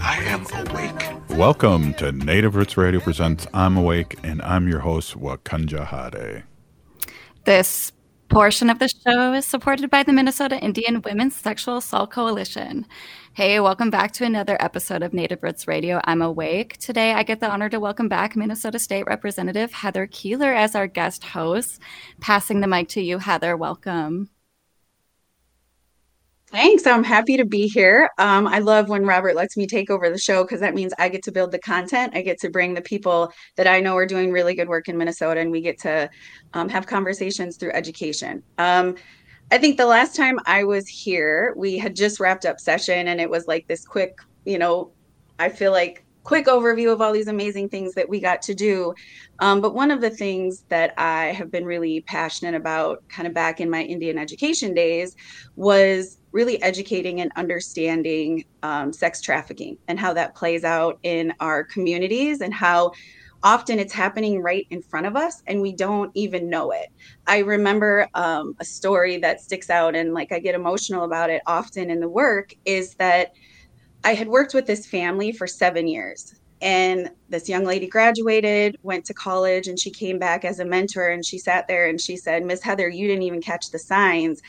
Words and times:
I 0.00 0.16
am 0.24 0.46
awake. 0.66 1.38
Welcome 1.38 1.94
to 1.94 2.12
Native 2.12 2.54
Roots 2.54 2.76
Radio 2.76 3.00
Presents 3.00 3.46
I'm 3.54 3.76
Awake, 3.76 4.18
and 4.22 4.42
I'm 4.42 4.68
your 4.68 4.80
host, 4.80 5.18
Wakanja 5.18 5.86
Hade. 5.86 6.44
This 7.44 7.92
portion 8.28 8.68
of 8.68 8.78
the 8.78 8.88
show 8.88 9.32
is 9.32 9.46
supported 9.46 9.90
by 9.90 10.02
the 10.02 10.12
Minnesota 10.12 10.58
Indian 10.58 11.00
Women's 11.02 11.36
Sexual 11.36 11.78
Assault 11.78 12.10
Coalition. 12.10 12.86
Hey, 13.34 13.60
welcome 13.60 13.90
back 13.90 14.12
to 14.12 14.24
another 14.24 14.56
episode 14.60 15.02
of 15.02 15.12
Native 15.12 15.42
Roots 15.42 15.68
Radio. 15.68 16.00
I'm 16.04 16.22
Awake. 16.22 16.76
Today, 16.78 17.12
I 17.12 17.22
get 17.22 17.40
the 17.40 17.50
honor 17.50 17.68
to 17.68 17.80
welcome 17.80 18.08
back 18.08 18.36
Minnesota 18.36 18.78
State 18.78 19.06
Representative 19.06 19.72
Heather 19.72 20.06
Keeler 20.06 20.52
as 20.52 20.74
our 20.74 20.86
guest 20.86 21.24
host. 21.24 21.80
Passing 22.20 22.60
the 22.60 22.66
mic 22.66 22.88
to 22.90 23.00
you, 23.00 23.18
Heather. 23.18 23.56
Welcome. 23.56 24.30
Thanks. 26.56 26.86
I'm 26.86 27.04
happy 27.04 27.36
to 27.36 27.44
be 27.44 27.68
here. 27.68 28.08
Um, 28.16 28.46
I 28.46 28.60
love 28.60 28.88
when 28.88 29.04
Robert 29.04 29.36
lets 29.36 29.58
me 29.58 29.66
take 29.66 29.90
over 29.90 30.08
the 30.08 30.16
show 30.16 30.42
because 30.42 30.60
that 30.60 30.74
means 30.74 30.94
I 30.98 31.10
get 31.10 31.22
to 31.24 31.30
build 31.30 31.52
the 31.52 31.58
content. 31.58 32.16
I 32.16 32.22
get 32.22 32.40
to 32.40 32.48
bring 32.48 32.72
the 32.72 32.80
people 32.80 33.30
that 33.56 33.66
I 33.66 33.78
know 33.78 33.94
are 33.94 34.06
doing 34.06 34.32
really 34.32 34.54
good 34.54 34.66
work 34.66 34.88
in 34.88 34.96
Minnesota, 34.96 35.38
and 35.38 35.50
we 35.50 35.60
get 35.60 35.78
to 35.80 36.08
um, 36.54 36.70
have 36.70 36.86
conversations 36.86 37.58
through 37.58 37.72
education. 37.72 38.42
Um, 38.56 38.96
I 39.50 39.58
think 39.58 39.76
the 39.76 39.84
last 39.84 40.16
time 40.16 40.38
I 40.46 40.64
was 40.64 40.88
here, 40.88 41.52
we 41.58 41.76
had 41.76 41.94
just 41.94 42.20
wrapped 42.20 42.46
up 42.46 42.58
session, 42.58 43.08
and 43.08 43.20
it 43.20 43.28
was 43.28 43.46
like 43.46 43.68
this 43.68 43.84
quick, 43.84 44.16
you 44.46 44.58
know, 44.58 44.92
I 45.38 45.50
feel 45.50 45.72
like 45.72 46.05
quick 46.26 46.46
overview 46.46 46.92
of 46.92 47.00
all 47.00 47.12
these 47.12 47.28
amazing 47.28 47.68
things 47.68 47.94
that 47.94 48.08
we 48.08 48.18
got 48.18 48.42
to 48.42 48.52
do. 48.52 48.92
Um, 49.38 49.60
but 49.60 49.74
one 49.74 49.92
of 49.92 50.00
the 50.00 50.10
things 50.10 50.64
that 50.70 50.92
I 50.98 51.26
have 51.26 51.52
been 51.52 51.64
really 51.64 52.00
passionate 52.08 52.56
about, 52.56 52.98
kind 53.08 53.28
of 53.28 53.32
back 53.32 53.60
in 53.60 53.70
my 53.70 53.82
Indian 53.82 54.18
education 54.18 54.74
days, 54.74 55.14
was 55.54 56.18
really 56.32 56.60
educating 56.62 57.20
and 57.20 57.30
understanding 57.36 58.44
um, 58.64 58.92
sex 58.92 59.22
trafficking 59.22 59.78
and 59.86 60.00
how 60.00 60.12
that 60.14 60.34
plays 60.34 60.64
out 60.64 60.98
in 61.04 61.32
our 61.38 61.62
communities 61.62 62.40
and 62.40 62.52
how 62.52 62.90
often 63.44 63.78
it's 63.78 63.92
happening 63.92 64.42
right 64.42 64.66
in 64.70 64.82
front 64.82 65.06
of 65.06 65.14
us 65.14 65.40
and 65.46 65.62
we 65.62 65.72
don't 65.72 66.10
even 66.14 66.50
know 66.50 66.72
it. 66.72 66.88
I 67.28 67.38
remember 67.38 68.08
um, 68.14 68.54
a 68.58 68.64
story 68.64 69.18
that 69.18 69.40
sticks 69.40 69.70
out 69.70 69.94
and 69.94 70.12
like 70.12 70.32
I 70.32 70.40
get 70.40 70.56
emotional 70.56 71.04
about 71.04 71.30
it 71.30 71.42
often 71.46 71.88
in 71.88 72.00
the 72.00 72.08
work 72.08 72.50
is 72.64 72.96
that 72.98 73.28
I 74.06 74.14
had 74.14 74.28
worked 74.28 74.54
with 74.54 74.66
this 74.66 74.86
family 74.86 75.32
for 75.32 75.48
seven 75.48 75.88
years. 75.88 76.36
And 76.62 77.10
this 77.28 77.48
young 77.48 77.64
lady 77.64 77.88
graduated, 77.88 78.78
went 78.82 79.04
to 79.06 79.14
college, 79.14 79.66
and 79.66 79.78
she 79.78 79.90
came 79.90 80.18
back 80.18 80.44
as 80.44 80.60
a 80.60 80.64
mentor. 80.64 81.08
And 81.08 81.26
she 81.26 81.38
sat 81.38 81.66
there 81.66 81.88
and 81.88 82.00
she 82.00 82.16
said, 82.16 82.44
Miss 82.44 82.62
Heather, 82.62 82.88
you 82.88 83.08
didn't 83.08 83.24
even 83.24 83.42
catch 83.42 83.70
the 83.70 83.80
signs 83.80 84.40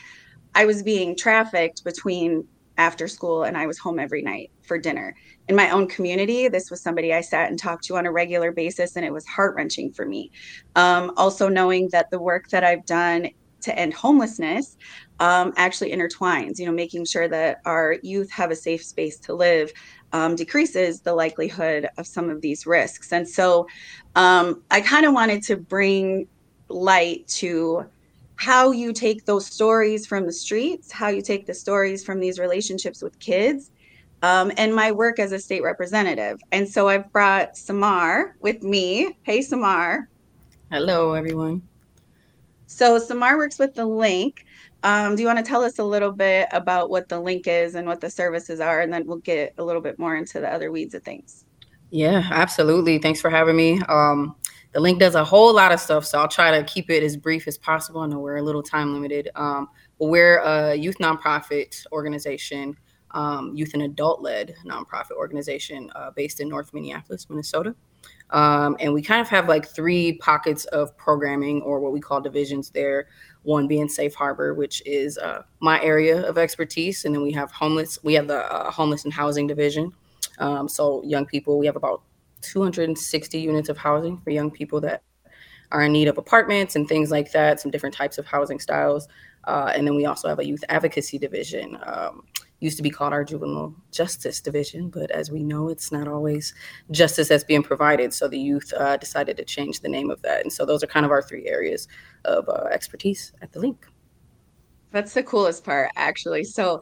I 0.54 0.64
was 0.64 0.82
being 0.82 1.16
trafficked 1.16 1.84
between 1.84 2.46
after 2.78 3.08
school 3.08 3.42
and 3.42 3.56
I 3.56 3.66
was 3.66 3.78
home 3.78 3.98
every 3.98 4.22
night 4.22 4.50
for 4.62 4.78
dinner. 4.78 5.14
In 5.48 5.56
my 5.56 5.70
own 5.70 5.88
community, 5.88 6.48
this 6.48 6.70
was 6.70 6.80
somebody 6.80 7.12
I 7.12 7.20
sat 7.20 7.50
and 7.50 7.58
talked 7.58 7.84
to 7.84 7.96
on 7.96 8.06
a 8.06 8.12
regular 8.12 8.52
basis, 8.52 8.96
and 8.96 9.04
it 9.04 9.12
was 9.12 9.26
heart 9.26 9.56
wrenching 9.56 9.92
for 9.92 10.06
me. 10.06 10.30
Um, 10.76 11.12
also, 11.16 11.48
knowing 11.48 11.88
that 11.90 12.10
the 12.10 12.20
work 12.20 12.48
that 12.50 12.64
I've 12.64 12.86
done 12.86 13.30
to 13.62 13.76
end 13.78 13.94
homelessness 13.94 14.76
um, 15.20 15.52
actually 15.56 15.90
intertwines, 15.90 16.58
you 16.58 16.66
know, 16.66 16.72
making 16.72 17.04
sure 17.04 17.28
that 17.28 17.58
our 17.64 17.96
youth 18.02 18.30
have 18.30 18.50
a 18.50 18.56
safe 18.56 18.84
space 18.84 19.18
to 19.18 19.34
live 19.34 19.72
um, 20.12 20.36
decreases 20.36 21.00
the 21.00 21.12
likelihood 21.12 21.88
of 21.98 22.06
some 22.06 22.30
of 22.30 22.40
these 22.40 22.66
risks. 22.66 23.12
And 23.12 23.28
so 23.28 23.66
um, 24.14 24.62
I 24.70 24.80
kind 24.80 25.06
of 25.06 25.12
wanted 25.12 25.42
to 25.44 25.56
bring 25.56 26.26
light 26.68 27.26
to 27.28 27.86
how 28.36 28.70
you 28.70 28.92
take 28.92 29.24
those 29.24 29.46
stories 29.46 30.06
from 30.06 30.24
the 30.24 30.32
streets, 30.32 30.92
how 30.92 31.08
you 31.08 31.20
take 31.20 31.46
the 31.46 31.54
stories 31.54 32.04
from 32.04 32.20
these 32.20 32.38
relationships 32.38 33.02
with 33.02 33.18
kids, 33.18 33.70
um, 34.22 34.52
and 34.56 34.74
my 34.74 34.92
work 34.92 35.18
as 35.18 35.32
a 35.32 35.38
state 35.38 35.62
representative. 35.62 36.38
And 36.52 36.68
so 36.68 36.88
I've 36.88 37.10
brought 37.12 37.54
CeMarr 37.54 38.32
with 38.40 38.62
me. 38.62 39.18
Hey, 39.22 39.40
CeMarr. 39.40 40.06
Hello, 40.70 41.14
everyone. 41.14 41.62
So 42.68 42.98
CeMarr 43.00 43.38
works 43.38 43.58
with 43.58 43.74
the 43.74 43.86
link. 43.86 44.44
Um, 44.82 45.16
do 45.16 45.22
you 45.22 45.26
want 45.26 45.38
to 45.38 45.44
tell 45.44 45.62
us 45.62 45.78
a 45.78 45.84
little 45.84 46.12
bit 46.12 46.48
about 46.52 46.90
what 46.90 47.08
the 47.08 47.18
link 47.18 47.46
is 47.48 47.74
and 47.74 47.86
what 47.86 48.00
the 48.00 48.10
services 48.10 48.60
are, 48.60 48.80
and 48.80 48.92
then 48.92 49.06
we'll 49.06 49.16
get 49.18 49.54
a 49.58 49.64
little 49.64 49.80
bit 49.80 49.98
more 49.98 50.16
into 50.16 50.38
the 50.38 50.52
other 50.52 50.70
weeds 50.70 50.94
of 50.94 51.02
things. 51.02 51.46
Yeah, 51.90 52.28
absolutely. 52.30 52.98
Thanks 52.98 53.20
for 53.22 53.30
having 53.30 53.56
me. 53.56 53.80
Um, 53.88 54.36
the 54.72 54.80
link 54.80 55.00
does 55.00 55.14
a 55.14 55.24
whole 55.24 55.54
lot 55.54 55.72
of 55.72 55.80
stuff, 55.80 56.04
so 56.04 56.20
I'll 56.20 56.28
try 56.28 56.56
to 56.56 56.62
keep 56.64 56.90
it 56.90 57.02
as 57.02 57.16
brief 57.16 57.48
as 57.48 57.56
possible. 57.56 58.02
I 58.02 58.06
know 58.06 58.18
we're 58.18 58.36
a 58.36 58.42
little 58.42 58.62
time 58.62 58.92
limited, 58.92 59.30
um, 59.34 59.68
but 59.98 60.08
we're 60.08 60.40
a 60.40 60.74
youth 60.74 60.98
nonprofit 60.98 61.86
organization, 61.90 62.76
um, 63.12 63.52
youth 63.56 63.72
and 63.72 63.82
adult 63.82 64.20
led 64.20 64.54
nonprofit 64.66 65.12
organization 65.12 65.90
uh, 65.96 66.10
based 66.10 66.40
in 66.40 66.50
North 66.50 66.74
Minneapolis, 66.74 67.30
Minnesota. 67.30 67.74
Um, 68.30 68.76
and 68.78 68.92
we 68.92 69.02
kind 69.02 69.20
of 69.20 69.28
have 69.28 69.48
like 69.48 69.66
three 69.66 70.18
pockets 70.18 70.64
of 70.66 70.96
programming 70.96 71.62
or 71.62 71.80
what 71.80 71.92
we 71.92 72.00
call 72.00 72.20
divisions 72.20 72.70
there. 72.70 73.08
One 73.42 73.66
being 73.66 73.88
Safe 73.88 74.14
Harbor, 74.14 74.54
which 74.54 74.82
is 74.84 75.16
uh, 75.16 75.42
my 75.60 75.80
area 75.82 76.26
of 76.28 76.36
expertise, 76.36 77.04
and 77.04 77.14
then 77.14 77.22
we 77.22 77.32
have 77.32 77.50
homeless. 77.50 77.98
We 78.02 78.14
have 78.14 78.26
the 78.26 78.52
uh, 78.52 78.70
homeless 78.70 79.04
and 79.04 79.12
housing 79.12 79.46
division. 79.46 79.92
Um, 80.38 80.68
so 80.68 81.02
young 81.04 81.24
people, 81.24 81.58
we 81.58 81.66
have 81.66 81.76
about 81.76 82.02
260 82.42 83.40
units 83.40 83.68
of 83.68 83.78
housing 83.78 84.18
for 84.18 84.30
young 84.30 84.50
people 84.50 84.80
that 84.82 85.02
are 85.70 85.82
in 85.82 85.92
need 85.92 86.08
of 86.08 86.18
apartments 86.18 86.76
and 86.76 86.88
things 86.88 87.10
like 87.10 87.32
that, 87.32 87.60
some 87.60 87.70
different 87.70 87.94
types 87.94 88.18
of 88.18 88.26
housing 88.26 88.58
styles. 88.58 89.08
Uh, 89.44 89.72
and 89.74 89.86
then 89.86 89.94
we 89.94 90.06
also 90.06 90.28
have 90.28 90.38
a 90.38 90.46
youth 90.46 90.64
advocacy 90.68 91.18
division. 91.18 91.78
Um, 91.82 92.24
used 92.60 92.76
to 92.76 92.82
be 92.82 92.90
called 92.90 93.12
our 93.12 93.24
juvenile 93.24 93.74
justice 93.92 94.40
division, 94.40 94.88
but 94.88 95.10
as 95.10 95.30
we 95.30 95.42
know, 95.42 95.68
it's 95.68 95.92
not 95.92 96.08
always 96.08 96.54
justice 96.90 97.28
that's 97.28 97.44
being 97.44 97.62
provided. 97.62 98.12
So 98.12 98.28
the 98.28 98.38
youth 98.38 98.72
uh, 98.76 98.96
decided 98.96 99.36
to 99.36 99.44
change 99.44 99.80
the 99.80 99.88
name 99.88 100.10
of 100.10 100.20
that. 100.22 100.42
And 100.42 100.52
so 100.52 100.66
those 100.66 100.82
are 100.82 100.88
kind 100.88 101.06
of 101.06 101.12
our 101.12 101.22
three 101.22 101.46
areas 101.46 101.86
of 102.24 102.48
uh, 102.48 102.64
expertise 102.70 103.32
at 103.42 103.52
the 103.52 103.60
link. 103.60 103.86
That's 104.90 105.14
the 105.14 105.22
coolest 105.22 105.64
part, 105.64 105.90
actually. 105.96 106.44
So, 106.44 106.80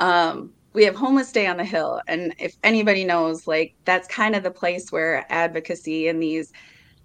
um, 0.00 0.52
we 0.72 0.84
have 0.84 0.94
homeless 0.94 1.32
day 1.32 1.46
on 1.46 1.58
the 1.58 1.64
hill 1.64 2.00
and 2.08 2.34
if 2.38 2.56
anybody 2.64 3.04
knows 3.04 3.46
like 3.46 3.74
that's 3.84 4.08
kind 4.08 4.34
of 4.34 4.42
the 4.42 4.50
place 4.50 4.90
where 4.90 5.26
advocacy 5.28 6.08
and 6.08 6.22
these 6.22 6.50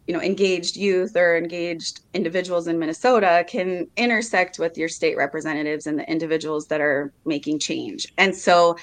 you 0.08 0.14
know 0.14 0.22
engaged 0.22 0.78
youth 0.78 1.16
or 1.16 1.38
engaged 1.38 2.00
individuals 2.14 2.68
in 2.68 2.80
minnesota 2.80 3.46
can 3.48 3.88
intersect 3.98 4.58
with 4.58 4.78
your 4.78 4.88
state 4.88 5.18
representatives 5.18 5.86
and 5.86 6.00
the 6.00 6.10
individuals 6.10 6.68
that 6.68 6.82
are 6.82 7.12
making 7.26 7.60
change. 7.60 8.08
And 8.18 8.36
so 8.36 8.78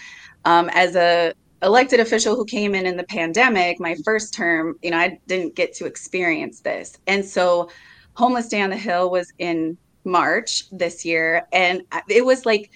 um, 0.44 0.68
as 0.74 0.94
a 0.94 1.32
elected 1.62 1.98
official 1.98 2.36
who 2.36 2.44
came 2.44 2.74
in 2.74 2.84
in 2.84 2.96
the 2.98 3.04
pandemic 3.04 3.80
my 3.80 3.96
first 4.04 4.34
term 4.34 4.78
you 4.82 4.90
know 4.90 4.98
i 4.98 5.18
didn't 5.26 5.56
get 5.56 5.74
to 5.74 5.86
experience 5.86 6.60
this. 6.60 6.98
And 7.06 7.24
so 7.24 7.70
homeless 8.14 8.48
day 8.48 8.60
on 8.60 8.70
the 8.70 8.76
hill 8.76 9.10
was 9.10 9.32
in 9.38 9.78
march 10.04 10.64
this 10.70 11.04
year 11.06 11.46
and 11.52 11.82
it 12.08 12.24
was 12.24 12.44
like 12.44 12.70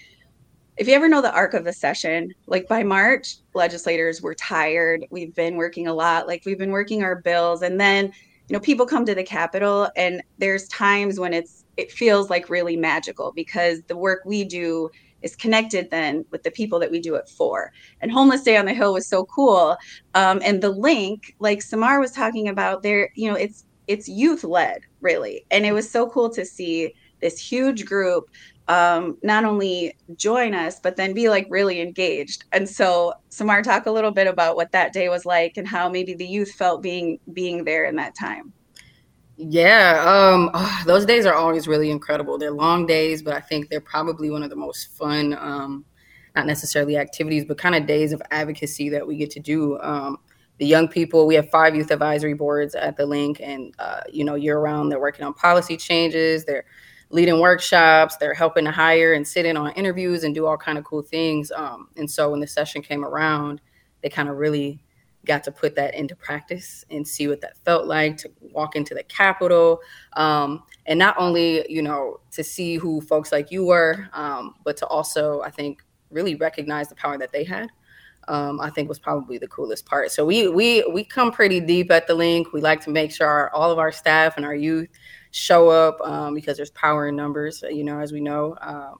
if 0.79 0.87
you 0.87 0.93
ever 0.93 1.09
know 1.09 1.21
the 1.21 1.33
arc 1.33 1.53
of 1.53 1.67
a 1.67 1.73
session, 1.73 2.33
like 2.47 2.69
by 2.69 2.83
March, 2.83 3.35
legislators 3.53 4.21
were 4.21 4.33
tired. 4.33 5.05
We've 5.11 5.35
been 5.35 5.57
working 5.57 5.87
a 5.87 5.93
lot, 5.93 6.25
like 6.25 6.43
we've 6.45 6.57
been 6.57 6.71
working 6.71 7.03
our 7.03 7.17
bills, 7.17 7.63
and 7.63 7.79
then 7.79 8.13
you 8.49 8.53
know 8.53 8.59
people 8.59 8.85
come 8.85 9.05
to 9.05 9.15
the 9.15 9.23
Capitol, 9.23 9.89
and 9.95 10.23
there's 10.39 10.67
times 10.67 11.19
when 11.19 11.33
it's 11.33 11.65
it 11.77 11.91
feels 11.91 12.29
like 12.29 12.49
really 12.49 12.75
magical 12.75 13.31
because 13.31 13.81
the 13.83 13.95
work 13.95 14.21
we 14.25 14.43
do 14.43 14.89
is 15.21 15.35
connected 15.35 15.91
then 15.91 16.25
with 16.31 16.43
the 16.43 16.51
people 16.51 16.79
that 16.79 16.91
we 16.91 16.99
do 16.99 17.15
it 17.15 17.29
for. 17.29 17.71
And 18.01 18.11
Homeless 18.11 18.41
Day 18.41 18.57
on 18.57 18.65
the 18.65 18.73
Hill 18.73 18.93
was 18.93 19.07
so 19.07 19.25
cool, 19.25 19.77
um, 20.15 20.41
and 20.43 20.61
the 20.61 20.71
link, 20.71 21.35
like 21.39 21.59
CeMarr 21.59 21.99
was 21.99 22.11
talking 22.11 22.47
about, 22.47 22.83
there, 22.83 23.11
you 23.15 23.29
know, 23.29 23.35
it's 23.37 23.65
it's 23.87 24.09
youth 24.09 24.43
led 24.43 24.81
really, 24.99 25.45
and 25.51 25.65
it 25.65 25.71
was 25.71 25.89
so 25.89 26.09
cool 26.09 26.29
to 26.31 26.43
see 26.43 26.93
this 27.21 27.37
huge 27.37 27.85
group 27.85 28.29
um, 28.69 29.17
not 29.23 29.45
only 29.45 29.97
join 30.15 30.53
us, 30.53 30.79
but 30.79 30.95
then 30.95 31.13
be 31.13 31.27
like 31.27 31.47
really 31.49 31.81
engaged. 31.81 32.45
And 32.53 32.69
so, 32.69 33.13
CeMarr, 33.31 33.63
talk 33.63 33.87
a 33.87 33.91
little 33.91 34.11
bit 34.11 34.27
about 34.27 34.55
what 34.55 34.71
that 34.71 34.93
day 34.93 35.09
was 35.09 35.25
like 35.25 35.57
and 35.57 35.67
how 35.67 35.89
maybe 35.89 36.13
the 36.13 36.25
youth 36.25 36.51
felt 36.51 36.81
being 36.81 37.19
being 37.33 37.65
there 37.65 37.85
in 37.85 37.95
that 37.95 38.15
time. 38.15 38.53
Yeah, 39.37 40.03
um, 40.05 40.51
oh, 40.53 40.83
those 40.85 41.05
days 41.05 41.25
are 41.25 41.33
always 41.33 41.67
really 41.67 41.89
incredible. 41.89 42.37
They're 42.37 42.51
long 42.51 42.85
days, 42.85 43.23
but 43.23 43.33
I 43.33 43.39
think 43.39 43.69
they're 43.69 43.81
probably 43.81 44.29
one 44.29 44.43
of 44.43 44.49
the 44.49 44.55
most 44.55 44.95
fun, 44.97 45.33
um, 45.39 45.85
not 46.35 46.45
necessarily 46.45 46.97
activities, 46.97 47.45
but 47.45 47.57
kind 47.57 47.73
of 47.73 47.87
days 47.87 48.11
of 48.11 48.21
advocacy 48.31 48.89
that 48.89 49.07
we 49.07 49.17
get 49.17 49.31
to 49.31 49.39
do. 49.39 49.79
Um, 49.79 50.17
the 50.59 50.67
young 50.67 50.87
people. 50.87 51.25
We 51.25 51.35
have 51.35 51.49
five 51.49 51.75
youth 51.75 51.89
advisory 51.89 52.33
boards 52.33 52.75
at 52.75 52.97
the 52.97 53.05
link, 53.05 53.39
and 53.41 53.73
uh, 53.79 54.01
you 54.11 54.23
know, 54.23 54.35
year 54.35 54.59
round, 54.59 54.91
they're 54.91 54.99
working 54.99 55.25
on 55.25 55.33
policy 55.33 55.77
changes. 55.77 56.45
They're 56.45 56.65
leading 57.09 57.39
workshops. 57.39 58.17
They're 58.17 58.33
helping 58.33 58.65
to 58.65 58.71
hire 58.71 59.13
and 59.13 59.27
sit 59.27 59.45
in 59.45 59.57
on 59.57 59.71
interviews 59.73 60.23
and 60.23 60.33
do 60.33 60.45
all 60.45 60.57
kind 60.57 60.77
of 60.77 60.83
cool 60.83 61.01
things. 61.01 61.51
Um, 61.51 61.89
and 61.97 62.09
so 62.09 62.31
when 62.31 62.39
the 62.39 62.47
session 62.47 62.81
came 62.81 63.03
around, 63.03 63.61
they 64.01 64.09
kind 64.09 64.29
of 64.29 64.37
really 64.37 64.83
got 65.25 65.43
to 65.43 65.51
put 65.51 65.75
that 65.75 65.93
into 65.95 66.15
practice 66.15 66.85
and 66.89 67.07
see 67.07 67.27
what 67.27 67.41
that 67.41 67.57
felt 67.57 67.85
like 67.85 68.17
to 68.17 68.31
walk 68.53 68.75
into 68.75 68.93
the 68.93 69.03
Capitol. 69.03 69.79
Um, 70.13 70.63
and 70.85 70.97
not 70.97 71.15
only, 71.17 71.69
you 71.71 71.81
know, 71.81 72.19
to 72.31 72.43
see 72.43 72.75
who 72.75 73.01
folks 73.01 73.31
like 73.31 73.51
you 73.51 73.65
were, 73.65 74.07
um, 74.13 74.55
but 74.63 74.77
to 74.77 74.87
also, 74.87 75.41
I 75.41 75.49
think, 75.49 75.83
really 76.09 76.35
recognize 76.35 76.89
the 76.89 76.95
power 76.95 77.17
that 77.17 77.31
they 77.31 77.43
had. 77.43 77.69
Um, 78.27 78.59
I 78.59 78.69
think 78.69 78.87
was 78.87 78.99
probably 78.99 79.39
the 79.39 79.47
coolest 79.47 79.85
part. 79.87 80.11
So 80.11 80.23
we 80.23 80.47
we 80.47 80.83
we 80.93 81.03
come 81.03 81.31
pretty 81.31 81.59
deep 81.59 81.89
at 81.89 82.05
the 82.05 82.13
link. 82.13 82.53
We 82.53 82.61
like 82.61 82.79
to 82.81 82.91
make 82.91 83.11
sure 83.11 83.27
our, 83.27 83.51
all 83.53 83.71
of 83.71 83.79
our 83.79 83.91
staff 83.91 84.37
and 84.37 84.45
our 84.45 84.53
youth 84.53 84.87
show 85.31 85.69
up 85.69 85.99
um, 86.01 86.33
because 86.33 86.57
there's 86.57 86.71
power 86.71 87.07
in 87.07 87.15
numbers, 87.15 87.63
you 87.69 87.83
know, 87.83 87.99
as 87.99 88.11
we 88.11 88.21
know. 88.21 88.55
Um, 88.61 88.95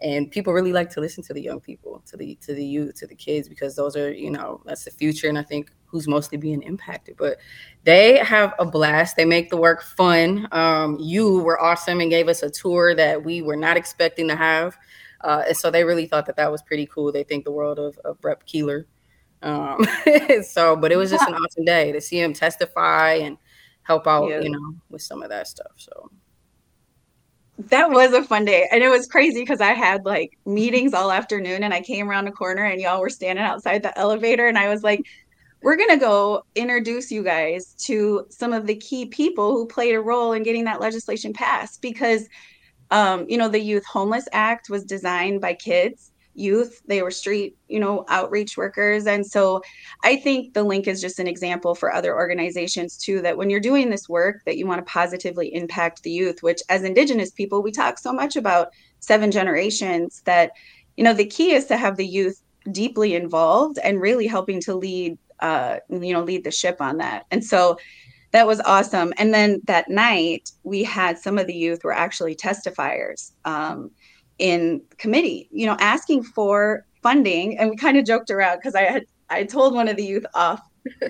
and 0.00 0.30
people 0.30 0.52
really 0.52 0.72
like 0.72 0.90
to 0.90 1.00
listen 1.00 1.24
to 1.24 1.34
the 1.34 1.42
young 1.42 1.60
people, 1.60 2.02
to 2.06 2.16
the 2.16 2.36
to 2.42 2.54
the 2.54 2.64
youth, 2.64 2.94
to 2.96 3.06
the 3.06 3.14
kids, 3.14 3.48
because 3.48 3.74
those 3.74 3.96
are, 3.96 4.12
you 4.12 4.30
know, 4.30 4.62
that's 4.64 4.84
the 4.84 4.90
future, 4.90 5.28
and 5.28 5.38
I 5.38 5.42
think 5.42 5.72
who's 5.86 6.06
mostly 6.06 6.38
being 6.38 6.62
impacted. 6.62 7.16
But 7.16 7.38
they 7.82 8.18
have 8.18 8.54
a 8.58 8.64
blast. 8.64 9.16
They 9.16 9.24
make 9.24 9.50
the 9.50 9.56
work 9.56 9.82
fun. 9.82 10.46
Um, 10.52 10.98
you 11.00 11.40
were 11.40 11.60
awesome 11.60 12.00
and 12.00 12.10
gave 12.10 12.28
us 12.28 12.42
a 12.42 12.50
tour 12.50 12.94
that 12.94 13.24
we 13.24 13.42
were 13.42 13.56
not 13.56 13.76
expecting 13.76 14.28
to 14.28 14.36
have, 14.36 14.76
uh, 15.22 15.42
and 15.48 15.56
so 15.56 15.70
they 15.70 15.82
really 15.82 16.06
thought 16.06 16.26
that 16.26 16.36
that 16.36 16.52
was 16.52 16.62
pretty 16.62 16.86
cool. 16.86 17.10
They 17.10 17.24
think 17.24 17.44
the 17.44 17.52
world 17.52 17.78
of, 17.78 17.98
of 18.04 18.18
Rep 18.22 18.46
Keeler. 18.46 18.86
Um, 19.42 19.84
so, 20.42 20.76
but 20.76 20.92
it 20.92 20.96
was 20.96 21.10
just 21.10 21.28
an 21.28 21.34
awesome 21.34 21.64
day 21.64 21.92
to 21.92 22.00
see 22.00 22.20
him 22.20 22.32
testify 22.32 23.14
and 23.14 23.36
help 23.88 24.06
out, 24.06 24.28
yeah. 24.28 24.40
you 24.40 24.50
know, 24.50 24.74
with 24.90 25.02
some 25.02 25.22
of 25.22 25.30
that 25.30 25.48
stuff. 25.48 25.72
So 25.76 26.10
that 27.58 27.90
was 27.90 28.12
a 28.12 28.22
fun 28.22 28.44
day. 28.44 28.68
And 28.70 28.84
it 28.84 28.88
was 28.88 29.06
crazy 29.06 29.40
because 29.40 29.60
I 29.60 29.72
had 29.72 30.04
like 30.04 30.38
meetings 30.44 30.94
all 30.94 31.10
afternoon 31.10 31.64
and 31.64 31.74
I 31.74 31.80
came 31.80 32.08
around 32.08 32.26
the 32.26 32.30
corner 32.30 32.64
and 32.64 32.80
y'all 32.80 33.00
were 33.00 33.10
standing 33.10 33.44
outside 33.44 33.82
the 33.82 33.98
elevator. 33.98 34.46
And 34.46 34.58
I 34.58 34.68
was 34.68 34.84
like, 34.84 35.00
we're 35.62 35.76
going 35.76 35.90
to 35.90 35.96
go 35.96 36.44
introduce 36.54 37.10
you 37.10 37.24
guys 37.24 37.74
to 37.86 38.26
some 38.28 38.52
of 38.52 38.66
the 38.66 38.76
key 38.76 39.06
people 39.06 39.52
who 39.52 39.66
played 39.66 39.94
a 39.94 40.00
role 40.00 40.34
in 40.34 40.44
getting 40.44 40.64
that 40.64 40.80
legislation 40.80 41.32
passed 41.32 41.82
because, 41.82 42.28
um, 42.92 43.26
you 43.28 43.36
know, 43.36 43.48
the 43.48 43.58
Youth 43.58 43.84
Homeless 43.86 44.28
Act 44.32 44.70
was 44.70 44.84
designed 44.84 45.40
by 45.40 45.54
kids 45.54 46.12
youth 46.38 46.80
they 46.86 47.02
were 47.02 47.10
street 47.10 47.56
you 47.68 47.80
know 47.80 48.04
outreach 48.08 48.56
workers. 48.56 49.06
And 49.06 49.26
so 49.26 49.62
i 50.04 50.16
think 50.16 50.54
the 50.54 50.62
link 50.62 50.86
is 50.86 51.00
just 51.00 51.18
an 51.18 51.26
example 51.26 51.74
for 51.74 51.92
other 51.92 52.14
organizations 52.14 52.96
too 52.96 53.20
that 53.22 53.36
when 53.36 53.50
you're 53.50 53.60
doing 53.60 53.90
this 53.90 54.08
work 54.08 54.44
that 54.44 54.56
you 54.56 54.66
want 54.66 54.84
to 54.84 54.90
positively 54.90 55.54
impact 55.54 56.02
the 56.02 56.10
youth 56.10 56.42
which 56.42 56.60
as 56.68 56.84
indigenous 56.84 57.30
people 57.30 57.62
we 57.62 57.72
talk 57.72 57.98
so 57.98 58.12
much 58.12 58.36
about 58.36 58.68
seven 59.00 59.30
generations 59.30 60.22
that 60.24 60.52
you 60.96 61.04
know 61.04 61.14
the 61.14 61.24
key 61.24 61.52
is 61.52 61.66
to 61.66 61.76
have 61.76 61.96
the 61.96 62.06
youth 62.06 62.42
deeply 62.72 63.14
involved 63.14 63.78
and 63.82 64.00
really 64.00 64.26
helping 64.26 64.60
to 64.60 64.74
lead 64.74 65.16
uh 65.40 65.78
you 65.90 66.12
know 66.12 66.22
lead 66.22 66.44
the 66.44 66.50
ship 66.50 66.80
on 66.80 66.98
that. 66.98 67.26
And 67.30 67.44
so 67.44 67.78
that 68.32 68.46
was 68.46 68.60
awesome. 68.60 69.12
And 69.16 69.32
then 69.32 69.60
that 69.64 69.88
night 69.88 70.50
we 70.62 70.84
had 70.84 71.18
some 71.18 71.38
of 71.38 71.46
the 71.46 71.54
youth 71.54 71.82
were 71.82 71.94
actually 71.94 72.34
testifiers 72.34 73.32
um, 73.44 73.90
in 74.38 74.82
committee, 74.98 75.48
you 75.50 75.66
know, 75.66 75.76
asking 75.80 76.22
for 76.22 76.84
funding. 77.02 77.58
And 77.58 77.70
we 77.70 77.76
kind 77.76 77.96
of 77.96 78.04
joked 78.04 78.30
around 78.30 78.58
because 78.58 78.74
I 78.74 78.82
had 78.82 79.04
I 79.30 79.44
told 79.44 79.74
one 79.74 79.88
of 79.88 79.96
the 79.96 80.04
youth 80.04 80.26
off, 80.34 80.60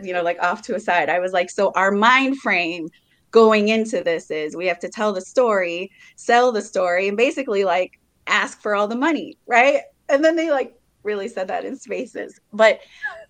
you 0.02 0.12
know, 0.12 0.22
like 0.22 0.38
off 0.42 0.62
to 0.62 0.75
a 0.75 0.80
side. 0.80 1.08
I 1.08 1.19
was 1.19 1.32
like, 1.32 1.50
so 1.50 1.72
our 1.75 1.90
mind 1.90 2.38
frame 2.38 2.88
going 3.30 3.69
into 3.69 4.02
this 4.02 4.30
is 4.30 4.56
we 4.56 4.66
have 4.66 4.78
to 4.80 4.88
tell 4.88 5.12
the 5.12 5.20
story, 5.20 5.90
sell 6.16 6.50
the 6.50 6.62
story, 6.62 7.08
and 7.08 7.16
basically 7.16 7.64
like 7.64 8.00
ask 8.26 8.60
for 8.60 8.75
all 8.75 8.88
the 8.88 8.96
money, 8.96 9.36
right? 9.46 9.82
And 10.08 10.24
then 10.24 10.36
they 10.36 10.50
like 10.50 10.74
really 11.02 11.28
said 11.28 11.48
that 11.48 11.64
in 11.64 11.76
spaces. 11.76 12.40
But 12.52 12.81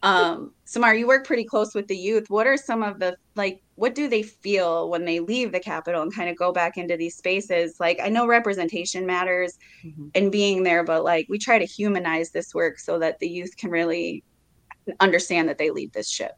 um 0.02 0.52
CeMarr, 0.66 0.98
you 0.98 1.06
work 1.06 1.26
pretty 1.26 1.44
close 1.44 1.74
with 1.74 1.88
the 1.88 1.96
youth. 1.96 2.30
What 2.30 2.46
are 2.46 2.56
some 2.56 2.82
of 2.82 2.98
the 2.98 3.16
like 3.34 3.60
what 3.78 3.94
do 3.94 4.08
they 4.08 4.24
feel 4.24 4.90
when 4.90 5.04
they 5.04 5.20
leave 5.20 5.52
the 5.52 5.60
Capitol 5.60 6.02
and 6.02 6.12
kind 6.12 6.28
of 6.28 6.36
go 6.36 6.52
back 6.52 6.76
into 6.76 6.96
these 6.96 7.14
spaces? 7.14 7.78
Like 7.78 8.00
I 8.02 8.08
know 8.08 8.26
representation 8.26 9.06
matters 9.06 9.56
mm-hmm. 9.84 10.08
and 10.16 10.32
being 10.32 10.64
there, 10.64 10.82
but 10.82 11.04
like 11.04 11.26
we 11.28 11.38
try 11.38 11.60
to 11.60 11.64
humanize 11.64 12.30
this 12.30 12.52
work 12.52 12.80
so 12.80 12.98
that 12.98 13.20
the 13.20 13.28
youth 13.28 13.56
can 13.56 13.70
really 13.70 14.24
understand 14.98 15.48
that 15.48 15.58
they 15.58 15.70
lead 15.70 15.92
this 15.92 16.10
ship. 16.10 16.32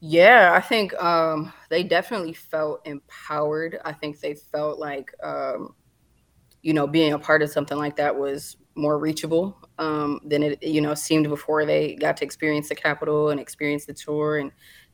Yeah, 0.00 0.52
I 0.52 0.60
think 0.60 0.92
um, 1.00 1.52
they 1.68 1.84
definitely 1.84 2.32
felt 2.32 2.84
empowered. 2.84 3.78
I 3.84 3.92
think 3.92 4.18
they 4.18 4.34
felt 4.34 4.80
like, 4.80 5.12
um, 5.22 5.76
you 6.62 6.72
know, 6.72 6.88
being 6.88 7.12
a 7.12 7.18
part 7.18 7.42
of 7.42 7.50
something 7.50 7.78
like 7.78 7.94
that 7.96 8.18
was 8.18 8.56
more 8.74 8.98
reachable 8.98 9.56
um, 9.78 10.20
than 10.24 10.42
it 10.42 10.62
you 10.62 10.80
know 10.80 10.94
seemed 10.94 11.28
before 11.28 11.66
they 11.66 11.96
got 11.96 12.16
to 12.16 12.24
experience 12.24 12.68
the 12.68 12.74
Capitol 12.74 13.30
and 13.30 13.38
experience 13.38 13.84
the 13.84 13.92
tour 13.92 14.38
and 14.38 14.50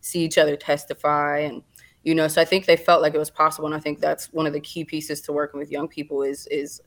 see 0.06 0.24
each 0.24 0.38
other 0.38 0.56
testify 0.56 1.38
and 1.38 1.62
you 2.04 2.14
know 2.14 2.28
so 2.28 2.40
I 2.40 2.44
think 2.44 2.66
they 2.66 2.76
felt 2.76 3.02
like 3.02 3.14
it 3.14 3.18
was 3.18 3.30
possible 3.30 3.66
and 3.66 3.74
I 3.74 3.80
think 3.80 4.00
that's 4.00 4.32
one 4.32 4.46
of 4.46 4.52
the 4.52 4.60
key 4.60 4.84
pieces 4.84 5.20
to 5.22 5.32
working 5.32 5.58
with 5.58 5.70
young 5.70 5.88
people 5.88 6.22
is 6.22 6.46
is 6.48 6.80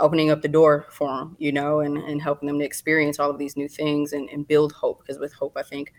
opening 0.00 0.30
up 0.30 0.42
the 0.42 0.48
door 0.48 0.86
for 0.90 1.08
them 1.08 1.36
you 1.38 1.52
know 1.52 1.80
and 1.80 1.96
and 1.98 2.20
helping 2.20 2.46
them 2.48 2.58
to 2.58 2.64
experience 2.64 3.20
all 3.20 3.30
of 3.30 3.38
these 3.38 3.56
new 3.56 3.68
things 3.68 4.12
and, 4.12 4.28
and 4.30 4.48
build 4.48 4.72
hope 4.72 5.00
because 5.00 5.18
with 5.18 5.32
hope 5.32 5.56
I 5.56 5.62
think 5.62 5.92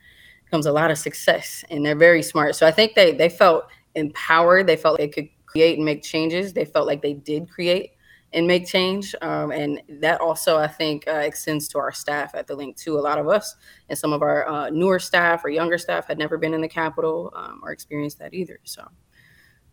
comes 0.49 0.65
a 0.65 0.71
lot 0.71 0.91
of 0.91 0.97
success 0.97 1.63
and 1.69 1.85
they're 1.85 1.95
very 1.95 2.21
smart. 2.21 2.55
So 2.55 2.67
I 2.67 2.71
think 2.71 2.95
they 2.95 3.13
they 3.13 3.29
felt 3.29 3.65
empowered. 3.95 4.67
They 4.67 4.77
felt 4.77 4.97
they 4.97 5.07
could 5.07 5.29
create 5.45 5.77
and 5.77 5.85
make 5.85 6.03
changes. 6.03 6.53
They 6.53 6.65
felt 6.65 6.87
like 6.87 7.01
they 7.01 7.13
did 7.13 7.49
create 7.49 7.91
and 8.35 8.45
make 8.45 8.67
change. 8.67 9.15
Um, 9.21 9.51
and 9.51 9.81
that 10.01 10.21
also, 10.21 10.57
I 10.57 10.67
think, 10.67 11.07
uh, 11.07 11.13
extends 11.13 11.67
to 11.69 11.79
our 11.79 11.91
staff 11.91 12.35
at 12.35 12.45
the 12.45 12.55
link 12.55 12.75
too. 12.75 12.99
A 12.99 13.01
lot 13.01 13.17
of 13.17 13.27
us 13.27 13.55
and 13.89 13.97
some 13.97 14.13
of 14.13 14.21
our 14.21 14.47
uh, 14.47 14.69
newer 14.69 14.99
staff 14.99 15.43
or 15.43 15.49
younger 15.49 15.77
staff 15.77 16.07
had 16.07 16.19
never 16.19 16.37
been 16.37 16.53
in 16.53 16.61
the 16.61 16.67
Capitol 16.67 17.33
um, 17.35 17.61
or 17.63 17.71
experienced 17.71 18.19
that 18.19 18.33
either. 18.33 18.59
So, 18.63 18.87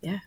yeah. 0.00 0.20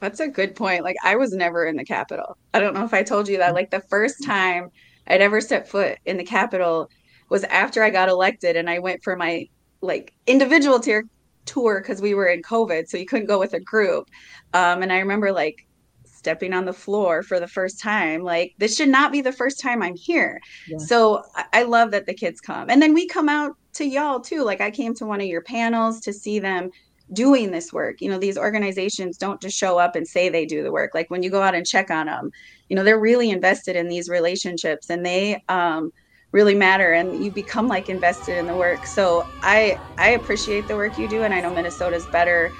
That's 0.00 0.20
a 0.20 0.28
good 0.28 0.54
point. 0.54 0.84
Like, 0.84 0.96
I 1.02 1.16
was 1.16 1.32
never 1.32 1.64
in 1.64 1.76
the 1.76 1.84
Capitol. 1.84 2.36
I 2.52 2.60
don't 2.60 2.74
know 2.74 2.84
if 2.84 2.92
I 2.92 3.02
told 3.02 3.28
you 3.28 3.38
that. 3.38 3.54
Like, 3.54 3.70
the 3.70 3.80
first 3.80 4.22
time 4.24 4.70
I'd 5.06 5.22
ever 5.22 5.40
set 5.40 5.68
foot 5.68 5.98
in 6.04 6.18
the 6.18 6.24
Capitol 6.24 6.90
was 7.30 7.44
after 7.44 7.82
I 7.82 7.90
got 7.90 8.08
elected, 8.08 8.56
and 8.56 8.68
I 8.68 8.78
went 8.78 9.02
for 9.02 9.16
my 9.16 9.48
like 9.80 10.12
individual 10.26 10.80
tier 10.80 11.04
tour 11.44 11.80
because 11.80 12.02
we 12.02 12.14
were 12.14 12.26
in 12.26 12.42
COVID, 12.42 12.88
so 12.88 12.96
you 12.96 13.06
couldn't 13.06 13.26
go 13.26 13.38
with 13.38 13.54
a 13.54 13.60
group. 13.60 14.10
Um, 14.52 14.82
and 14.82 14.92
I 14.92 14.98
remember 14.98 15.32
like 15.32 15.65
stepping 16.26 16.52
on 16.52 16.64
the 16.64 16.72
floor 16.72 17.22
for 17.22 17.38
the 17.38 17.46
first 17.46 17.80
time. 17.80 18.24
Like 18.24 18.52
this 18.58 18.76
should 18.76 18.88
not 18.88 19.12
be 19.12 19.20
the 19.20 19.30
first 19.30 19.60
time 19.60 19.80
I'm 19.80 19.94
here. 19.94 20.40
Yeah. 20.66 20.78
So 20.78 21.22
I 21.52 21.62
love 21.62 21.92
that 21.92 22.06
the 22.06 22.14
kids 22.14 22.40
come. 22.40 22.68
And 22.68 22.82
then 22.82 22.94
we 22.94 23.06
come 23.06 23.28
out 23.28 23.52
to 23.74 23.84
y'all 23.86 24.18
too. 24.18 24.42
Like 24.42 24.60
I 24.60 24.72
came 24.72 24.92
to 24.96 25.06
one 25.06 25.20
of 25.20 25.28
your 25.28 25.42
panels 25.42 26.00
to 26.00 26.12
see 26.12 26.40
them 26.40 26.70
doing 27.12 27.52
this 27.52 27.72
work. 27.72 28.00
You 28.00 28.10
know, 28.10 28.18
these 28.18 28.36
organizations 28.36 29.16
don't 29.18 29.40
just 29.40 29.56
show 29.56 29.78
up 29.78 29.94
and 29.94 30.04
say 30.04 30.28
they 30.28 30.46
do 30.46 30.64
the 30.64 30.72
work. 30.72 30.90
Like 30.94 31.08
when 31.10 31.22
you 31.22 31.30
go 31.30 31.42
out 31.42 31.54
and 31.54 31.64
check 31.64 31.92
on 31.92 32.06
them, 32.06 32.32
you 32.68 32.74
know, 32.74 32.82
they're 32.82 32.98
really 32.98 33.30
invested 33.30 33.76
in 33.76 33.86
these 33.86 34.08
relationships 34.08 34.90
and 34.90 35.06
they 35.06 35.40
um 35.48 35.92
really 36.32 36.56
matter 36.56 36.92
and 36.92 37.22
you 37.22 37.30
become 37.30 37.68
like 37.68 37.88
invested 37.88 38.36
in 38.36 38.48
the 38.48 38.56
work. 38.56 38.84
So 38.84 39.22
I 39.44 39.78
I 39.96 40.08
appreciate 40.10 40.66
the 40.66 40.74
work 40.74 40.98
you 40.98 41.08
do 41.08 41.22
and 41.22 41.32
I 41.32 41.40
know 41.40 41.54
Minnesota's 41.54 42.08
better 42.10 42.50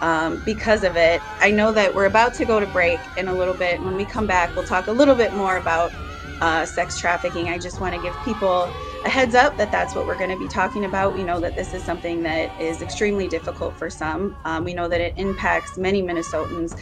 um, 0.00 0.42
because 0.44 0.84
of 0.84 0.96
it. 0.96 1.22
I 1.40 1.50
know 1.50 1.72
that 1.72 1.94
we're 1.94 2.06
about 2.06 2.34
to 2.34 2.44
go 2.44 2.60
to 2.60 2.66
break 2.66 2.98
in 3.16 3.28
a 3.28 3.34
little 3.34 3.54
bit. 3.54 3.82
When 3.82 3.96
we 3.96 4.04
come 4.04 4.26
back, 4.26 4.54
we'll 4.56 4.66
talk 4.66 4.86
a 4.86 4.92
little 4.92 5.14
bit 5.14 5.32
more 5.34 5.56
about 5.56 5.92
uh, 6.40 6.66
sex 6.66 6.98
trafficking. 6.98 7.48
I 7.48 7.58
just 7.58 7.80
want 7.80 7.94
to 7.94 8.00
give 8.00 8.20
people 8.24 8.70
a 9.04 9.08
heads 9.08 9.34
up 9.34 9.56
that 9.56 9.70
that's 9.70 9.94
what 9.94 10.06
we're 10.06 10.16
going 10.18 10.30
to 10.30 10.36
be 10.36 10.48
talking 10.48 10.84
about. 10.84 11.14
We 11.14 11.22
know 11.22 11.40
that 11.40 11.56
this 11.56 11.72
is 11.74 11.84
something 11.84 12.22
that 12.24 12.50
is 12.60 12.82
extremely 12.82 13.28
difficult 13.28 13.78
for 13.78 13.88
some. 13.88 14.36
Um, 14.44 14.64
we 14.64 14.74
know 14.74 14.88
that 14.88 15.00
it 15.00 15.14
impacts 15.16 15.78
many 15.78 16.02
Minnesotans. 16.02 16.72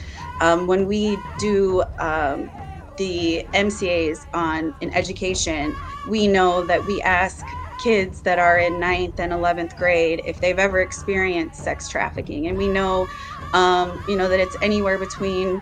Um, 0.41 0.67
when 0.67 0.87
we 0.87 1.17
do 1.39 1.85
um, 1.99 2.51
the 2.97 3.47
MCAs 3.55 4.27
on 4.35 4.75
in 4.81 4.93
education, 4.95 5.77
we 6.11 6.27
know 6.27 6.65
that 6.67 6.85
we 6.87 7.01
ask 7.03 7.45
kids 7.83 8.23
that 8.23 8.39
are 8.39 8.59
in 8.59 8.79
ninth 8.81 9.19
and 9.19 9.33
11th 9.33 9.77
grade 9.77 10.23
if 10.25 10.41
they've 10.41 10.59
ever 10.59 10.81
experienced 10.81 11.63
sex 11.63 11.89
trafficking. 11.89 12.47
And 12.47 12.57
we 12.57 12.69
know 12.69 13.09
um, 13.55 14.03
you 14.09 14.17
know 14.17 14.29
that 14.29 14.41
it's 14.41 14.57
anywhere 14.63 14.99
between 14.99 15.61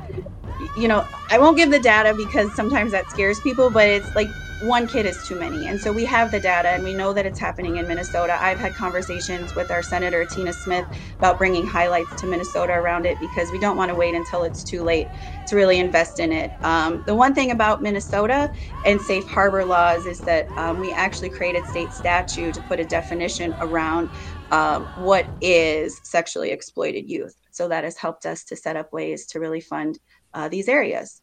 you 0.77 0.89
know 0.89 1.07
i 1.31 1.39
won't 1.39 1.57
give 1.57 1.71
the 1.71 1.81
data 1.81 2.15
because 2.15 2.55
sometimes 2.55 2.93
that 2.93 3.09
scares 3.11 3.41
people 3.41 3.71
but 3.71 3.89
it's 3.89 4.15
like 4.15 4.29
one 4.61 4.89
kid 4.89 5.07
is 5.07 5.25
too 5.25 5.37
many. 5.37 5.67
And 5.69 5.83
so 5.83 5.93
we 5.93 6.07
have 6.07 6.33
the 6.33 6.41
data 6.41 6.71
and 6.71 6.85
we 6.85 6.95
know 6.95 7.15
that 7.15 7.27
it's 7.27 7.41
happening 7.41 7.77
in 7.79 7.89
Minnesota. 7.89 8.39
I've 8.41 8.61
had 8.61 8.75
conversations 8.77 9.55
with 9.55 9.71
our 9.73 9.83
Senator 9.83 10.27
Tina 10.27 10.55
Smith 10.55 10.87
about 11.21 11.39
bringing 11.39 11.67
highlights 11.67 12.15
to 12.17 12.29
Minnesota 12.29 12.75
around 12.75 13.07
it 13.07 13.21
because 13.21 13.53
we 13.53 13.61
don't 13.61 13.79
want 13.79 13.91
to 13.91 13.97
wait 13.97 14.15
until 14.17 14.45
it's 14.45 14.65
too 14.65 14.85
late 14.85 15.11
to 15.49 15.57
really 15.57 15.81
invest 15.81 16.21
in 16.21 16.33
it. 16.33 16.53
Um, 16.65 17.05
the 17.07 17.17
one 17.17 17.35
thing 17.35 17.53
about 17.53 17.83
Minnesota 17.83 18.51
and 18.85 19.03
safe 19.03 19.27
harbor 19.29 19.67
laws 19.67 20.07
is 20.07 20.25
that 20.25 20.49
um, 20.59 20.79
we 20.81 20.93
actually 20.93 21.31
created 21.31 21.67
state 21.67 21.93
statute 21.93 22.55
to 22.55 22.63
put 22.63 22.81
a 22.81 22.87
definition 22.87 23.55
around 23.61 24.11
um, 24.53 24.89
what 24.95 25.31
is 25.43 26.01
sexually 26.05 26.53
exploited 26.53 27.11
youth. 27.11 27.37
So 27.53 27.69
that 27.69 27.85
has 27.85 27.99
helped 27.99 28.27
us 28.27 28.45
to 28.47 28.57
set 28.57 28.77
up 28.77 28.93
ways 28.93 29.27
to 29.29 29.41
really 29.41 29.63
fund 29.63 29.99
uh, 30.35 30.49
these 30.49 30.69
areas. 30.69 31.23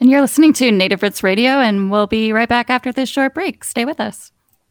And 0.00 0.10
you're 0.10 0.22
listening 0.22 0.54
to 0.54 0.72
Native 0.72 1.02
Roots 1.02 1.22
Radio, 1.22 1.60
and 1.60 1.90
we'll 1.90 2.06
be 2.06 2.32
right 2.32 2.48
back 2.48 2.70
after 2.70 2.90
this 2.90 3.10
short 3.10 3.34
break. 3.34 3.64
Stay 3.64 3.84
with 3.84 4.00
us. 4.00 4.32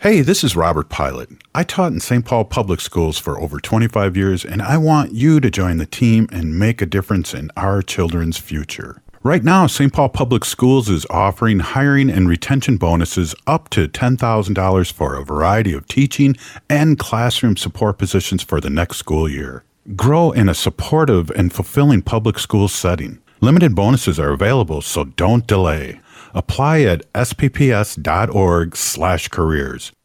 Hey, 0.00 0.20
this 0.20 0.44
is 0.44 0.54
Robert 0.54 0.88
Pilot. 0.88 1.28
I 1.56 1.64
taught 1.64 1.90
in 1.90 1.98
St. 1.98 2.24
Paul 2.24 2.44
Public 2.44 2.80
Schools 2.80 3.18
for 3.18 3.36
over 3.36 3.58
25 3.58 4.16
years, 4.16 4.44
and 4.44 4.62
I 4.62 4.78
want 4.78 5.10
you 5.10 5.40
to 5.40 5.50
join 5.50 5.78
the 5.78 5.86
team 5.86 6.28
and 6.30 6.56
make 6.56 6.80
a 6.80 6.86
difference 6.86 7.34
in 7.34 7.50
our 7.56 7.82
children's 7.82 8.38
future. 8.38 9.02
Right 9.24 9.42
now, 9.42 9.66
St. 9.66 9.92
Paul 9.92 10.10
Public 10.10 10.44
Schools 10.44 10.88
is 10.88 11.04
offering 11.10 11.58
hiring 11.58 12.10
and 12.10 12.28
retention 12.28 12.76
bonuses 12.76 13.34
up 13.48 13.70
to 13.70 13.88
$10,000 13.88 14.92
for 14.92 15.16
a 15.16 15.24
variety 15.24 15.72
of 15.72 15.88
teaching 15.88 16.36
and 16.70 16.96
classroom 16.96 17.56
support 17.56 17.98
positions 17.98 18.40
for 18.40 18.60
the 18.60 18.70
next 18.70 18.98
school 18.98 19.28
year. 19.28 19.64
Grow 19.96 20.30
in 20.30 20.48
a 20.48 20.54
supportive 20.54 21.28
and 21.30 21.52
fulfilling 21.52 22.02
public 22.02 22.38
school 22.38 22.68
setting. 22.68 23.18
Limited 23.40 23.74
bonuses 23.74 24.20
are 24.20 24.30
available, 24.30 24.80
so 24.80 25.06
don't 25.06 25.44
delay. 25.48 26.00
Apply 26.34 26.82
at 26.82 27.10
spps.org/careers. 27.12 29.92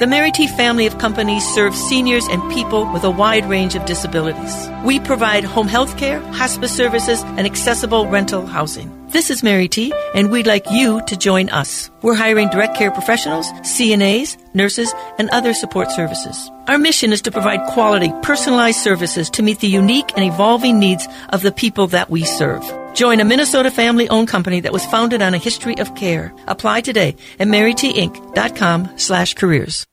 The 0.00 0.06
Mary 0.06 0.32
T 0.32 0.46
family 0.46 0.86
of 0.86 0.96
companies 0.96 1.46
serves 1.46 1.78
seniors 1.78 2.26
and 2.26 2.40
people 2.50 2.90
with 2.90 3.04
a 3.04 3.10
wide 3.10 3.44
range 3.44 3.74
of 3.74 3.84
disabilities. 3.84 4.66
We 4.82 4.98
provide 4.98 5.44
home 5.44 5.68
health 5.68 5.98
care, 5.98 6.20
hospice 6.32 6.74
services, 6.74 7.22
and 7.22 7.40
accessible 7.40 8.06
rental 8.06 8.46
housing. 8.46 8.90
This 9.08 9.28
is 9.28 9.42
Mary 9.42 9.68
T, 9.68 9.92
and 10.14 10.30
we'd 10.30 10.46
like 10.46 10.64
you 10.70 11.02
to 11.06 11.16
join 11.18 11.50
us. 11.50 11.90
We're 12.00 12.14
hiring 12.14 12.48
direct 12.48 12.78
care 12.78 12.90
professionals, 12.90 13.52
CNAs, 13.60 14.38
nurses, 14.54 14.90
and 15.18 15.28
other 15.30 15.52
support 15.52 15.90
services. 15.90 16.50
Our 16.66 16.78
mission 16.78 17.12
is 17.12 17.20
to 17.22 17.30
provide 17.30 17.66
quality, 17.74 18.10
personalized 18.22 18.80
services 18.80 19.28
to 19.30 19.42
meet 19.42 19.60
the 19.60 19.68
unique 19.68 20.12
and 20.16 20.24
evolving 20.24 20.78
needs 20.78 21.06
of 21.28 21.42
the 21.42 21.52
people 21.52 21.88
that 21.88 22.08
we 22.08 22.24
serve. 22.24 22.64
Join 22.94 23.20
a 23.20 23.26
Minnesota 23.26 23.70
family 23.70 24.08
owned 24.08 24.28
company 24.28 24.60
that 24.60 24.72
was 24.72 24.86
founded 24.86 25.20
on 25.20 25.34
a 25.34 25.38
history 25.38 25.76
of 25.78 25.94
care. 25.94 26.32
Apply 26.46 26.80
today 26.80 27.16
at 27.38 27.48
marytinc.com 27.48 28.96
slash 28.96 29.34
careers. 29.34 29.86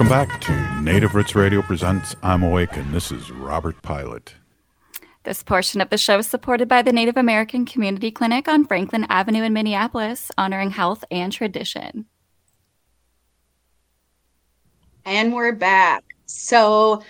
Welcome 0.00 0.28
back 0.28 0.40
to 0.40 0.80
Native 0.80 1.14
Roots 1.14 1.34
Radio 1.34 1.60
presents 1.60 2.16
I'm 2.22 2.42
Awake, 2.42 2.74
and 2.74 2.90
this 2.94 3.12
is 3.12 3.30
Robert 3.30 3.82
Pilot. 3.82 4.34
This 5.24 5.42
portion 5.42 5.82
of 5.82 5.90
the 5.90 5.98
show 5.98 6.20
is 6.20 6.26
supported 6.26 6.68
by 6.68 6.80
the 6.80 6.90
Native 6.90 7.18
American 7.18 7.66
Community 7.66 8.10
Clinic 8.10 8.48
on 8.48 8.64
Franklin 8.64 9.04
Avenue 9.10 9.42
in 9.42 9.52
Minneapolis, 9.52 10.32
honoring 10.38 10.70
health 10.70 11.04
and 11.10 11.30
tradition. 11.30 12.06
And 15.04 15.34
we're 15.34 15.52
back. 15.52 16.02
So, 16.24 17.02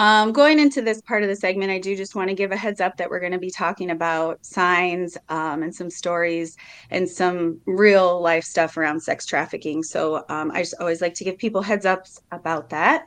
um, 0.00 0.32
going 0.32 0.58
into 0.58 0.80
this 0.80 1.02
part 1.02 1.22
of 1.22 1.28
the 1.28 1.36
segment, 1.36 1.70
I 1.70 1.78
do 1.78 1.94
just 1.94 2.14
want 2.14 2.30
to 2.30 2.34
give 2.34 2.52
a 2.52 2.56
heads 2.56 2.80
up 2.80 2.96
that 2.96 3.10
we're 3.10 3.20
going 3.20 3.32
to 3.32 3.38
be 3.38 3.50
talking 3.50 3.90
about 3.90 4.42
signs 4.42 5.18
um, 5.28 5.62
and 5.62 5.74
some 5.74 5.90
stories 5.90 6.56
and 6.90 7.06
some 7.06 7.60
real 7.66 8.18
life 8.18 8.44
stuff 8.44 8.78
around 8.78 9.02
sex 9.02 9.26
trafficking. 9.26 9.82
So 9.82 10.24
um, 10.30 10.52
I 10.52 10.62
just 10.62 10.76
always 10.80 11.02
like 11.02 11.12
to 11.16 11.24
give 11.24 11.36
people 11.36 11.60
heads 11.60 11.84
ups 11.84 12.18
about 12.32 12.70
that. 12.70 13.04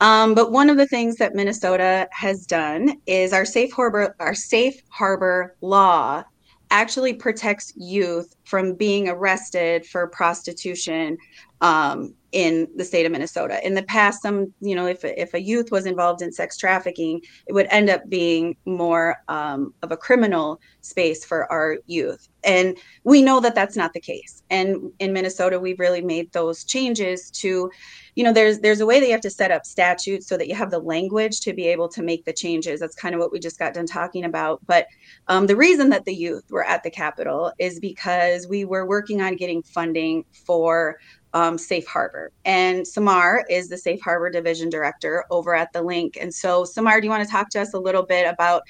Um, 0.00 0.32
but 0.36 0.52
one 0.52 0.70
of 0.70 0.76
the 0.76 0.86
things 0.86 1.16
that 1.16 1.34
Minnesota 1.34 2.06
has 2.12 2.46
done 2.46 3.00
is 3.06 3.32
our 3.32 3.44
safe 3.44 3.72
harbor, 3.72 4.14
our 4.20 4.36
safe 4.36 4.80
harbor 4.90 5.56
law 5.60 6.22
actually 6.70 7.14
protects 7.14 7.72
youth 7.74 8.36
from 8.44 8.74
being 8.74 9.08
arrested 9.08 9.84
for 9.86 10.06
prostitution 10.06 11.18
um, 11.62 12.14
in 12.32 12.68
the 12.76 12.84
state 12.84 13.06
of 13.06 13.12
Minnesota. 13.12 13.64
In 13.66 13.74
the 13.74 13.82
past, 13.82 14.22
some, 14.22 14.52
you 14.60 14.74
know, 14.74 14.86
if, 14.86 15.04
if 15.04 15.32
a 15.34 15.40
youth 15.40 15.70
was 15.70 15.86
involved 15.86 16.20
in 16.20 16.30
sex 16.32 16.56
trafficking, 16.56 17.20
it 17.46 17.52
would 17.52 17.66
end 17.70 17.88
up 17.88 18.08
being 18.08 18.56
more 18.66 19.16
um, 19.28 19.72
of 19.82 19.92
a 19.92 19.96
criminal 19.96 20.60
space 20.82 21.24
for 21.24 21.50
our 21.50 21.78
youth. 21.86 22.28
And 22.44 22.76
we 23.04 23.22
know 23.22 23.40
that 23.40 23.54
that's 23.54 23.76
not 23.76 23.92
the 23.92 24.00
case. 24.00 24.42
And 24.50 24.92
in 24.98 25.12
Minnesota, 25.12 25.58
we've 25.58 25.80
really 25.80 26.02
made 26.02 26.32
those 26.32 26.64
changes 26.64 27.30
to, 27.32 27.70
you 28.14 28.24
know, 28.24 28.32
there's 28.32 28.60
there's 28.60 28.80
a 28.80 28.86
way 28.86 29.00
that 29.00 29.06
you 29.06 29.12
have 29.12 29.20
to 29.22 29.30
set 29.30 29.50
up 29.50 29.66
statutes 29.66 30.28
so 30.28 30.36
that 30.36 30.48
you 30.48 30.54
have 30.54 30.70
the 30.70 30.78
language 30.78 31.40
to 31.40 31.52
be 31.52 31.66
able 31.66 31.88
to 31.88 32.02
make 32.02 32.24
the 32.24 32.32
changes. 32.32 32.80
That's 32.80 32.94
kind 32.94 33.14
of 33.14 33.20
what 33.20 33.32
we 33.32 33.40
just 33.40 33.58
got 33.58 33.74
done 33.74 33.86
talking 33.86 34.24
about. 34.24 34.60
But 34.66 34.86
um, 35.26 35.46
the 35.46 35.56
reason 35.56 35.90
that 35.90 36.04
the 36.04 36.14
youth 36.14 36.44
were 36.50 36.64
at 36.64 36.82
the 36.84 36.90
Capitol 36.90 37.52
is 37.58 37.80
because 37.80 38.46
we 38.46 38.64
were 38.64 38.86
working 38.86 39.20
on 39.20 39.36
getting 39.36 39.62
funding 39.62 40.24
for 40.46 40.98
um, 41.34 41.58
Safe 41.58 41.86
Harbor. 41.86 42.32
And 42.44 42.84
CeMarr 42.84 43.42
is 43.50 43.68
the 43.68 43.78
Safe 43.78 44.00
Harbor 44.00 44.30
Division 44.30 44.70
Director 44.70 45.24
over 45.30 45.54
at 45.54 45.72
the 45.72 45.82
link. 45.82 46.16
And 46.20 46.34
so, 46.34 46.64
CeMarr, 46.64 47.00
do 47.00 47.06
you 47.06 47.10
want 47.10 47.24
to 47.24 47.30
talk 47.30 47.50
to 47.50 47.60
us 47.60 47.74
a 47.74 47.78
little 47.78 48.04
bit 48.04 48.26
about 48.26 48.62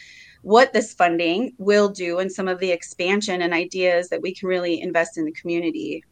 what 0.43 0.73
this 0.73 0.95
funding 0.95 1.53
will 1.59 1.89
do 1.89 2.19
and 2.19 2.31
some 2.31 2.49
of 2.49 2.59
the 2.61 2.71
expansion 2.71 3.43
and 3.43 3.53
ideas 3.53 4.09
that 4.09 4.23
we 4.23 4.35
can 4.35 4.49
really 4.49 4.81
invest 4.81 5.19
in 5.19 5.25
the 5.25 5.33
community 5.33 6.05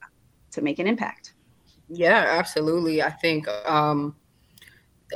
to 0.53 0.63
make 0.63 0.79
an 0.79 0.87
impact? 0.87 1.35
Yeah, 1.89 2.25
absolutely. 2.29 3.03
I 3.03 3.11
think. 3.11 3.49
Um, 3.65 4.17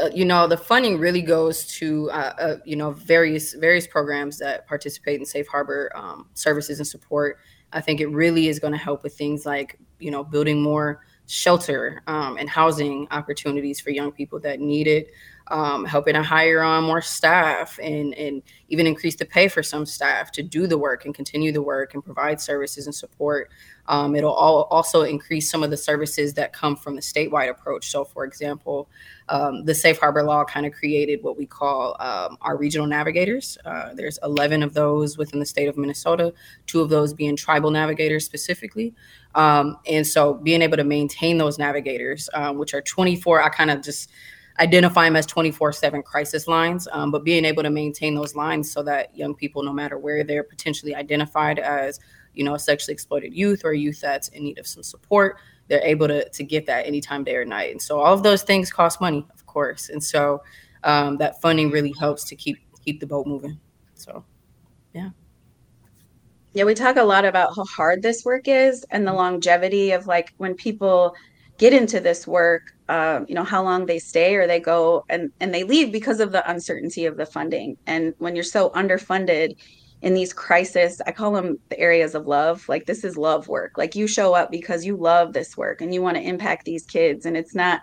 uh, 0.00 0.08
you 0.14 0.24
know 0.24 0.46
the 0.46 0.56
funding 0.56 0.98
really 0.98 1.20
goes 1.20 1.66
to 1.66 2.08
uh, 2.12 2.32
uh, 2.38 2.56
you 2.64 2.76
know 2.76 2.92
various 2.92 3.54
various 3.54 3.88
programs 3.88 4.38
that 4.38 4.64
participate 4.68 5.18
in 5.18 5.26
safe 5.26 5.48
harbor 5.48 5.90
um, 5.96 6.28
services 6.34 6.78
and 6.78 6.86
support 6.86 7.38
i 7.72 7.80
think 7.80 8.00
it 8.00 8.06
really 8.06 8.46
is 8.46 8.60
going 8.60 8.72
to 8.72 8.78
help 8.78 9.02
with 9.02 9.12
things 9.18 9.44
like 9.44 9.80
you 9.98 10.12
know 10.12 10.22
building 10.22 10.62
more 10.62 11.00
shelter 11.30 12.02
um, 12.08 12.36
and 12.38 12.50
housing 12.50 13.06
opportunities 13.12 13.78
for 13.78 13.90
young 13.90 14.10
people 14.10 14.40
that 14.40 14.58
need 14.58 14.88
it, 14.88 15.12
um, 15.46 15.84
helping 15.84 16.14
to 16.14 16.22
hire 16.24 16.60
on 16.60 16.82
more 16.82 17.00
staff 17.00 17.78
and, 17.80 18.14
and 18.14 18.42
even 18.68 18.84
increase 18.84 19.14
the 19.14 19.24
pay 19.24 19.46
for 19.46 19.62
some 19.62 19.86
staff 19.86 20.32
to 20.32 20.42
do 20.42 20.66
the 20.66 20.76
work 20.76 21.04
and 21.04 21.14
continue 21.14 21.52
the 21.52 21.62
work 21.62 21.94
and 21.94 22.04
provide 22.04 22.40
services 22.40 22.86
and 22.86 22.94
support. 22.94 23.48
Um, 23.90 24.14
it'll 24.14 24.32
all, 24.32 24.68
also 24.70 25.02
increase 25.02 25.50
some 25.50 25.64
of 25.64 25.70
the 25.70 25.76
services 25.76 26.32
that 26.34 26.52
come 26.52 26.76
from 26.76 26.94
the 26.94 27.02
statewide 27.02 27.50
approach. 27.50 27.90
So, 27.90 28.04
for 28.04 28.24
example, 28.24 28.88
um, 29.28 29.64
the 29.64 29.74
Safe 29.74 29.98
Harbor 29.98 30.22
Law 30.22 30.44
kind 30.44 30.64
of 30.64 30.72
created 30.72 31.24
what 31.24 31.36
we 31.36 31.44
call 31.44 31.96
um, 31.98 32.38
our 32.40 32.56
regional 32.56 32.86
navigators. 32.86 33.58
Uh, 33.64 33.92
there's 33.92 34.16
11 34.22 34.62
of 34.62 34.74
those 34.74 35.18
within 35.18 35.40
the 35.40 35.44
state 35.44 35.68
of 35.68 35.76
Minnesota, 35.76 36.32
two 36.68 36.80
of 36.80 36.88
those 36.88 37.12
being 37.12 37.34
tribal 37.34 37.72
navigators 37.72 38.24
specifically. 38.24 38.94
Um, 39.34 39.76
and 39.88 40.06
so 40.06 40.34
being 40.34 40.62
able 40.62 40.76
to 40.76 40.84
maintain 40.84 41.36
those 41.36 41.58
navigators, 41.58 42.30
um, 42.32 42.58
which 42.58 42.74
are 42.74 42.82
24, 42.82 43.42
I 43.42 43.48
kind 43.48 43.72
of 43.72 43.82
just 43.82 44.08
identify 44.60 45.06
them 45.06 45.16
as 45.16 45.26
24 45.26 45.72
7 45.72 46.02
crisis 46.04 46.46
lines, 46.46 46.86
um, 46.92 47.10
but 47.10 47.24
being 47.24 47.44
able 47.44 47.64
to 47.64 47.70
maintain 47.70 48.14
those 48.14 48.36
lines 48.36 48.70
so 48.70 48.84
that 48.84 49.16
young 49.16 49.34
people, 49.34 49.64
no 49.64 49.72
matter 49.72 49.98
where 49.98 50.22
they're 50.22 50.44
potentially 50.44 50.94
identified 50.94 51.58
as, 51.58 51.98
you 52.34 52.44
know, 52.44 52.56
sexually 52.56 52.92
exploited 52.92 53.34
youth 53.34 53.62
or 53.64 53.72
youth 53.72 54.00
that's 54.00 54.28
in 54.28 54.44
need 54.44 54.58
of 54.58 54.66
some 54.66 54.82
support, 54.82 55.36
they're 55.68 55.82
able 55.84 56.08
to, 56.08 56.28
to 56.28 56.44
get 56.44 56.66
that 56.66 56.86
anytime, 56.86 57.24
day 57.24 57.36
or 57.36 57.44
night. 57.44 57.70
And 57.70 57.80
so 57.80 58.00
all 58.00 58.14
of 58.14 58.22
those 58.22 58.42
things 58.42 58.70
cost 58.70 59.00
money, 59.00 59.26
of 59.32 59.46
course. 59.46 59.88
And 59.88 60.02
so 60.02 60.42
um, 60.84 61.16
that 61.18 61.40
funding 61.40 61.70
really 61.70 61.94
helps 61.98 62.24
to 62.24 62.36
keep 62.36 62.58
keep 62.84 63.00
the 63.00 63.06
boat 63.06 63.26
moving. 63.26 63.58
So, 63.94 64.24
yeah. 64.94 65.10
Yeah, 66.52 66.64
we 66.64 66.74
talk 66.74 66.96
a 66.96 67.02
lot 67.02 67.24
about 67.24 67.54
how 67.54 67.64
hard 67.64 68.02
this 68.02 68.24
work 68.24 68.48
is 68.48 68.84
and 68.90 69.06
the 69.06 69.12
longevity 69.12 69.92
of 69.92 70.06
like 70.06 70.32
when 70.38 70.54
people 70.54 71.14
get 71.58 71.74
into 71.74 72.00
this 72.00 72.26
work, 72.26 72.74
uh, 72.88 73.20
you 73.28 73.34
know, 73.34 73.44
how 73.44 73.62
long 73.62 73.86
they 73.86 73.98
stay 73.98 74.34
or 74.34 74.46
they 74.46 74.58
go 74.58 75.04
and, 75.10 75.30
and 75.40 75.54
they 75.54 75.62
leave 75.62 75.92
because 75.92 76.18
of 76.18 76.32
the 76.32 76.50
uncertainty 76.50 77.04
of 77.04 77.18
the 77.18 77.26
funding. 77.26 77.76
And 77.86 78.14
when 78.18 78.34
you're 78.34 78.42
so 78.42 78.70
underfunded 78.70 79.56
in 80.02 80.14
these 80.14 80.32
crisis, 80.32 81.00
I 81.06 81.12
call 81.12 81.32
them 81.32 81.58
the 81.68 81.78
areas 81.78 82.14
of 82.14 82.26
love. 82.26 82.68
Like 82.68 82.86
this 82.86 83.04
is 83.04 83.16
love 83.16 83.48
work. 83.48 83.76
Like 83.76 83.94
you 83.94 84.06
show 84.06 84.34
up 84.34 84.50
because 84.50 84.84
you 84.84 84.96
love 84.96 85.32
this 85.32 85.56
work 85.56 85.80
and 85.80 85.92
you 85.92 86.00
want 86.00 86.16
to 86.16 86.22
impact 86.22 86.64
these 86.64 86.84
kids. 86.86 87.26
And 87.26 87.36
it's 87.36 87.54
not 87.54 87.82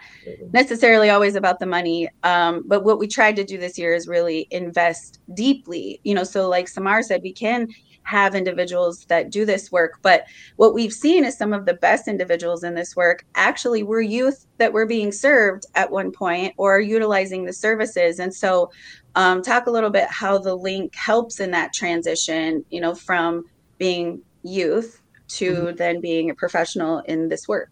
necessarily 0.52 1.10
always 1.10 1.36
about 1.36 1.60
the 1.60 1.66
money. 1.66 2.10
Um, 2.24 2.64
but 2.66 2.84
what 2.84 3.00
we 3.00 3.08
tried 3.08 3.36
to 3.36 3.44
do 3.44 3.58
this 3.58 3.78
year 3.78 3.94
is 3.94 4.08
really 4.08 4.48
invest 4.52 5.20
deeply. 5.34 6.00
You 6.04 6.16
know, 6.16 6.24
so 6.24 6.50
like 6.50 6.66
CeMarr 6.68 7.04
said, 7.04 7.22
we 7.22 7.34
can 7.34 7.68
have 8.08 8.36
individuals 8.36 9.04
that 9.06 9.30
do 9.30 9.46
this 9.46 9.70
work. 9.72 10.00
But 10.02 10.26
what 10.56 10.74
we've 10.74 10.94
seen 10.94 11.26
is 11.26 11.38
some 11.38 11.54
of 11.54 11.66
the 11.66 11.74
best 11.74 12.08
individuals 12.08 12.64
in 12.64 12.74
this 12.74 12.96
work 12.96 13.26
actually 13.36 13.84
were 13.84 14.02
youth 14.02 14.48
that 14.60 14.72
were 14.72 14.86
being 14.86 15.12
served 15.12 15.66
at 15.76 15.92
one 15.92 16.12
point 16.12 16.54
or 16.58 16.80
utilizing 16.80 17.44
the 17.44 17.54
services. 17.54 18.18
And 18.20 18.34
so, 18.34 18.72
um, 19.18 19.42
talk 19.42 19.66
a 19.66 19.72
little 19.72 19.90
bit 19.90 20.08
how 20.12 20.38
the 20.38 20.54
link 20.54 20.96
helps 20.96 21.40
in 21.40 21.50
that 21.50 21.74
transition, 21.74 22.64
you 22.70 22.80
know, 22.80 22.94
from 22.94 23.46
being 23.80 24.22
youth 24.44 25.02
to 25.28 25.54
mm-hmm. 25.54 25.76
then 25.76 26.00
being 26.00 26.30
a 26.30 26.36
professional 26.36 27.00
in 27.00 27.28
this 27.28 27.48
work. 27.48 27.72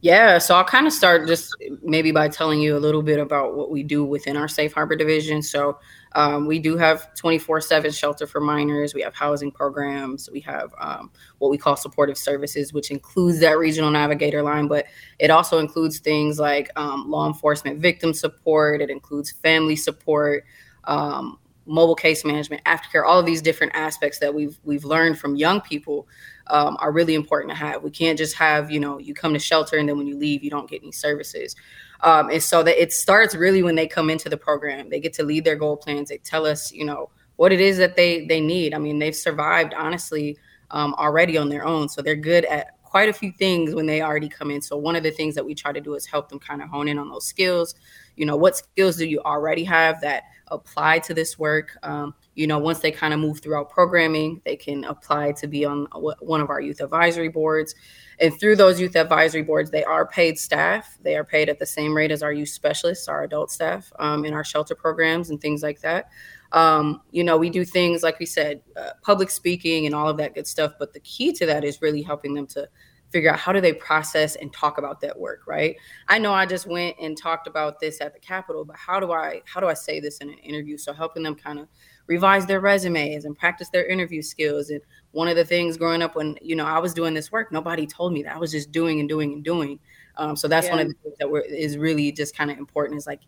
Yeah, 0.00 0.38
so 0.38 0.54
I'll 0.54 0.64
kind 0.64 0.86
of 0.86 0.92
start 0.92 1.26
just 1.26 1.56
maybe 1.82 2.12
by 2.12 2.28
telling 2.28 2.60
you 2.60 2.76
a 2.76 2.78
little 2.78 3.02
bit 3.02 3.18
about 3.18 3.56
what 3.56 3.68
we 3.68 3.82
do 3.82 4.04
within 4.04 4.36
our 4.36 4.46
Safe 4.46 4.72
Harbor 4.72 4.94
division. 4.94 5.42
So 5.42 5.80
um, 6.12 6.46
we 6.46 6.60
do 6.60 6.76
have 6.76 7.12
24 7.16 7.60
7 7.60 7.90
shelter 7.90 8.24
for 8.24 8.40
minors. 8.40 8.94
We 8.94 9.02
have 9.02 9.14
housing 9.14 9.50
programs. 9.50 10.30
We 10.30 10.38
have 10.40 10.72
um, 10.78 11.10
what 11.38 11.50
we 11.50 11.58
call 11.58 11.74
supportive 11.74 12.16
services, 12.16 12.72
which 12.72 12.92
includes 12.92 13.40
that 13.40 13.58
regional 13.58 13.90
navigator 13.90 14.40
line, 14.40 14.68
but 14.68 14.86
it 15.18 15.30
also 15.30 15.58
includes 15.58 15.98
things 15.98 16.38
like 16.38 16.70
um, 16.76 17.10
law 17.10 17.26
enforcement 17.26 17.80
victim 17.80 18.14
support, 18.14 18.80
it 18.80 18.90
includes 18.90 19.32
family 19.32 19.74
support. 19.74 20.44
Um, 20.84 21.38
mobile 21.68 21.94
case 21.94 22.24
management, 22.24 22.64
aftercare, 22.64 23.04
all 23.06 23.20
of 23.20 23.26
these 23.26 23.42
different 23.42 23.74
aspects 23.74 24.18
that 24.18 24.32
we've 24.34 24.58
we've 24.64 24.86
learned 24.86 25.18
from 25.18 25.36
young 25.36 25.60
people 25.60 26.08
um, 26.50 26.76
are 26.80 26.92
really 26.92 27.14
important 27.14 27.50
to 27.50 27.56
have. 27.56 27.82
We 27.82 27.90
can't 27.90 28.18
just 28.18 28.36
have 28.36 28.70
you 28.70 28.80
know 28.80 28.98
you 28.98 29.14
come 29.14 29.32
to 29.32 29.38
shelter 29.38 29.76
and 29.76 29.88
then 29.88 29.98
when 29.98 30.06
you 30.06 30.16
leave 30.16 30.42
you 30.42 30.50
don't 30.50 30.68
get 30.68 30.82
any 30.82 30.92
services. 30.92 31.54
Um, 32.00 32.30
and 32.30 32.42
so 32.42 32.62
that 32.62 32.80
it 32.80 32.92
starts 32.92 33.34
really 33.34 33.62
when 33.62 33.74
they 33.74 33.88
come 33.88 34.08
into 34.10 34.28
the 34.28 34.36
program. 34.36 34.88
They 34.88 35.00
get 35.00 35.12
to 35.14 35.24
lead 35.24 35.44
their 35.44 35.56
goal 35.56 35.76
plans. 35.76 36.08
They 36.08 36.18
tell 36.18 36.46
us 36.46 36.72
you 36.72 36.84
know 36.84 37.10
what 37.36 37.52
it 37.52 37.60
is 37.60 37.78
that 37.78 37.96
they 37.96 38.26
they 38.26 38.40
need. 38.40 38.74
I 38.74 38.78
mean 38.78 38.98
they've 38.98 39.14
survived 39.16 39.74
honestly 39.74 40.36
um, 40.70 40.94
already 40.94 41.38
on 41.38 41.48
their 41.48 41.64
own, 41.64 41.88
so 41.88 42.02
they're 42.02 42.16
good 42.16 42.44
at 42.44 42.78
quite 42.88 43.10
a 43.10 43.12
few 43.12 43.30
things 43.32 43.74
when 43.74 43.84
they 43.84 44.00
already 44.00 44.28
come 44.28 44.50
in. 44.50 44.62
So 44.62 44.76
one 44.76 44.96
of 44.96 45.02
the 45.02 45.10
things 45.10 45.34
that 45.34 45.44
we 45.44 45.54
try 45.54 45.72
to 45.72 45.80
do 45.80 45.94
is 45.94 46.06
help 46.06 46.30
them 46.30 46.38
kind 46.38 46.62
of 46.62 46.70
hone 46.70 46.88
in 46.88 46.98
on 46.98 47.10
those 47.10 47.26
skills. 47.26 47.74
You 48.16 48.24
know, 48.24 48.36
what 48.36 48.56
skills 48.56 48.96
do 48.96 49.06
you 49.06 49.20
already 49.20 49.62
have 49.64 50.00
that 50.00 50.24
apply 50.46 51.00
to 51.00 51.12
this 51.12 51.38
work? 51.38 51.76
Um, 51.82 52.14
you 52.38 52.46
know, 52.46 52.60
once 52.60 52.78
they 52.78 52.92
kind 52.92 53.12
of 53.12 53.18
move 53.18 53.40
throughout 53.40 53.68
programming, 53.68 54.40
they 54.44 54.54
can 54.54 54.84
apply 54.84 55.32
to 55.32 55.48
be 55.48 55.64
on 55.64 55.86
one 56.20 56.40
of 56.40 56.50
our 56.50 56.60
youth 56.60 56.80
advisory 56.80 57.28
boards. 57.28 57.74
And 58.20 58.32
through 58.38 58.54
those 58.54 58.80
youth 58.80 58.94
advisory 58.94 59.42
boards, 59.42 59.72
they 59.72 59.82
are 59.82 60.06
paid 60.06 60.38
staff. 60.38 60.98
They 61.02 61.16
are 61.16 61.24
paid 61.24 61.48
at 61.48 61.58
the 61.58 61.66
same 61.66 61.96
rate 61.96 62.12
as 62.12 62.22
our 62.22 62.32
youth 62.32 62.50
specialists, 62.50 63.08
our 63.08 63.24
adult 63.24 63.50
staff 63.50 63.92
um, 63.98 64.24
in 64.24 64.34
our 64.34 64.44
shelter 64.44 64.76
programs 64.76 65.30
and 65.30 65.40
things 65.40 65.64
like 65.64 65.80
that. 65.80 66.10
Um, 66.52 67.02
you 67.10 67.24
know, 67.24 67.36
we 67.36 67.50
do 67.50 67.64
things 67.64 68.04
like 68.04 68.20
we 68.20 68.26
said, 68.26 68.62
uh, 68.76 68.90
public 69.02 69.30
speaking 69.30 69.86
and 69.86 69.94
all 69.94 70.08
of 70.08 70.16
that 70.18 70.36
good 70.36 70.46
stuff. 70.46 70.74
But 70.78 70.92
the 70.92 71.00
key 71.00 71.32
to 71.32 71.46
that 71.46 71.64
is 71.64 71.82
really 71.82 72.02
helping 72.02 72.34
them 72.34 72.46
to 72.48 72.68
figure 73.10 73.30
out 73.30 73.38
how 73.38 73.52
do 73.52 73.60
they 73.60 73.72
process 73.72 74.36
and 74.36 74.52
talk 74.52 74.78
about 74.78 75.00
that 75.00 75.18
work 75.18 75.40
right 75.46 75.76
i 76.08 76.18
know 76.18 76.32
i 76.32 76.44
just 76.44 76.66
went 76.66 76.94
and 77.00 77.16
talked 77.16 77.46
about 77.46 77.80
this 77.80 78.00
at 78.00 78.12
the 78.12 78.20
capitol 78.20 78.64
but 78.64 78.76
how 78.76 79.00
do 79.00 79.12
i 79.12 79.40
how 79.46 79.60
do 79.60 79.66
i 79.66 79.74
say 79.74 79.98
this 80.00 80.18
in 80.18 80.28
an 80.28 80.38
interview 80.38 80.76
so 80.76 80.92
helping 80.92 81.22
them 81.22 81.34
kind 81.34 81.58
of 81.58 81.68
revise 82.08 82.46
their 82.46 82.60
resumes 82.60 83.24
and 83.24 83.38
practice 83.38 83.68
their 83.68 83.86
interview 83.86 84.22
skills. 84.22 84.70
And 84.70 84.80
one 85.12 85.28
of 85.28 85.36
the 85.36 85.44
things 85.44 85.76
growing 85.76 86.02
up 86.02 86.16
when 86.16 86.36
you 86.42 86.56
know 86.56 86.66
i 86.66 86.78
was 86.78 86.92
doing 86.92 87.14
this 87.14 87.30
work 87.30 87.52
nobody 87.52 87.86
told 87.86 88.12
me 88.12 88.22
that. 88.24 88.34
I 88.34 88.38
was 88.38 88.50
just 88.50 88.72
doing 88.72 88.98
and 88.98 89.08
doing 89.08 89.32
and 89.32 89.44
doing. 89.44 89.78
Um, 90.16 90.34
so 90.34 90.48
that's 90.48 90.66
yeah. 90.66 90.72
one 90.72 90.80
of 90.80 90.88
the 90.88 90.94
things 90.94 91.14
that 91.20 91.44
is 91.48 91.78
really 91.78 92.10
just 92.10 92.36
kind 92.36 92.50
of 92.50 92.58
important 92.58 92.98
is 92.98 93.06
like 93.06 93.20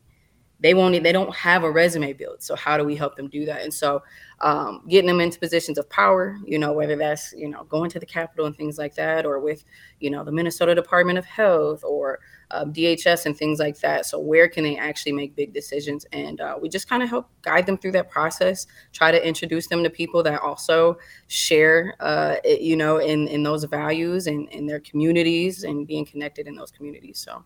they 0.61 0.75
won't 0.75 1.03
they 1.03 1.13
don't 1.13 1.35
have 1.35 1.65
a 1.65 1.71
resume 1.71 2.13
built 2.13 2.43
so 2.43 2.55
how 2.55 2.77
do 2.77 2.85
we 2.85 2.95
help 2.97 3.17
them 3.17 3.29
do 3.29 3.45
that? 3.47 3.63
And 3.63 3.73
so 3.73 4.03
um, 4.41 4.85
getting 4.89 5.09
them 5.09 5.21
into 5.21 5.39
positions 5.39 5.79
of 5.79 5.89
power 5.91 6.39
you 6.47 6.59
know 6.59 6.73
whether 6.73 6.97
that's 6.97 7.33
you 7.37 7.49
know 7.49 7.65
going 7.65 7.91
to 7.91 7.99
the 7.99 8.07
capitol 8.07 8.47
and 8.47 8.57
things 8.57 8.79
like 8.79 8.95
that 8.95 9.27
or 9.27 9.39
with 9.39 9.65
you 10.01 10.11
know 10.11 10.25
the 10.25 10.33
minnesota 10.33 10.75
department 10.75 11.19
of 11.19 11.27
health 11.27 11.85
or 11.85 12.21
um, 12.53 12.73
dhs 12.73 13.27
and 13.27 13.37
things 13.37 13.59
like 13.59 13.79
that. 13.81 14.07
So 14.07 14.19
where 14.19 14.49
can 14.49 14.65
they 14.65 14.77
actually 14.77 15.13
make 15.13 15.37
big 15.37 15.53
decisions? 15.53 16.07
And 16.13 16.41
uh, 16.41 16.59
we 16.61 16.69
just 16.69 16.89
kind 16.89 17.03
of 17.03 17.09
help 17.09 17.29
guide 17.43 17.67
them 17.67 17.79
through 17.79 17.93
that 17.93 18.11
process 18.11 18.67
try 18.93 19.11
to 19.11 19.27
introduce 19.27 19.69
them 19.69 19.83
to 19.83 19.91
people 19.91 20.23
that 20.23 20.41
also 20.41 20.99
share 21.29 21.95
uh, 22.01 22.37
it, 22.45 22.61
you 22.61 22.77
know 22.77 22.99
in 22.99 23.29
in 23.29 23.43
those 23.43 23.65
values 23.65 24.27
and 24.27 24.49
in 24.51 24.67
their 24.67 24.81
communities 24.81 25.65
and 25.65 25.87
being 25.87 26.05
connected 26.05 26.47
in 26.47 26.55
those 26.55 26.71
communities. 26.71 27.19
So 27.19 27.45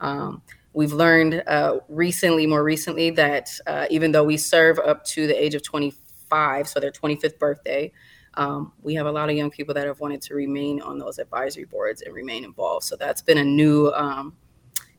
um, 0.00 0.42
We've 0.76 0.92
learned 0.92 1.42
uh, 1.46 1.78
recently, 1.88 2.46
more 2.46 2.62
recently, 2.62 3.08
that 3.12 3.48
uh, 3.66 3.86
even 3.88 4.12
though 4.12 4.24
we 4.24 4.36
serve 4.36 4.78
up 4.78 5.06
to 5.06 5.26
the 5.26 5.32
age 5.32 5.54
of 5.54 5.62
25, 5.62 6.68
so 6.68 6.78
their 6.80 6.90
25th 6.90 7.38
birthday, 7.38 7.90
um, 8.34 8.74
we 8.82 8.92
have 8.92 9.06
a 9.06 9.10
lot 9.10 9.30
of 9.30 9.36
young 9.36 9.50
people 9.50 9.72
that 9.72 9.86
have 9.86 10.00
wanted 10.00 10.20
to 10.20 10.34
remain 10.34 10.82
on 10.82 10.98
those 10.98 11.18
advisory 11.18 11.64
boards 11.64 12.02
and 12.02 12.14
remain 12.14 12.44
involved. 12.44 12.84
So 12.84 12.94
that's 12.94 13.22
been 13.22 13.38
a 13.38 13.44
new 13.44 13.90
um, 13.94 14.36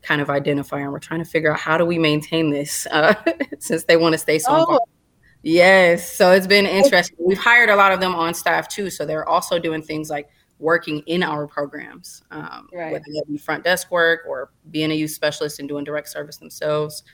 kind 0.02 0.20
of 0.20 0.26
identifier. 0.26 0.82
And 0.82 0.90
we're 0.90 0.98
trying 0.98 1.22
to 1.22 1.30
figure 1.30 1.52
out 1.52 1.60
how 1.60 1.78
do 1.78 1.84
we 1.84 1.96
maintain 1.96 2.50
this 2.50 2.88
uh, 2.90 3.14
since 3.60 3.84
they 3.84 3.96
want 3.96 4.14
to 4.14 4.18
stay 4.18 4.40
so 4.40 4.48
oh. 4.50 4.80
Yes. 5.44 6.12
So 6.12 6.32
it's 6.32 6.48
been 6.48 6.66
interesting. 6.66 7.16
We've 7.20 7.38
hired 7.38 7.70
a 7.70 7.76
lot 7.76 7.92
of 7.92 8.00
them 8.00 8.16
on 8.16 8.34
staff 8.34 8.66
too. 8.66 8.90
So 8.90 9.06
they're 9.06 9.28
also 9.28 9.60
doing 9.60 9.82
things 9.82 10.10
like 10.10 10.28
working 10.58 11.00
in 11.06 11.22
our 11.22 11.46
programs, 11.46 12.22
um, 12.30 12.68
right. 12.72 12.92
whether 12.92 13.04
that 13.04 13.24
be 13.28 13.38
front 13.38 13.64
desk 13.64 13.90
work 13.90 14.20
or 14.28 14.50
being 14.70 14.90
a 14.90 14.94
youth 14.94 15.10
specialist 15.10 15.58
and 15.60 15.68
doing 15.68 15.84
direct 15.84 16.08
service 16.08 16.36
themselves. 16.36 17.04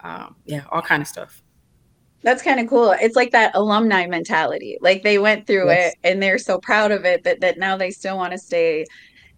Um, 0.00 0.36
yeah, 0.44 0.64
all 0.70 0.82
kind 0.82 1.02
of 1.02 1.08
stuff. 1.08 1.42
That's 2.22 2.42
kind 2.42 2.58
of 2.58 2.68
cool. 2.68 2.92
It's 3.00 3.14
like 3.14 3.30
that 3.30 3.54
alumni 3.54 4.06
mentality. 4.06 4.76
Like 4.80 5.02
they 5.04 5.18
went 5.18 5.46
through 5.46 5.68
yes. 5.68 5.92
it 5.92 5.98
and 6.08 6.22
they're 6.22 6.38
so 6.38 6.58
proud 6.58 6.90
of 6.90 7.04
it 7.04 7.22
that, 7.24 7.40
that 7.40 7.58
now 7.58 7.76
they 7.76 7.90
still 7.90 8.16
want 8.16 8.32
to 8.32 8.38
stay 8.38 8.86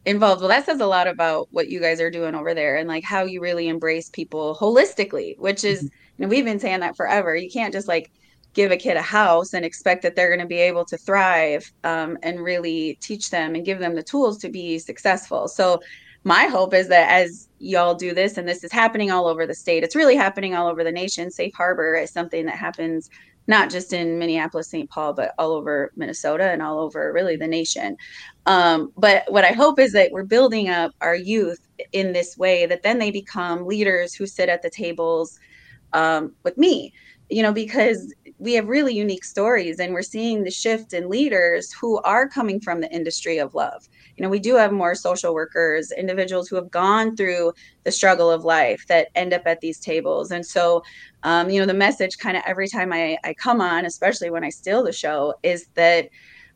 involved. 0.06 0.40
Well, 0.40 0.48
that 0.48 0.64
says 0.64 0.80
a 0.80 0.86
lot 0.86 1.06
about 1.06 1.48
what 1.50 1.68
you 1.68 1.78
guys 1.78 2.00
are 2.00 2.10
doing 2.10 2.34
over 2.34 2.54
there 2.54 2.76
and 2.76 2.88
like 2.88 3.04
how 3.04 3.24
you 3.24 3.42
really 3.42 3.68
embrace 3.68 4.08
people 4.08 4.56
holistically, 4.58 5.38
which 5.38 5.62
is, 5.62 5.80
mm-hmm. 5.80 5.86
you 6.22 6.26
know, 6.26 6.28
we've 6.28 6.44
been 6.44 6.58
saying 6.58 6.80
that 6.80 6.96
forever. 6.96 7.36
You 7.36 7.50
can't 7.50 7.72
just 7.72 7.88
like 7.88 8.10
give 8.54 8.70
a 8.72 8.76
kid 8.76 8.96
a 8.96 9.02
house 9.02 9.54
and 9.54 9.64
expect 9.64 10.02
that 10.02 10.16
they're 10.16 10.28
going 10.28 10.40
to 10.40 10.46
be 10.46 10.58
able 10.58 10.84
to 10.84 10.96
thrive 10.96 11.70
um, 11.84 12.18
and 12.22 12.40
really 12.40 12.98
teach 13.00 13.30
them 13.30 13.54
and 13.54 13.64
give 13.64 13.78
them 13.78 13.94
the 13.94 14.02
tools 14.02 14.38
to 14.38 14.48
be 14.48 14.78
successful. 14.78 15.48
So, 15.48 15.80
my 16.22 16.44
hope 16.44 16.74
is 16.74 16.88
that 16.88 17.10
as 17.10 17.48
y'all 17.60 17.94
do 17.94 18.12
this, 18.12 18.36
and 18.36 18.46
this 18.46 18.62
is 18.62 18.70
happening 18.70 19.10
all 19.10 19.26
over 19.26 19.46
the 19.46 19.54
state, 19.54 19.82
it's 19.82 19.96
really 19.96 20.16
happening 20.16 20.54
all 20.54 20.68
over 20.68 20.84
the 20.84 20.92
nation. 20.92 21.30
Safe 21.30 21.54
harbor 21.54 21.94
is 21.94 22.10
something 22.10 22.44
that 22.44 22.56
happens 22.56 23.08
not 23.46 23.70
just 23.70 23.94
in 23.94 24.18
Minneapolis, 24.18 24.68
St. 24.68 24.88
Paul, 24.90 25.14
but 25.14 25.32
all 25.38 25.52
over 25.52 25.90
Minnesota 25.96 26.50
and 26.50 26.60
all 26.60 26.78
over 26.78 27.10
really 27.10 27.36
the 27.36 27.46
nation. 27.46 27.96
Um, 28.44 28.92
but 28.98 29.24
what 29.32 29.44
I 29.44 29.52
hope 29.52 29.78
is 29.78 29.92
that 29.92 30.12
we're 30.12 30.24
building 30.24 30.68
up 30.68 30.92
our 31.00 31.16
youth 31.16 31.66
in 31.92 32.12
this 32.12 32.36
way 32.36 32.66
that 32.66 32.82
then 32.82 32.98
they 32.98 33.10
become 33.10 33.66
leaders 33.66 34.14
who 34.14 34.26
sit 34.26 34.50
at 34.50 34.60
the 34.60 34.70
tables 34.70 35.38
um, 35.94 36.34
with 36.44 36.58
me 36.58 36.92
you 37.30 37.42
know, 37.42 37.52
because 37.52 38.12
we 38.40 38.54
have 38.54 38.68
really 38.68 38.94
unique 38.94 39.24
stories 39.24 39.78
and 39.78 39.92
we're 39.92 40.02
seeing 40.02 40.42
the 40.42 40.50
shift 40.50 40.94
in 40.94 41.10
leaders 41.10 41.70
who 41.72 41.98
are 41.98 42.26
coming 42.26 42.58
from 42.58 42.80
the 42.80 42.90
industry 42.90 43.36
of 43.36 43.54
love. 43.54 43.86
You 44.16 44.22
know, 44.22 44.30
we 44.30 44.38
do 44.38 44.56
have 44.56 44.72
more 44.72 44.94
social 44.94 45.34
workers, 45.34 45.92
individuals 45.92 46.48
who 46.48 46.56
have 46.56 46.70
gone 46.70 47.16
through 47.16 47.52
the 47.84 47.92
struggle 47.92 48.30
of 48.30 48.44
life 48.44 48.86
that 48.88 49.08
end 49.14 49.34
up 49.34 49.42
at 49.44 49.60
these 49.60 49.78
tables. 49.78 50.30
And 50.30 50.44
so, 50.44 50.82
um, 51.22 51.50
you 51.50 51.60
know, 51.60 51.66
the 51.66 51.74
message 51.74 52.16
kind 52.16 52.36
of 52.36 52.42
every 52.46 52.66
time 52.66 52.94
I, 52.94 53.18
I 53.24 53.34
come 53.34 53.60
on, 53.60 53.84
especially 53.84 54.30
when 54.30 54.42
I 54.42 54.48
steal 54.48 54.82
the 54.82 54.92
show, 54.92 55.34
is 55.42 55.66
that 55.74 56.08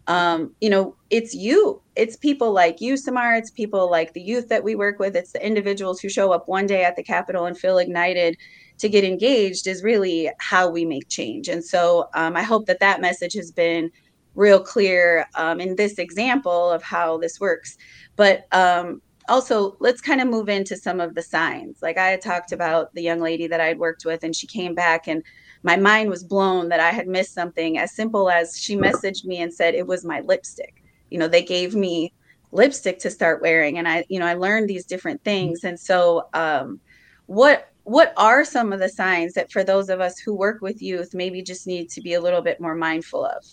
um, 0.06 0.54
you 0.60 0.68
know, 0.68 0.96
it's 1.10 1.34
you. 1.34 1.80
It's 1.96 2.16
people 2.16 2.52
like 2.52 2.80
you, 2.80 2.94
CeMarr. 2.94 3.38
It's 3.38 3.50
people 3.50 3.90
like 3.90 4.12
the 4.12 4.20
youth 4.20 4.48
that 4.48 4.64
we 4.64 4.74
work 4.74 4.98
with. 4.98 5.16
It's 5.16 5.32
the 5.32 5.44
individuals 5.44 6.00
who 6.00 6.08
show 6.08 6.32
up 6.32 6.48
one 6.48 6.66
day 6.66 6.84
at 6.84 6.96
the 6.96 7.02
Capitol 7.02 7.46
and 7.46 7.56
feel 7.56 7.78
ignited 7.78 8.36
to 8.78 8.88
get 8.88 9.04
engaged 9.04 9.66
is 9.66 9.82
really 9.82 10.30
how 10.38 10.68
we 10.68 10.84
make 10.84 11.08
change. 11.08 11.48
And 11.48 11.64
so 11.64 12.08
um, 12.14 12.36
I 12.36 12.42
hope 12.42 12.66
that 12.66 12.80
that 12.80 13.00
message 13.00 13.34
has 13.34 13.50
been 13.50 13.90
real 14.34 14.60
clear 14.60 15.26
um, 15.36 15.60
in 15.60 15.76
this 15.76 15.98
example 15.98 16.70
of 16.70 16.82
how 16.82 17.18
this 17.18 17.40
works. 17.40 17.78
But 18.16 18.46
um, 18.52 19.00
also, 19.28 19.76
let's 19.80 20.00
kind 20.00 20.20
of 20.20 20.28
move 20.28 20.48
into 20.48 20.76
some 20.76 21.00
of 21.00 21.14
the 21.14 21.22
signs. 21.22 21.80
Like 21.80 21.96
I 21.96 22.08
had 22.08 22.20
talked 22.20 22.52
about 22.52 22.92
the 22.94 23.02
young 23.02 23.20
lady 23.20 23.46
that 23.46 23.60
I 23.60 23.66
had 23.66 23.78
worked 23.78 24.04
with, 24.04 24.24
and 24.24 24.34
she 24.34 24.46
came 24.46 24.74
back 24.74 25.06
and 25.06 25.22
my 25.64 25.76
mind 25.76 26.10
was 26.10 26.22
blown 26.22 26.68
that 26.68 26.78
I 26.78 26.90
had 26.90 27.08
missed 27.08 27.32
something 27.32 27.78
as 27.78 27.96
simple 27.96 28.30
as 28.30 28.56
she 28.56 28.76
messaged 28.76 29.24
me 29.24 29.38
and 29.40 29.52
said 29.52 29.74
it 29.74 29.86
was 29.86 30.04
my 30.04 30.20
lipstick. 30.20 30.84
You 31.10 31.18
know, 31.18 31.26
they 31.26 31.42
gave 31.42 31.74
me 31.74 32.12
lipstick 32.52 32.98
to 33.00 33.10
start 33.10 33.42
wearing 33.42 33.78
and 33.78 33.88
I, 33.88 34.04
you 34.08 34.20
know, 34.20 34.26
I 34.26 34.34
learned 34.34 34.68
these 34.68 34.84
different 34.84 35.24
things. 35.24 35.64
And 35.64 35.80
so 35.80 36.28
um 36.34 36.80
what 37.26 37.70
what 37.84 38.12
are 38.16 38.44
some 38.44 38.72
of 38.72 38.80
the 38.80 38.88
signs 38.90 39.32
that 39.34 39.50
for 39.50 39.64
those 39.64 39.88
of 39.88 40.00
us 40.00 40.18
who 40.18 40.34
work 40.34 40.60
with 40.60 40.82
youth 40.82 41.14
maybe 41.14 41.42
just 41.42 41.66
need 41.66 41.88
to 41.90 42.00
be 42.02 42.14
a 42.14 42.20
little 42.20 42.42
bit 42.42 42.60
more 42.60 42.74
mindful 42.74 43.24
of? 43.24 43.44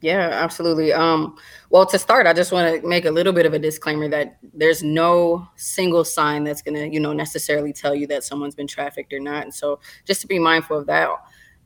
Yeah, 0.00 0.30
absolutely. 0.32 0.92
Um, 0.92 1.36
well, 1.70 1.86
to 1.86 1.96
start, 1.96 2.26
I 2.26 2.32
just 2.32 2.50
want 2.50 2.82
to 2.82 2.86
make 2.86 3.04
a 3.04 3.10
little 3.10 3.32
bit 3.32 3.46
of 3.46 3.54
a 3.54 3.58
disclaimer 3.58 4.08
that 4.08 4.36
there's 4.52 4.82
no 4.82 5.46
single 5.54 6.04
sign 6.04 6.42
that's 6.42 6.60
going 6.60 6.74
to, 6.74 6.92
you 6.92 6.98
know, 6.98 7.12
necessarily 7.12 7.72
tell 7.72 7.94
you 7.94 8.08
that 8.08 8.24
someone's 8.24 8.56
been 8.56 8.66
trafficked 8.66 9.12
or 9.12 9.20
not. 9.20 9.44
And 9.44 9.54
so, 9.54 9.78
just 10.04 10.20
to 10.22 10.26
be 10.26 10.40
mindful 10.40 10.76
of 10.76 10.86
that 10.86 11.08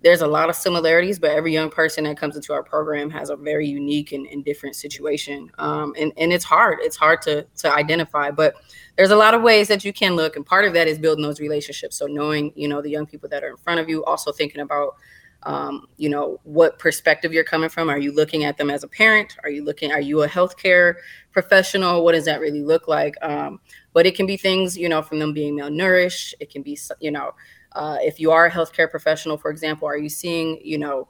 there's 0.06 0.20
a 0.20 0.26
lot 0.28 0.48
of 0.48 0.54
similarities, 0.54 1.18
but 1.18 1.32
every 1.32 1.52
young 1.52 1.68
person 1.68 2.04
that 2.04 2.16
comes 2.16 2.36
into 2.36 2.52
our 2.52 2.62
program 2.62 3.10
has 3.10 3.28
a 3.28 3.34
very 3.34 3.66
unique 3.66 4.12
and, 4.12 4.24
and 4.28 4.44
different 4.44 4.76
situation. 4.76 5.50
Um, 5.58 5.94
and, 5.98 6.12
and 6.16 6.32
it's 6.32 6.44
hard. 6.44 6.78
It's 6.80 6.94
hard 6.94 7.22
to, 7.22 7.44
to 7.56 7.72
identify, 7.72 8.30
but 8.30 8.54
there's 8.96 9.10
a 9.10 9.16
lot 9.16 9.34
of 9.34 9.42
ways 9.42 9.66
that 9.66 9.84
you 9.84 9.92
can 9.92 10.14
look. 10.14 10.36
And 10.36 10.46
part 10.46 10.64
of 10.64 10.74
that 10.74 10.86
is 10.86 10.96
building 11.00 11.24
those 11.24 11.40
relationships. 11.40 11.96
So 11.96 12.06
knowing, 12.06 12.52
you 12.54 12.68
know, 12.68 12.80
the 12.80 12.88
young 12.88 13.06
people 13.06 13.28
that 13.30 13.42
are 13.42 13.48
in 13.48 13.56
front 13.56 13.80
of 13.80 13.88
you, 13.88 14.04
also 14.04 14.30
thinking 14.30 14.60
about, 14.60 14.94
um, 15.42 15.88
you 15.96 16.08
know, 16.08 16.38
what 16.44 16.78
perspective 16.78 17.32
you're 17.32 17.42
coming 17.42 17.68
from. 17.68 17.90
Are 17.90 17.98
you 17.98 18.12
looking 18.12 18.44
at 18.44 18.58
them 18.58 18.70
as 18.70 18.84
a 18.84 18.88
parent? 18.88 19.36
Are 19.42 19.50
you 19.50 19.64
looking, 19.64 19.90
are 19.90 20.00
you 20.00 20.22
a 20.22 20.28
healthcare 20.28 20.94
professional? 21.32 22.04
What 22.04 22.12
does 22.12 22.26
that 22.26 22.40
really 22.40 22.62
look 22.62 22.86
like? 22.86 23.16
Um, 23.22 23.58
but 23.92 24.06
it 24.06 24.14
can 24.14 24.26
be 24.26 24.36
things, 24.36 24.78
you 24.78 24.88
know, 24.88 25.02
from 25.02 25.18
them 25.18 25.32
being 25.32 25.58
malnourished. 25.58 26.34
It 26.38 26.48
can 26.48 26.62
be, 26.62 26.78
you 27.00 27.10
know, 27.10 27.32
uh, 27.76 27.98
if 28.00 28.18
you 28.18 28.32
are 28.32 28.46
a 28.46 28.50
healthcare 28.50 28.90
professional, 28.90 29.36
for 29.36 29.50
example, 29.50 29.86
are 29.86 29.98
you 29.98 30.08
seeing, 30.08 30.58
you 30.64 30.78
know, 30.78 31.08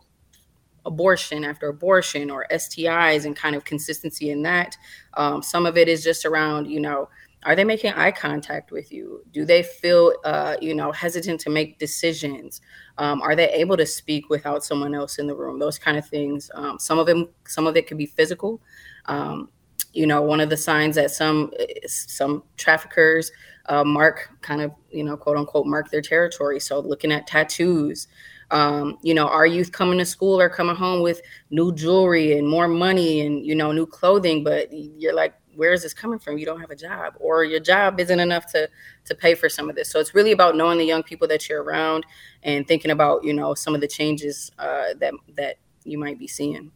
abortion 0.84 1.44
after 1.44 1.68
abortion 1.68 2.30
or 2.30 2.46
STIs 2.50 3.24
and 3.24 3.36
kind 3.36 3.54
of 3.54 3.64
consistency 3.64 4.30
in 4.30 4.42
that? 4.42 4.76
Um, 5.14 5.42
some 5.42 5.64
of 5.64 5.76
it 5.76 5.88
is 5.88 6.02
just 6.02 6.24
around, 6.24 6.66
you 6.66 6.80
know, 6.80 7.08
are 7.44 7.54
they 7.54 7.62
making 7.62 7.92
eye 7.92 8.10
contact 8.10 8.72
with 8.72 8.90
you? 8.90 9.22
Do 9.32 9.44
they 9.44 9.62
feel, 9.62 10.12
uh, 10.24 10.56
you 10.60 10.74
know, 10.74 10.90
hesitant 10.90 11.40
to 11.42 11.50
make 11.50 11.78
decisions? 11.78 12.60
Um, 12.98 13.22
are 13.22 13.36
they 13.36 13.48
able 13.50 13.76
to 13.76 13.86
speak 13.86 14.28
without 14.28 14.64
someone 14.64 14.92
else 14.92 15.18
in 15.18 15.28
the 15.28 15.36
room? 15.36 15.60
Those 15.60 15.78
kind 15.78 15.96
of 15.96 16.08
things. 16.08 16.50
Um, 16.54 16.80
some 16.80 16.98
of 16.98 17.06
them, 17.06 17.28
some 17.46 17.68
of 17.68 17.76
it 17.76 17.86
could 17.86 17.98
be 17.98 18.06
physical. 18.06 18.60
Um, 19.04 19.50
you 19.96 20.06
know, 20.06 20.20
one 20.20 20.40
of 20.40 20.50
the 20.50 20.56
signs 20.56 20.96
that 20.96 21.10
some 21.10 21.52
some 21.86 22.42
traffickers 22.56 23.32
uh, 23.66 23.82
mark 23.82 24.30
kind 24.42 24.60
of 24.60 24.70
you 24.90 25.02
know 25.02 25.16
quote 25.16 25.36
unquote 25.36 25.66
mark 25.66 25.90
their 25.90 26.02
territory. 26.02 26.60
So 26.60 26.80
looking 26.80 27.12
at 27.12 27.26
tattoos 27.26 28.06
um, 28.52 28.98
you 29.02 29.14
know 29.14 29.26
our 29.26 29.46
youth 29.46 29.72
coming 29.72 29.98
to 29.98 30.04
school 30.04 30.40
or 30.40 30.48
coming 30.48 30.76
home 30.76 31.02
with 31.02 31.20
new 31.50 31.74
jewelry 31.74 32.38
and 32.38 32.48
more 32.48 32.68
money 32.68 33.20
and 33.22 33.44
you 33.44 33.54
know 33.54 33.72
new 33.72 33.86
clothing? 33.86 34.44
But 34.44 34.68
you're 34.72 35.14
like 35.14 35.34
where 35.56 35.72
is 35.72 35.82
this 35.82 35.94
coming 35.94 36.18
from? 36.18 36.36
You 36.36 36.44
don't 36.44 36.60
have 36.60 36.70
a 36.70 36.76
job 36.76 37.14
or 37.18 37.42
your 37.42 37.60
job 37.60 37.98
isn't 37.98 38.20
enough 38.20 38.46
to 38.52 38.68
to 39.06 39.14
pay 39.14 39.34
for 39.34 39.48
some 39.48 39.70
of 39.70 39.76
this. 39.76 39.88
So 39.90 39.98
it's 39.98 40.14
really 40.14 40.32
about 40.32 40.56
knowing 40.56 40.78
the 40.78 40.84
young 40.84 41.02
people 41.02 41.26
that 41.28 41.48
you're 41.48 41.62
around 41.62 42.04
and 42.42 42.68
thinking 42.68 42.90
about 42.90 43.24
you 43.24 43.32
know 43.32 43.54
some 43.54 43.74
of 43.74 43.80
the 43.80 43.88
changes 43.88 44.52
uh, 44.58 44.94
that 45.00 45.14
that 45.36 45.56
you 45.84 45.98
might 45.98 46.18
be 46.18 46.26
seeing 46.28 46.70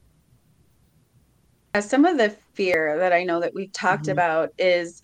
some 1.78 2.04
of 2.04 2.18
the 2.18 2.30
fear 2.54 2.98
that 2.98 3.12
i 3.12 3.22
know 3.22 3.40
that 3.40 3.54
we've 3.54 3.72
talked 3.72 4.04
mm-hmm. 4.04 4.12
about 4.12 4.52
is 4.58 5.02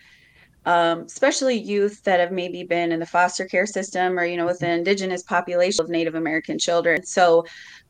um, 0.66 1.02
especially 1.02 1.57
youth 1.57 2.02
that 2.02 2.18
have 2.18 2.33
maybe 2.33 2.64
been 2.64 2.90
in 2.90 2.98
the 2.98 3.07
foster 3.07 3.46
care 3.46 3.66
system 3.66 4.18
or 4.18 4.24
you 4.24 4.37
know 4.37 4.46
with 4.46 4.59
the 4.59 4.68
indigenous 4.68 5.22
population 5.22 5.85
of 5.85 5.88
native 5.88 6.16
american 6.16 6.59
children. 6.59 7.05
So 7.05 7.46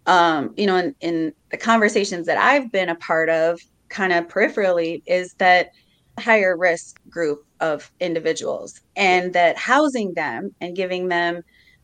um, 0.07 0.53
you 0.57 0.67
know 0.67 0.77
in, 0.77 0.95
in 1.01 1.33
the 1.51 1.57
conversations 1.57 2.27
that 2.27 2.39
i've 2.39 2.71
been 2.71 2.91
a 2.91 2.95
part 2.97 3.29
of 3.31 3.61
kind 3.89 4.13
of 4.13 4.29
peripherally 4.29 5.03
is 5.07 5.33
that 5.35 5.71
higher 6.19 6.57
risk 6.57 7.01
group 7.09 7.45
of 7.61 7.91
individuals 8.01 8.81
and 8.95 9.33
that 9.33 9.57
housing 9.57 10.13
them 10.15 10.55
and 10.61 10.77
giving 10.77 11.09
them 11.09 11.43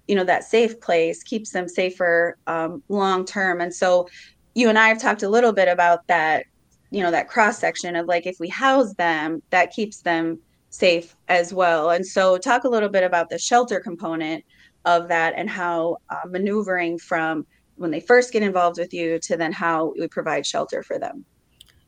you 0.09 0.15
know 0.15 0.25
that 0.25 0.45
safe 0.45 0.79
place 0.81 1.23
keeps 1.23 1.51
them 1.51 1.69
safer 1.69 2.37
um, 2.47 2.83
long 2.89 3.25
term. 3.25 3.61
And 3.61 3.75
so 3.75 4.09
you 4.55 4.69
and 4.69 4.79
i 4.79 4.89
have 4.89 5.01
talked 5.01 5.23
a 5.23 5.29
little 5.29 5.53
bit 5.53 5.69
about 5.69 6.07
that 6.09 6.45
you 6.93 7.03
know 7.03 7.11
that 7.11 7.29
cross 7.29 7.59
section 7.59 7.97
of 7.97 8.07
like 8.07 8.27
if 8.27 8.39
we 8.39 8.49
house 8.49 8.95
them 8.95 9.43
that 9.51 9.73
keeps 9.73 10.03
them 10.03 10.39
safe 10.73 11.17
as 11.29 11.53
well. 11.53 11.91
And 11.91 12.07
so, 12.07 12.39
talk 12.39 12.65
a 12.65 12.69
little 12.69 12.89
bit 12.89 13.05
about 13.05 13.31
the 13.31 13.39
shelter 13.39 13.81
component 13.81 14.45
of 14.85 15.09
that 15.09 15.35
and 15.37 15.49
how 15.49 15.99
uh, 16.11 16.27
maneuvering 16.27 16.99
from 16.99 17.47
when 17.77 17.91
they 17.91 18.01
first 18.01 18.33
get 18.33 18.43
involved 18.43 18.79
with 18.79 18.93
you 18.93 19.19
to 19.21 19.37
then 19.37 19.53
how 19.53 19.93
we 19.99 20.09
provide 20.09 20.47
shelter 20.47 20.83
for 20.83 20.99
them. 20.99 21.25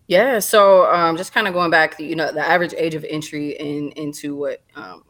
Yeah, 0.06 0.38
so 0.38 0.90
um, 0.92 1.16
just 1.16 1.32
kind 1.32 1.48
of 1.48 1.54
going 1.54 1.70
back, 1.70 1.98
you 1.98 2.14
know, 2.14 2.30
the 2.30 2.46
average 2.46 2.74
age 2.76 2.94
of 2.94 3.04
entry 3.08 3.50
in 3.50 3.90
into 3.92 4.36
what 4.36 4.62
um, 4.74 5.02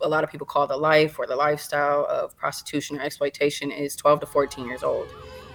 a 0.00 0.08
lot 0.08 0.24
of 0.24 0.30
people 0.30 0.46
call 0.46 0.66
the 0.66 0.76
life 0.76 1.18
or 1.18 1.26
the 1.26 1.36
lifestyle 1.36 2.06
of 2.08 2.36
prostitution 2.36 2.98
or 2.98 3.02
exploitation 3.02 3.70
is 3.70 3.96
12 3.96 4.20
to 4.20 4.26
14 4.26 4.66
years 4.66 4.82
old. 4.82 5.08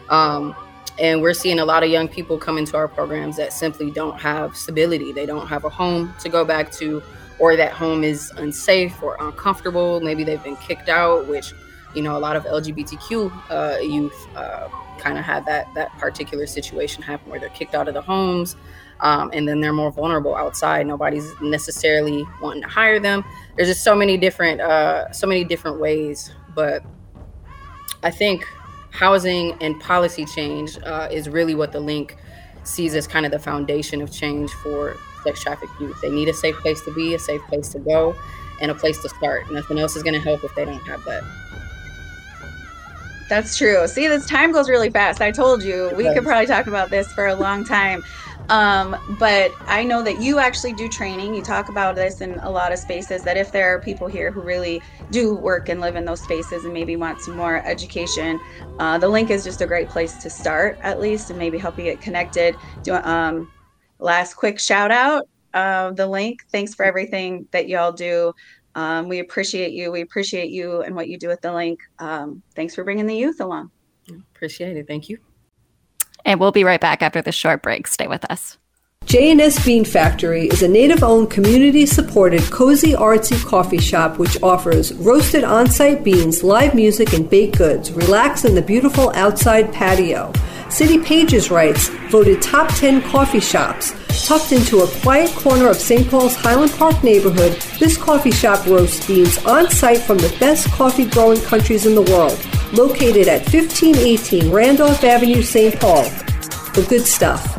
Um, 0.09 0.55
and 1.01 1.19
we're 1.19 1.33
seeing 1.33 1.59
a 1.59 1.65
lot 1.65 1.83
of 1.83 1.89
young 1.89 2.07
people 2.07 2.37
come 2.37 2.59
into 2.59 2.77
our 2.77 2.87
programs 2.87 3.35
that 3.37 3.51
simply 3.51 3.89
don't 3.89 4.19
have 4.21 4.55
stability. 4.55 5.11
They 5.11 5.25
don't 5.25 5.47
have 5.47 5.65
a 5.65 5.69
home 5.69 6.13
to 6.19 6.29
go 6.29 6.45
back 6.45 6.71
to 6.73 7.01
or 7.39 7.55
that 7.55 7.71
home 7.71 8.03
is 8.03 8.31
unsafe 8.37 9.01
or 9.01 9.17
uncomfortable. 9.19 9.99
Maybe 9.99 10.23
they've 10.23 10.43
been 10.43 10.57
kicked 10.57 10.89
out, 10.89 11.27
which 11.27 11.53
you 11.95 12.03
know 12.03 12.15
a 12.15 12.19
lot 12.19 12.35
of 12.35 12.45
LGBTQ 12.45 13.31
uh, 13.49 13.79
youth 13.79 14.27
uh, 14.35 14.69
kind 14.99 15.17
of 15.17 15.25
had 15.25 15.43
that 15.47 15.73
that 15.73 15.89
particular 15.97 16.45
situation 16.45 17.01
happen 17.01 17.31
where 17.31 17.39
they're 17.39 17.49
kicked 17.49 17.73
out 17.73 17.87
of 17.87 17.95
the 17.95 18.01
homes. 18.01 18.55
Um, 18.99 19.31
and 19.33 19.47
then 19.47 19.59
they're 19.59 19.73
more 19.73 19.91
vulnerable 19.91 20.35
outside. 20.35 20.85
Nobody's 20.85 21.33
necessarily 21.41 22.23
wanting 22.39 22.61
to 22.61 22.67
hire 22.67 22.99
them. 22.99 23.25
There's 23.55 23.67
just 23.67 23.83
so 23.83 23.95
many 23.95 24.15
different, 24.15 24.61
uh, 24.61 25.11
so 25.11 25.25
many 25.25 25.43
different 25.43 25.79
ways. 25.79 26.31
But 26.53 26.83
I 28.03 28.11
think 28.11 28.45
housing 28.91 29.57
and 29.61 29.79
policy 29.79 30.25
change 30.25 30.77
uh, 30.85 31.07
is 31.11 31.27
really 31.27 31.55
what 31.55 31.71
the 31.71 31.79
link 31.79 32.17
sees 32.63 32.93
as 32.93 33.07
kind 33.07 33.25
of 33.25 33.31
the 33.31 33.39
foundation 33.39 34.01
of 34.01 34.11
change 34.11 34.51
for 34.51 34.95
sex 35.23 35.41
trafficked 35.41 35.71
youth. 35.79 35.99
They 36.01 36.11
need 36.11 36.29
a 36.29 36.33
safe 36.33 36.55
place 36.57 36.81
to 36.81 36.93
be, 36.93 37.15
a 37.15 37.19
safe 37.19 37.41
place 37.43 37.69
to 37.69 37.79
go, 37.79 38.15
and 38.61 38.69
a 38.69 38.75
place 38.75 39.01
to 39.01 39.09
start. 39.09 39.51
Nothing 39.51 39.79
else 39.79 39.95
is 39.95 40.03
going 40.03 40.13
to 40.13 40.19
help 40.19 40.43
if 40.43 40.53
they 40.55 40.65
don't 40.65 40.85
have 40.87 41.03
that. 41.05 41.23
That's 43.29 43.57
true. 43.57 43.87
See, 43.87 44.07
this 44.07 44.27
time 44.27 44.51
goes 44.51 44.69
really 44.69 44.89
fast. 44.89 45.21
I 45.21 45.31
told 45.31 45.63
you 45.63 45.89
we 45.95 46.03
could 46.13 46.23
probably 46.23 46.47
talk 46.47 46.67
about 46.67 46.89
this 46.89 47.11
for 47.13 47.27
a 47.27 47.35
long 47.35 47.63
time. 47.63 48.03
Um, 48.49 48.97
but 49.19 49.51
I 49.67 49.83
know 49.83 50.03
that 50.03 50.21
you 50.21 50.39
actually 50.39 50.73
do 50.73 50.89
training. 50.89 51.33
You 51.33 51.41
talk 51.41 51.69
about 51.69 51.95
this 51.95 52.21
in 52.21 52.37
a 52.39 52.49
lot 52.49 52.73
of 52.73 52.79
spaces. 52.79 53.23
That 53.23 53.37
if 53.37 53.51
there 53.51 53.73
are 53.73 53.79
people 53.79 54.07
here 54.07 54.31
who 54.31 54.41
really 54.41 54.81
do 55.11 55.35
work 55.35 55.69
and 55.69 55.79
live 55.79 55.95
in 55.95 56.05
those 56.05 56.21
spaces 56.21 56.65
and 56.65 56.73
maybe 56.73 56.95
want 56.95 57.21
some 57.21 57.37
more 57.37 57.65
education, 57.65 58.39
uh, 58.79 58.97
the 58.97 59.07
link 59.07 59.29
is 59.29 59.43
just 59.43 59.61
a 59.61 59.67
great 59.67 59.89
place 59.89 60.21
to 60.23 60.29
start, 60.29 60.77
at 60.81 60.99
least, 60.99 61.29
and 61.29 61.39
maybe 61.39 61.57
help 61.57 61.77
you 61.77 61.85
get 61.85 62.01
connected. 62.01 62.55
Do 62.83 62.95
um, 62.95 63.49
last 63.99 64.33
quick 64.33 64.59
shout 64.59 64.91
out 64.91 65.27
uh, 65.53 65.91
the 65.91 66.07
link. 66.07 66.39
Thanks 66.51 66.73
for 66.73 66.83
everything 66.83 67.47
that 67.51 67.69
y'all 67.69 67.91
do. 67.91 68.33
Um, 68.75 69.09
we 69.09 69.19
appreciate 69.19 69.73
you. 69.73 69.91
We 69.91 70.01
appreciate 70.01 70.49
you 70.49 70.81
and 70.81 70.95
what 70.95 71.09
you 71.09 71.17
do 71.17 71.27
with 71.27 71.41
the 71.41 71.53
link. 71.53 71.79
Um, 71.99 72.41
thanks 72.55 72.75
for 72.75 72.83
bringing 72.83 73.07
the 73.07 73.15
youth 73.15 73.39
along. 73.39 73.69
Appreciate 74.35 74.77
it. 74.77 74.87
Thank 74.87 75.09
you. 75.09 75.30
And 76.25 76.39
we'll 76.39 76.51
be 76.51 76.63
right 76.63 76.81
back 76.81 77.01
after 77.01 77.21
this 77.21 77.35
short 77.35 77.61
break. 77.61 77.87
Stay 77.87 78.07
with 78.07 78.29
us. 78.31 78.57
J&S 79.05 79.65
Bean 79.65 79.83
Factory 79.83 80.47
is 80.47 80.61
a 80.61 80.67
native-owned, 80.67 81.31
community-supported, 81.31 82.43
cozy, 82.43 82.93
artsy 82.93 83.43
coffee 83.45 83.79
shop 83.79 84.19
which 84.19 84.41
offers 84.43 84.93
roasted 84.93 85.43
on-site 85.43 86.03
beans, 86.03 86.43
live 86.43 86.75
music, 86.75 87.13
and 87.13 87.29
baked 87.29 87.57
goods. 87.57 87.91
Relax 87.91 88.45
in 88.45 88.53
the 88.55 88.61
beautiful 88.61 89.11
outside 89.15 89.73
patio. 89.73 90.31
City 90.69 90.99
Pages 90.99 91.51
writes, 91.51 91.89
voted 92.09 92.41
top 92.41 92.69
10 92.75 93.01
coffee 93.01 93.41
shops. 93.41 93.91
Tucked 94.11 94.51
into 94.51 94.79
a 94.79 94.87
quiet 95.01 95.31
corner 95.31 95.69
of 95.69 95.77
St. 95.77 96.09
Paul's 96.09 96.35
Highland 96.35 96.71
Park 96.71 97.01
neighborhood, 97.03 97.53
this 97.79 97.97
coffee 97.97 98.31
shop 98.31 98.65
roasts 98.67 99.05
beans 99.07 99.37
on 99.45 99.69
site 99.69 99.99
from 99.99 100.17
the 100.17 100.35
best 100.39 100.69
coffee 100.71 101.05
growing 101.05 101.39
countries 101.41 101.85
in 101.85 101.95
the 101.95 102.01
world. 102.01 102.37
Located 102.77 103.27
at 103.27 103.41
1518 103.51 104.51
Randolph 104.51 105.03
Avenue, 105.03 105.41
St. 105.41 105.79
Paul. 105.79 106.03
The 106.73 106.85
good 106.89 107.05
stuff. 107.05 107.57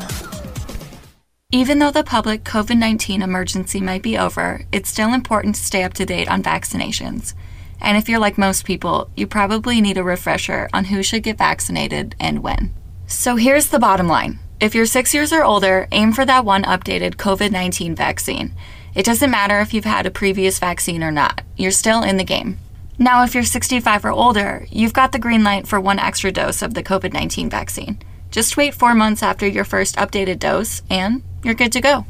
Even 1.51 1.79
though 1.79 1.91
the 1.91 2.05
public 2.05 2.45
COVID 2.45 2.79
19 2.79 3.23
emergency 3.23 3.81
might 3.81 4.03
be 4.03 4.17
over, 4.17 4.65
it's 4.73 4.89
still 4.89 5.13
important 5.13 5.55
to 5.55 5.65
stay 5.65 5.83
up 5.83 5.95
to 5.95 6.07
date 6.07 6.29
on 6.29 6.43
vaccinations. 6.43 7.35
And 7.81 7.97
if 7.97 8.09
you're 8.09 8.19
like 8.19 8.39
most 8.39 8.65
people, 8.65 9.11
you 9.17 9.27
probably 9.27 9.81
need 9.81 9.99
a 9.99 10.05
refresher 10.05 10.69
on 10.73 10.85
who 10.85 11.03
should 11.03 11.25
get 11.25 11.39
vaccinated 11.39 12.15
and 12.21 12.43
when. 12.43 12.73
So 13.07 13.37
here's 13.37 13.69
the 13.69 13.79
bottom 13.79 14.07
line 14.07 14.39
if 14.63 14.77
you're 14.77 14.87
six 14.87 15.13
years 15.13 15.33
or 15.33 15.43
older, 15.43 15.89
aim 15.91 16.13
for 16.13 16.25
that 16.25 16.45
one 16.45 16.63
updated 16.63 17.17
COVID 17.17 17.51
19 17.51 17.97
vaccine. 17.97 18.55
It 18.95 19.05
doesn't 19.05 19.29
matter 19.29 19.59
if 19.59 19.75
you've 19.75 19.85
had 19.85 20.07
a 20.07 20.11
previous 20.11 20.61
vaccine 20.61 21.03
or 21.03 21.11
not, 21.11 21.43
you're 21.57 21.73
still 21.73 22.05
in 22.05 22.17
the 22.17 22.23
game. 22.23 22.59
Now, 22.97 23.25
if 23.25 23.35
you're 23.35 23.43
65 23.43 24.05
or 24.05 24.13
older, 24.13 24.69
you've 24.71 24.93
got 24.93 25.11
the 25.11 25.19
green 25.19 25.43
light 25.43 25.67
for 25.67 25.81
one 25.81 25.99
extra 25.99 26.31
dose 26.31 26.63
of 26.63 26.75
the 26.75 26.83
COVID 26.85 27.13
19 27.13 27.51
vaccine. 27.51 27.99
Just 28.31 28.57
wait 28.57 28.73
four 28.73 28.95
months 28.95 29.21
after 29.21 29.49
your 29.49 29.65
first 29.65 29.97
updated 29.97 30.39
dose, 30.39 30.83
and 30.89 31.25
you're 31.43 31.55
good 31.55 31.73
to 31.73 31.81
go. 31.81 32.07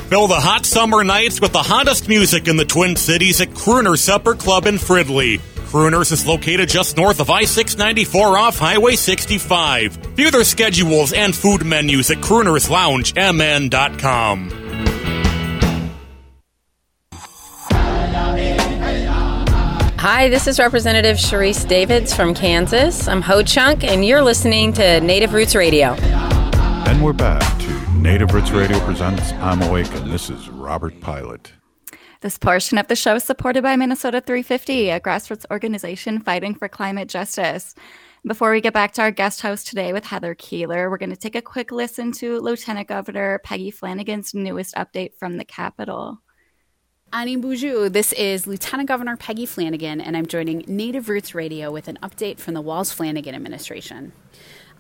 Fill 0.09 0.27
the 0.27 0.41
hot 0.41 0.65
summer 0.67 1.05
nights 1.05 1.41
with 1.41 1.53
the 1.53 1.63
hottest 1.63 2.09
music 2.09 2.49
in 2.49 2.57
the 2.57 2.65
Twin 2.65 2.97
Cities 2.97 3.41
at 3.43 3.51
Crooner 3.51 3.99
Supper 3.99 4.35
Club 4.35 4.67
in 4.67 4.75
Fridley. 4.77 5.39
Crooners 5.69 6.11
is 6.13 6.27
located 6.27 6.69
just 6.69 6.97
north 6.97 7.21
of 7.21 7.31
I 7.31 7.45
694 7.45 8.39
off 8.39 8.59
Highway 8.59 8.97
65. 8.97 9.93
View 10.17 10.31
their 10.31 10.45
schedules 10.45 11.13
and 11.13 11.35
food 11.37 11.65
menus 11.65 12.11
at 12.11 12.19
croonersloungemn.com. 12.19 14.64
Hi, 20.07 20.29
this 20.29 20.47
is 20.47 20.59
Representative 20.59 21.17
Sharice 21.17 21.67
Davids 21.67 22.15
from 22.15 22.35
Kansas. 22.35 23.09
I'm 23.09 23.23
Ho 23.23 23.43
Chunk, 23.43 23.83
and 23.85 24.05
you're 24.05 24.21
listening 24.21 24.71
to 24.75 25.01
Native 25.01 25.33
Roots 25.33 25.55
Radio. 25.55 25.93
And 25.95 27.03
we're 27.03 27.15
back 27.15 27.41
to 27.61 27.91
Native 27.95 28.35
Roots 28.35 28.51
Radio 28.51 28.79
presents 28.81 29.33
I'm 29.33 29.63
Awake, 29.63 29.91
and 29.95 30.13
this 30.13 30.29
is 30.29 30.51
Robert 30.51 31.01
Pilot. 31.01 31.55
This 32.21 32.37
portion 32.37 32.77
of 32.77 32.89
the 32.89 32.95
show 32.95 33.15
is 33.15 33.25
supported 33.25 33.63
by 33.63 33.77
Minnesota 33.77 34.21
350, 34.21 34.91
a 34.91 35.01
grassroots 35.01 35.47
organization 35.51 36.21
fighting 36.21 36.55
for 36.55 36.69
climate 36.69 37.09
justice. 37.09 37.75
Before 38.27 38.51
we 38.51 38.61
get 38.61 38.75
back 38.75 38.93
to 38.93 39.01
our 39.01 39.11
guest 39.11 39.41
host 39.41 39.67
today 39.67 39.95
with 39.95 40.05
Heather 40.05 40.35
Keeler, 40.35 40.91
we're 40.91 40.99
going 40.99 41.09
to 41.09 41.17
take 41.17 41.35
a 41.35 41.41
quick 41.41 41.73
listen 41.73 42.13
to 42.13 42.41
Lieutenant 42.41 42.89
Governor 42.89 43.41
Peggy 43.43 43.71
Flanagan's 43.71 44.35
newest 44.35 44.75
update 44.75 45.15
from 45.19 45.39
the 45.39 45.47
Capitol. 45.47 46.21
Ani 47.15 47.37
Buju. 47.37 47.93
This 47.93 48.13
is 48.15 48.45
Lieutenant 48.45 48.89
Governor 48.89 49.17
Peggy 49.17 49.47
Flanagan, 49.47 50.01
and 50.01 50.17
I'm 50.17 50.27
joining 50.27 50.65
Native 50.67 51.09
Roots 51.09 51.33
Radio 51.33 51.71
with 51.71 51.87
an 51.87 51.97
update 52.03 52.41
from 52.41 52.55
the 52.55 52.61
Walz 52.61 52.91
Flanagan 52.93 53.37
administration. 53.37 54.13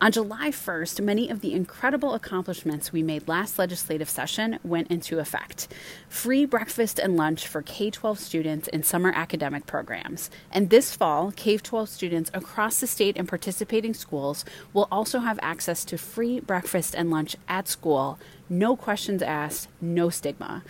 On 0.01 0.11
July 0.11 0.51
1st, 0.51 1.01
many 1.01 1.31
of 1.31 1.41
the 1.41 1.53
incredible 1.53 2.13
accomplishments 2.15 2.93
we 2.93 3.05
made 3.05 3.29
last 3.29 3.57
legislative 3.57 4.11
session 4.11 4.59
went 4.65 4.91
into 4.91 5.21
effect. 5.21 5.69
Free 6.09 6.45
breakfast 6.45 6.99
and 6.99 7.17
lunch 7.17 7.47
for 7.47 7.63
K 7.63 7.91
12 7.91 8.19
students 8.19 8.67
in 8.67 8.83
summer 8.83 9.13
academic 9.15 9.67
programs. 9.67 10.29
And 10.51 10.71
this 10.71 10.95
fall, 10.95 11.33
K 11.37 11.57
12 11.57 11.89
students 11.89 12.33
across 12.35 12.81
the 12.81 12.89
state 12.89 13.17
and 13.17 13.29
participating 13.29 13.95
schools 13.95 14.45
will 14.73 14.89
also 14.91 15.21
have 15.21 15.39
access 15.41 15.85
to 15.85 15.97
free 15.97 16.41
breakfast 16.41 16.97
and 16.97 17.13
lunch 17.13 17.37
at 17.47 17.69
school. 17.69 18.19
No 18.49 18.75
questions 18.75 19.23
asked, 19.23 19.69
no 19.81 20.11
stigma. 20.11 20.65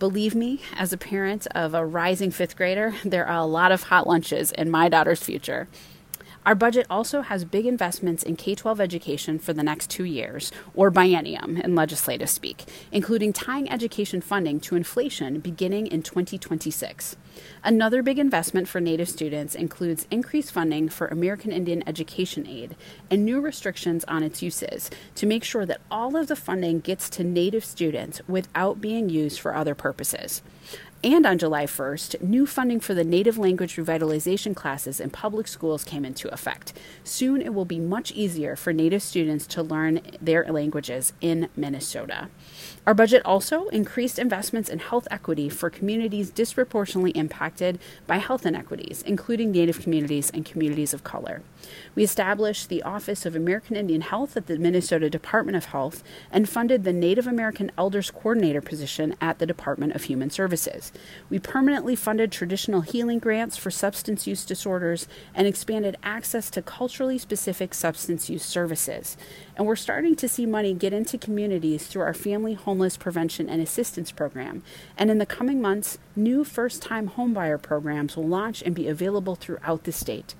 Believe 0.00 0.34
me, 0.34 0.62
as 0.78 0.94
a 0.94 0.96
parent 0.96 1.46
of 1.54 1.74
a 1.74 1.84
rising 1.84 2.30
fifth 2.30 2.56
grader, 2.56 2.94
there 3.04 3.26
are 3.26 3.36
a 3.36 3.44
lot 3.44 3.70
of 3.70 3.82
hot 3.82 4.06
lunches 4.06 4.50
in 4.50 4.70
my 4.70 4.88
daughter's 4.88 5.22
future. 5.22 5.68
Our 6.50 6.56
budget 6.56 6.88
also 6.90 7.22
has 7.22 7.44
big 7.44 7.64
investments 7.64 8.24
in 8.24 8.34
K 8.34 8.56
12 8.56 8.80
education 8.80 9.38
for 9.38 9.52
the 9.52 9.62
next 9.62 9.88
two 9.88 10.02
years, 10.02 10.50
or 10.74 10.90
biennium 10.90 11.62
in 11.62 11.76
legislative 11.76 12.28
speak, 12.28 12.64
including 12.90 13.32
tying 13.32 13.70
education 13.70 14.20
funding 14.20 14.58
to 14.62 14.74
inflation 14.74 15.38
beginning 15.38 15.86
in 15.86 16.02
2026. 16.02 17.14
Another 17.62 18.02
big 18.02 18.18
investment 18.18 18.66
for 18.66 18.80
Native 18.80 19.08
students 19.08 19.54
includes 19.54 20.08
increased 20.10 20.50
funding 20.50 20.88
for 20.88 21.06
American 21.06 21.52
Indian 21.52 21.84
Education 21.86 22.48
Aid 22.48 22.74
and 23.12 23.24
new 23.24 23.40
restrictions 23.40 24.04
on 24.08 24.24
its 24.24 24.42
uses 24.42 24.90
to 25.14 25.26
make 25.26 25.44
sure 25.44 25.64
that 25.64 25.80
all 25.88 26.16
of 26.16 26.26
the 26.26 26.34
funding 26.34 26.80
gets 26.80 27.08
to 27.10 27.22
Native 27.22 27.64
students 27.64 28.20
without 28.26 28.80
being 28.80 29.08
used 29.08 29.38
for 29.38 29.54
other 29.54 29.76
purposes. 29.76 30.42
And 31.02 31.24
on 31.24 31.38
July 31.38 31.64
1st, 31.64 32.20
new 32.20 32.44
funding 32.44 32.78
for 32.78 32.92
the 32.92 33.04
native 33.04 33.38
language 33.38 33.76
revitalization 33.76 34.54
classes 34.54 35.00
in 35.00 35.08
public 35.08 35.48
schools 35.48 35.82
came 35.82 36.04
into 36.04 36.28
effect. 36.28 36.74
Soon 37.04 37.40
it 37.40 37.54
will 37.54 37.64
be 37.64 37.80
much 37.80 38.12
easier 38.12 38.54
for 38.54 38.74
native 38.74 39.02
students 39.02 39.46
to 39.46 39.62
learn 39.62 40.02
their 40.20 40.44
languages 40.44 41.14
in 41.22 41.48
Minnesota. 41.56 42.28
Our 42.86 42.92
budget 42.92 43.22
also 43.24 43.68
increased 43.68 44.18
investments 44.18 44.68
in 44.68 44.78
health 44.78 45.08
equity 45.10 45.48
for 45.48 45.70
communities 45.70 46.30
disproportionately 46.30 47.12
impacted 47.12 47.78
by 48.06 48.18
health 48.18 48.44
inequities, 48.44 49.02
including 49.06 49.52
Native 49.52 49.80
communities 49.80 50.30
and 50.30 50.44
communities 50.44 50.92
of 50.92 51.04
color. 51.04 51.42
We 51.94 52.02
established 52.02 52.68
the 52.68 52.82
Office 52.82 53.24
of 53.24 53.36
American 53.36 53.76
Indian 53.76 54.00
Health 54.02 54.36
at 54.36 54.48
the 54.48 54.58
Minnesota 54.58 55.08
Department 55.08 55.56
of 55.56 55.66
Health 55.66 56.02
and 56.30 56.48
funded 56.48 56.84
the 56.84 56.92
Native 56.92 57.26
American 57.26 57.70
Elders 57.78 58.10
Coordinator 58.10 58.60
position 58.60 59.14
at 59.20 59.38
the 59.38 59.46
Department 59.46 59.94
of 59.94 60.04
Human 60.04 60.30
Services. 60.30 60.89
We 61.28 61.38
permanently 61.38 61.96
funded 61.96 62.32
traditional 62.32 62.80
healing 62.80 63.18
grants 63.18 63.56
for 63.56 63.70
substance 63.70 64.26
use 64.26 64.44
disorders 64.44 65.06
and 65.34 65.46
expanded 65.46 65.96
access 66.02 66.50
to 66.50 66.62
culturally 66.62 67.18
specific 67.18 67.74
substance 67.74 68.28
use 68.28 68.44
services. 68.44 69.16
And 69.56 69.66
we're 69.66 69.76
starting 69.76 70.16
to 70.16 70.28
see 70.28 70.46
money 70.46 70.74
get 70.74 70.92
into 70.92 71.18
communities 71.18 71.86
through 71.86 72.02
our 72.02 72.14
Family 72.14 72.54
Homeless 72.54 72.96
Prevention 72.96 73.48
and 73.48 73.62
Assistance 73.62 74.10
Program. 74.10 74.62
And 74.98 75.10
in 75.10 75.18
the 75.18 75.26
coming 75.26 75.60
months, 75.60 75.98
new 76.16 76.44
first 76.44 76.82
time 76.82 77.10
homebuyer 77.10 77.60
programs 77.60 78.16
will 78.16 78.28
launch 78.28 78.62
and 78.62 78.74
be 78.74 78.88
available 78.88 79.36
throughout 79.36 79.84
the 79.84 79.92
state 79.92 80.34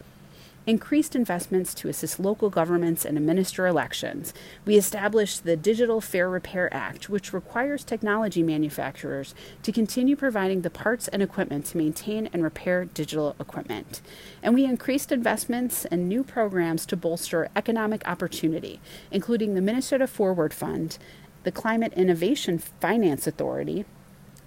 increased 0.67 1.17
investments 1.17 1.75
to 1.75 1.89
assist 1.89 2.21
local 2.21 2.51
governments 2.51 3.05
and 3.05 3.17
administer 3.17 3.67
elections. 3.67 4.33
We 4.65 4.77
established 4.77 5.45
the 5.45 5.57
Digital 5.57 6.01
Fair 6.01 6.29
Repair 6.29 6.73
Act, 6.73 7.09
which 7.09 7.33
requires 7.33 7.83
technology 7.83 8.43
manufacturers 8.43 9.35
to 9.63 9.73
continue 9.73 10.17
providing 10.17 10.63
the 10.63 10.71
parts 10.71 11.09
and 11.09 11.23
equipment 11.23 11.67
to 11.67 11.77
maintain 11.77 12.29
and 12.33 12.43
repair 12.43 12.85
digital 12.85 13.35
equipment. 13.41 14.01
And 14.43 14.55
we 14.55 14.65
increased 14.65 15.13
investments 15.13 15.85
and 15.87 16.09
new 16.09 16.23
programs 16.23 16.87
to 16.87 16.97
bolster 16.97 17.49
economic 17.57 18.07
opportunity, 18.07 18.81
including 19.11 19.55
the 19.55 19.61
Minnesota 19.61 20.07
Forward 20.07 20.55
Fund, 20.55 20.99
the 21.43 21.53
Climate 21.53 21.95
Innovation 21.95 22.59
Finance 22.59 23.27
Authority, 23.27 23.87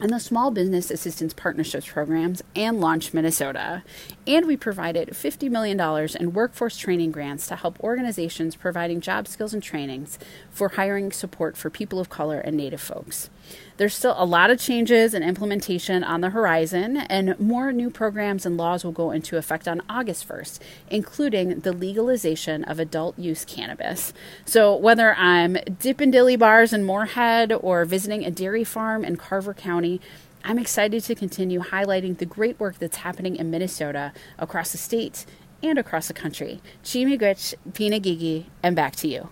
and 0.03 0.11
the 0.11 0.19
Small 0.19 0.51
Business 0.51 0.91
Assistance 0.91 1.33
Partnerships 1.33 1.87
programs 1.87 2.43
and 2.57 2.81
Launch 2.81 3.13
Minnesota. 3.13 3.83
And 4.27 4.45
we 4.45 4.57
provided 4.57 5.11
$50 5.11 5.49
million 5.49 5.79
in 6.19 6.33
workforce 6.33 6.77
training 6.77 7.13
grants 7.13 7.47
to 7.47 7.55
help 7.55 7.79
organizations 7.79 8.57
providing 8.57 8.99
job 8.99 9.29
skills 9.29 9.53
and 9.53 9.63
trainings 9.63 10.19
for 10.51 10.67
hiring 10.67 11.13
support 11.13 11.55
for 11.55 11.69
people 11.69 12.01
of 12.01 12.09
color 12.09 12.41
and 12.41 12.57
Native 12.57 12.81
folks. 12.81 13.29
There's 13.77 13.95
still 13.95 14.15
a 14.17 14.25
lot 14.25 14.51
of 14.51 14.59
changes 14.59 15.15
and 15.15 15.25
implementation 15.25 16.03
on 16.03 16.21
the 16.21 16.29
horizon, 16.29 16.97
and 16.97 17.39
more 17.39 17.71
new 17.71 17.89
programs 17.89 18.45
and 18.45 18.55
laws 18.55 18.83
will 18.83 18.91
go 18.91 19.09
into 19.09 19.37
effect 19.37 19.67
on 19.67 19.81
August 19.89 20.27
1st, 20.27 20.59
including 20.91 21.61
the 21.61 21.71
legalization 21.71 22.63
of 22.65 22.79
adult 22.79 23.17
use 23.17 23.43
cannabis. 23.45 24.13
So, 24.45 24.75
whether 24.75 25.15
I'm 25.15 25.57
dipping 25.79 26.11
dilly 26.11 26.35
bars 26.35 26.71
in 26.71 26.83
Moorhead 26.83 27.51
or 27.51 27.83
visiting 27.85 28.23
a 28.23 28.31
dairy 28.31 28.63
farm 28.63 29.03
in 29.03 29.17
Carver 29.17 29.55
County, 29.55 29.99
I'm 30.43 30.59
excited 30.59 31.03
to 31.05 31.15
continue 31.15 31.61
highlighting 31.61 32.17
the 32.17 32.25
great 32.25 32.59
work 32.59 32.77
that's 32.77 32.97
happening 32.97 33.35
in 33.37 33.49
Minnesota 33.49 34.13
across 34.37 34.71
the 34.71 34.77
state 34.77 35.25
and 35.63 35.79
across 35.79 36.09
the 36.09 36.13
country. 36.13 36.61
Chi-miigwech, 36.83 37.55
Pina 37.73 37.99
Gigi, 37.99 38.47
and 38.61 38.75
back 38.75 38.95
to 38.97 39.07
you. 39.07 39.29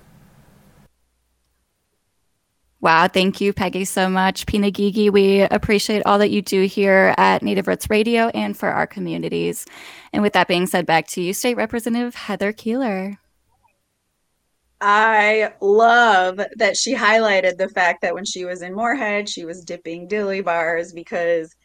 Wow, 2.82 3.08
thank 3.08 3.40
you, 3.40 3.54
Peggy, 3.54 3.86
so 3.86 4.10
much. 4.10 4.48
Pina 4.48 4.72
Gigi, 4.72 5.12
we 5.12 5.42
appreciate 5.42 6.02
all 6.08 6.18
that 6.18 6.32
you 6.32 6.42
do 6.42 6.64
here 6.64 7.14
at 7.16 7.44
Native 7.44 7.68
Roots 7.68 7.92
Radio 7.92 8.30
and 8.30 8.58
for 8.58 8.70
our 8.70 8.88
communities. 8.88 9.68
And 10.12 10.24
with 10.24 10.34
that 10.34 10.48
being 10.48 10.66
said, 10.66 10.88
back 10.88 11.06
to 11.10 11.22
you, 11.22 11.32
State 11.34 11.58
Representative 11.58 12.16
Heather 12.16 12.52
Keeler. 12.52 13.20
I 14.82 15.54
love 15.62 16.42
that 16.56 16.76
she 16.76 16.96
highlighted 16.96 17.58
the 17.58 17.70
fact 17.70 18.02
that 18.02 18.16
when 18.16 18.26
she 18.26 18.46
was 18.46 18.64
in 18.64 18.74
Moorhead, 18.74 19.30
she 19.30 19.46
was 19.46 19.64
dipping 19.64 20.08
dilly 20.08 20.42
bars 20.42 20.92
because 20.92 21.56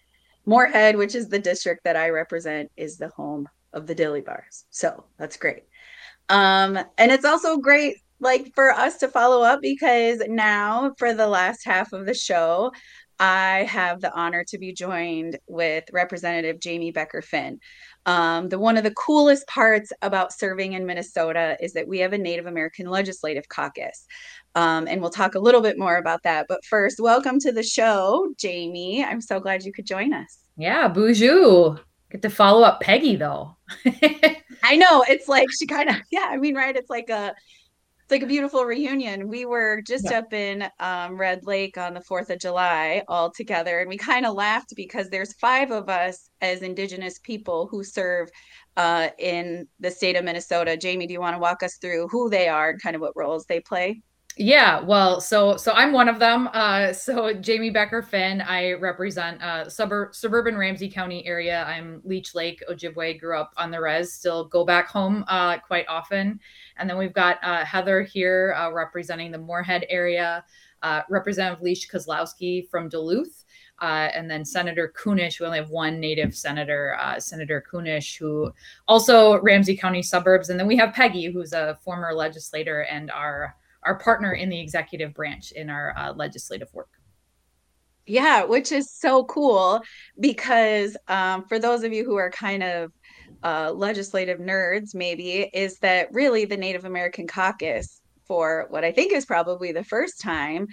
Moorhead, 0.45 0.97
which 0.97 1.15
is 1.15 1.31
the 1.31 1.39
district 1.39 1.85
that 1.85 1.97
I 1.97 2.11
represent, 2.11 2.71
is 2.77 2.99
the 2.99 3.09
home 3.09 3.49
of 3.73 3.87
the 3.87 3.95
dilly 3.95 4.21
bars. 4.21 4.67
So 4.69 5.05
that's 5.19 5.39
great. 5.39 5.65
Um, 6.29 6.79
and 6.99 7.11
it's 7.11 7.25
also 7.25 7.57
great 7.57 8.03
like 8.21 8.53
for 8.55 8.71
us 8.71 8.99
to 8.99 9.09
follow 9.09 9.43
up 9.43 9.61
because 9.61 10.23
now 10.29 10.95
for 10.99 11.13
the 11.13 11.27
last 11.27 11.65
half 11.65 11.93
of 11.93 12.07
the 12.07 12.15
show 12.15 12.73
I 13.19 13.67
have 13.71 14.01
the 14.01 14.13
honor 14.13 14.45
to 14.49 14.59
be 14.59 14.73
joined 14.73 15.39
with 15.47 15.85
Representative 15.93 16.61
Jamie 16.61 16.91
Becker 16.91 17.23
Finn. 17.23 17.61
Um, 18.05 18.49
the 18.49 18.59
one 18.59 18.77
of 18.77 18.85
the 18.85 18.93
coolest 18.93 19.47
parts 19.47 19.93
about 20.03 20.33
serving 20.33 20.75
in 20.75 20.87
Minnesota 20.87 21.57
is 21.61 21.73
that 21.73 21.89
we 21.89 21.99
have 22.01 22.13
a 22.13 22.19
Native 22.19 22.47
American 22.47 22.87
Legislative 22.87 23.49
Caucus, 23.49 24.07
um, 24.55 24.87
and 24.87 25.01
we'll 25.01 25.11
talk 25.11 25.35
a 25.35 25.41
little 25.41 25.63
bit 25.63 25.79
more 25.79 25.97
about 25.97 26.23
that. 26.25 26.47
But 26.49 26.65
first, 26.65 27.01
welcome 27.01 27.41
to 27.41 27.53
the 27.53 27.63
show, 27.63 28.33
Jamie. 28.39 29.03
I'm 29.05 29.21
so 29.21 29.41
glad 29.41 29.65
you 29.65 29.73
could 29.73 29.87
join 29.87 30.13
us. 30.13 30.39
Yeah, 30.57 30.89
boozhoo. 30.89 31.81
Get 32.11 32.23
to 32.23 32.31
follow 32.31 32.63
up 32.63 32.81
Peggy 32.81 33.17
though. 33.17 33.57
I 34.63 34.77
know 34.77 35.05
it's 35.09 35.27
like 35.27 35.49
she 35.59 35.67
kind 35.67 35.89
of 35.89 35.97
yeah. 36.13 36.29
I 36.31 36.37
mean, 36.37 36.55
right? 36.55 36.77
It's 36.77 36.91
like 36.91 37.11
a 37.11 37.35
it's 38.07 38.13
like 38.13 38.23
a 38.23 38.27
beautiful 38.27 38.65
reunion. 38.65 39.27
We 39.27 39.47
were 39.47 39.83
just 39.83 40.13
yeah. 40.13 40.19
up 40.19 40.33
in 40.33 40.71
um, 40.79 41.19
Red 41.19 41.45
Lake 41.45 41.77
on 41.77 41.93
the 41.93 42.01
4th 42.01 42.31
of 42.31 42.39
July 42.39 43.03
all 43.09 43.33
together, 43.33 43.81
and 43.81 43.89
we 43.89 43.97
kind 43.97 44.25
of 44.25 44.37
laughed 44.37 44.75
because 44.77 45.11
there's 45.11 45.33
five 45.33 45.73
of 45.73 45.89
us 45.89 46.31
as 46.41 46.63
Indigenous 46.63 47.19
people 47.19 47.67
who 47.69 47.83
serve 47.83 48.29
uh, 48.77 49.09
in 49.19 49.67
the 49.81 49.91
state 49.91 50.15
of 50.15 50.25
Minnesota. 50.25 50.77
Jamie, 50.77 51.09
do 51.09 51.15
you 51.15 51.21
want 51.21 51.35
to 51.35 51.41
walk 51.41 51.65
us 51.65 51.79
through 51.79 52.07
who 52.07 52.31
they 52.31 52.47
are 52.47 52.71
and 52.71 52.81
kind 52.81 52.95
of 52.95 53.03
what 53.03 53.17
roles 53.17 53.45
they 53.47 53.59
play? 53.59 54.01
Yeah, 54.39 54.81
well, 54.81 55.23
so 55.23 55.57
so 55.57 55.73
I'm 55.73 55.93
one 55.95 56.11
of 56.11 56.19
them. 56.19 56.51
Uh, 56.53 56.93
so 56.93 57.33
Jamie 57.33 57.71
Becker 57.71 58.03
Finn, 58.03 58.43
I 58.43 58.73
represent 58.75 59.43
uh, 59.43 59.71
suburb 59.71 60.15
suburban 60.15 60.59
Ramsey 60.59 60.91
County 60.91 61.27
area. 61.27 61.65
I'm 61.65 62.03
Leech 62.05 62.35
Lake, 62.35 62.63
Ojibwe. 62.71 63.19
Grew 63.19 63.39
up 63.39 63.55
on 63.57 63.71
the 63.71 63.81
res. 63.81 64.13
Still 64.13 64.45
go 64.45 64.63
back 64.63 64.89
home 64.89 65.25
uh, 65.29 65.57
quite 65.61 65.87
often. 65.89 66.39
And 66.77 66.89
then 66.89 66.99
we've 66.99 67.15
got 67.15 67.43
uh, 67.43 67.65
Heather 67.65 68.03
here 68.03 68.55
uh, 68.59 68.71
representing 68.73 69.31
the 69.31 69.39
Moorhead 69.39 69.87
area. 69.89 70.45
Uh, 70.83 71.01
Representative 71.09 71.63
Leash 71.63 71.89
Kozlowski 71.89 72.69
from 72.69 72.91
Duluth. 72.91 73.47
Uh, 73.81 74.11
and 74.15 74.31
then 74.31 74.45
Senator 74.45 74.93
Kunesh. 75.03 75.41
We 75.41 75.47
only 75.47 75.59
have 75.59 75.71
one 75.71 75.99
native 75.99 76.35
senator, 76.35 76.95
uh, 77.01 77.19
Senator 77.19 77.65
Kunesh, 77.73 78.19
who 78.19 78.53
also 78.87 79.41
Ramsey 79.41 79.79
County 79.79 80.03
suburbs. 80.03 80.51
And 80.51 80.61
then 80.61 80.67
we 80.67 80.77
have 80.77 80.93
Peggy, 80.93 81.33
who's 81.33 81.55
a 81.55 81.79
former 81.83 82.13
legislator 82.13 82.83
and 82.83 83.11
our 83.11 83.57
our 83.87 83.99
partner 83.99 84.33
in 84.33 84.49
the 84.49 84.61
executive 84.61 85.15
branch 85.15 85.53
in 85.53 85.71
our 85.71 85.95
uh, 85.97 86.13
legislative 86.13 86.69
work. 86.75 86.89
Yeah, 88.07 88.45
which 88.45 88.71
is 88.71 88.93
so 88.93 89.25
cool 89.25 89.81
because 90.21 90.97
um, 91.09 91.45
for 91.49 91.59
those 91.59 91.83
of 91.83 91.93
you 91.93 92.05
who 92.05 92.17
are 92.17 92.31
kind 92.31 92.63
of 92.63 92.93
uh, 93.43 93.73
legislative 93.73 94.39
nerds, 94.39 94.95
maybe, 94.95 95.51
is 95.53 95.79
that 95.79 96.13
really 96.13 96.45
the 96.45 96.57
Native 96.57 96.85
American 96.85 97.27
caucus 97.27 98.01
for 98.27 98.67
what 98.71 98.85
I 98.85 98.93
think 98.93 99.13
is 99.13 99.25
probably 99.25 99.73
the 99.73 99.85
first 99.85 100.21
time, 100.21 100.67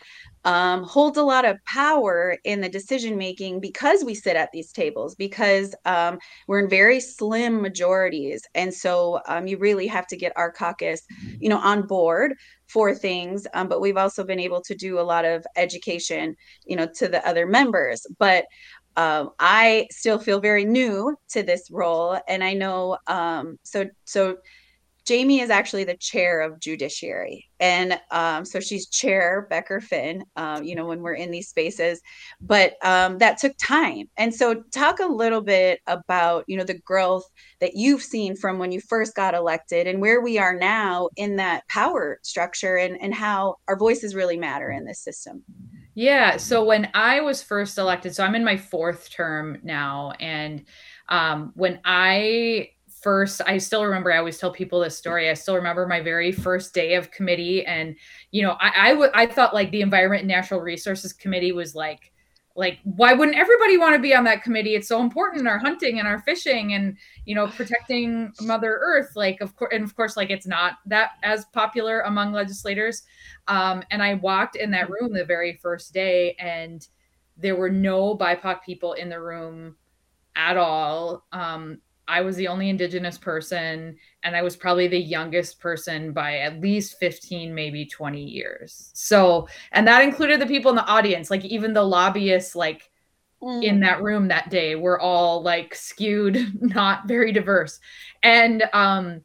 um, 0.44 0.84
holds 0.84 1.18
a 1.18 1.24
lot 1.24 1.46
of 1.46 1.64
power 1.66 2.38
in 2.44 2.62
the 2.62 2.70
decision 2.70 3.18
making 3.18 3.60
because 3.60 4.04
we 4.04 4.16
sit 4.16 4.36
at 4.36 4.50
these 4.52 4.72
tables, 4.72 5.16
because 5.16 5.76
um, 5.86 6.18
we're 6.48 6.60
in 6.60 6.70
very 6.70 7.00
slim 7.00 7.62
majorities. 7.62 8.42
And 8.56 8.74
so 8.74 9.22
um, 9.28 9.48
you 9.48 9.58
really 9.58 9.88
have 9.88 10.08
to 10.08 10.18
get 10.18 10.34
our 10.36 10.52
caucus, 10.52 11.02
you 11.40 11.50
know, 11.50 11.60
on 11.60 11.86
board 11.86 12.34
for 12.74 12.96
things. 12.96 13.46
Um, 13.54 13.68
but 13.68 13.80
we've 13.80 13.98
also 13.98 14.24
been 14.24 14.40
able 14.40 14.62
to 14.62 14.74
do 14.74 15.00
a 15.00 15.02
lot 15.02 15.26
of 15.26 15.46
education, 15.56 16.36
you 16.66 16.76
know, 16.76 16.88
to 16.96 17.08
the 17.08 17.26
other 17.26 17.46
members. 17.46 18.06
But 18.18 18.46
um, 18.98 19.30
I 19.40 19.88
still 19.92 20.18
feel 20.18 20.40
very 20.40 20.66
new 20.66 21.16
to 21.30 21.44
this 21.44 21.70
role, 21.72 22.20
and 22.28 22.44
I 22.44 22.54
know 22.54 22.98
um, 23.08 23.58
so 23.64 23.86
so 24.06 24.38
Jamie 25.06 25.42
is 25.42 25.50
actually 25.50 25.84
the 25.84 25.98
chair 25.98 26.42
of 26.42 26.60
judiciary. 26.60 27.46
And 27.60 28.00
um, 28.12 28.46
so 28.46 28.60
she's 28.60 28.88
chair 28.88 29.48
Becker 29.50 29.82
Finn, 29.82 30.24
um, 30.36 30.64
you 30.64 30.76
know, 30.76 30.86
when 30.86 31.02
we're 31.02 31.14
in 31.14 31.32
these 31.32 31.50
spaces, 31.50 32.02
but 32.42 32.74
um, 32.84 33.18
that 33.18 33.38
took 33.38 33.54
time. 33.58 34.10
And 34.18 34.34
so 34.34 34.64
talk 34.74 35.00
a 35.00 35.06
little 35.06 35.42
bit 35.42 35.80
about, 35.88 36.46
you 36.48 36.58
know, 36.58 36.64
the 36.64 36.80
growth 36.80 37.26
that 37.60 37.76
you've 37.76 38.02
seen 38.02 38.36
from 38.36 38.60
when 38.60 38.72
you 38.72 38.82
first 38.82 39.16
got 39.16 39.34
elected 39.34 39.88
and 39.88 40.02
where 40.02 40.22
we 40.22 40.38
are 40.38 40.56
now 40.56 41.10
in 41.16 41.36
that 41.38 41.68
power 41.68 42.20
structure 42.24 42.78
and, 42.78 43.02
and 43.02 43.14
how 43.14 43.56
our 43.68 43.78
voices 43.78 44.16
really 44.16 44.38
matter 44.38 44.72
in 44.72 44.86
this 44.86 45.00
system. 45.00 45.44
Yeah. 45.96 46.38
So 46.38 46.64
when 46.64 46.90
I 46.94 47.22
was 47.22 47.44
first 47.44 47.78
elected, 47.78 48.16
so 48.16 48.24
I'm 48.24 48.36
in 48.36 48.44
my 48.44 48.58
fourth 48.58 49.12
term 49.12 49.60
now. 49.64 50.14
And 50.20 50.66
um, 51.08 51.52
when 51.56 51.80
I 51.86 52.70
first 53.04 53.42
i 53.46 53.58
still 53.58 53.84
remember 53.84 54.12
i 54.12 54.18
always 54.18 54.38
tell 54.38 54.52
people 54.52 54.80
this 54.80 54.98
story 54.98 55.30
i 55.30 55.34
still 55.34 55.56
remember 55.56 55.86
my 55.86 56.00
very 56.00 56.32
first 56.32 56.74
day 56.74 56.96
of 56.96 57.12
committee 57.12 57.66
and 57.66 57.96
you 58.32 58.42
know 58.42 58.56
i 58.60 58.72
I, 58.76 58.90
w- 58.92 59.12
I 59.14 59.28
thought 59.28 59.54
like 59.54 59.72
the 59.72 59.82
environment 59.82 60.22
and 60.22 60.30
natural 60.30 60.62
resources 60.62 61.14
committee 61.14 61.52
was 61.52 61.76
like 61.76 62.14
like 62.56 62.80
why 62.84 63.14
wouldn't 63.14 63.38
everybody 63.38 63.78
want 63.78 63.96
to 63.96 64.00
be 64.00 64.14
on 64.14 64.24
that 64.26 64.44
committee? 64.44 64.76
It's 64.76 64.88
so 64.88 65.02
important 65.02 65.48
our 65.48 65.58
hunting 65.58 66.00
and 66.00 66.08
our 66.08 66.20
fishing 66.20 66.74
and 66.74 66.98
you 67.26 67.34
know 67.34 67.48
protecting 67.48 68.32
mother 68.42 68.80
earth 68.82 69.14
like 69.16 69.42
of 69.42 69.56
course 69.56 69.72
and 69.74 69.84
of 69.84 69.96
course 69.96 70.16
like 70.16 70.30
it's 70.30 70.46
not 70.46 70.76
that 70.86 71.12
as 71.24 71.46
popular 71.46 72.02
among 72.02 72.32
legislators. 72.32 73.04
Um, 73.48 73.84
and 73.90 74.04
i 74.04 74.14
walked 74.16 74.56
in 74.56 74.72
that 74.72 74.90
room 74.90 75.14
the 75.14 75.26
very 75.26 75.58
first 75.62 75.94
day 75.94 76.36
and 76.40 76.88
there 77.38 77.56
were 77.56 77.70
no 77.70 78.16
bipoc 78.16 78.62
people 78.62 78.94
in 78.94 79.10
the 79.10 79.20
room 79.20 79.76
at 80.36 80.58
all. 80.58 81.26
Um, 81.32 81.80
I 82.08 82.22
was 82.22 82.36
the 82.36 82.48
only 82.48 82.70
indigenous 82.70 83.18
person 83.18 83.96
and 84.24 84.36
I 84.36 84.42
was 84.42 84.56
probably 84.56 84.88
the 84.88 85.00
youngest 85.00 85.60
person 85.60 86.12
by 86.12 86.40
at 86.40 86.60
least 86.60 87.00
15 87.00 87.54
maybe 87.54 87.86
20 87.86 88.22
years. 88.22 88.92
So, 88.94 89.48
and 89.72 89.88
that 89.88 90.04
included 90.04 90.42
the 90.42 90.46
people 90.46 90.70
in 90.70 90.76
the 90.76 90.86
audience, 90.86 91.32
like 91.32 91.46
even 91.46 91.74
the 91.74 91.84
lobbyists 91.84 92.56
like 92.56 92.90
mm. 93.42 93.64
in 93.64 93.80
that 93.82 94.02
room 94.02 94.28
that 94.28 94.50
day 94.50 94.76
were 94.76 95.00
all 95.00 95.42
like 95.42 95.76
skewed, 95.76 96.62
not 96.62 97.08
very 97.08 97.32
diverse. 97.32 97.80
And 98.22 98.64
um 98.74 99.22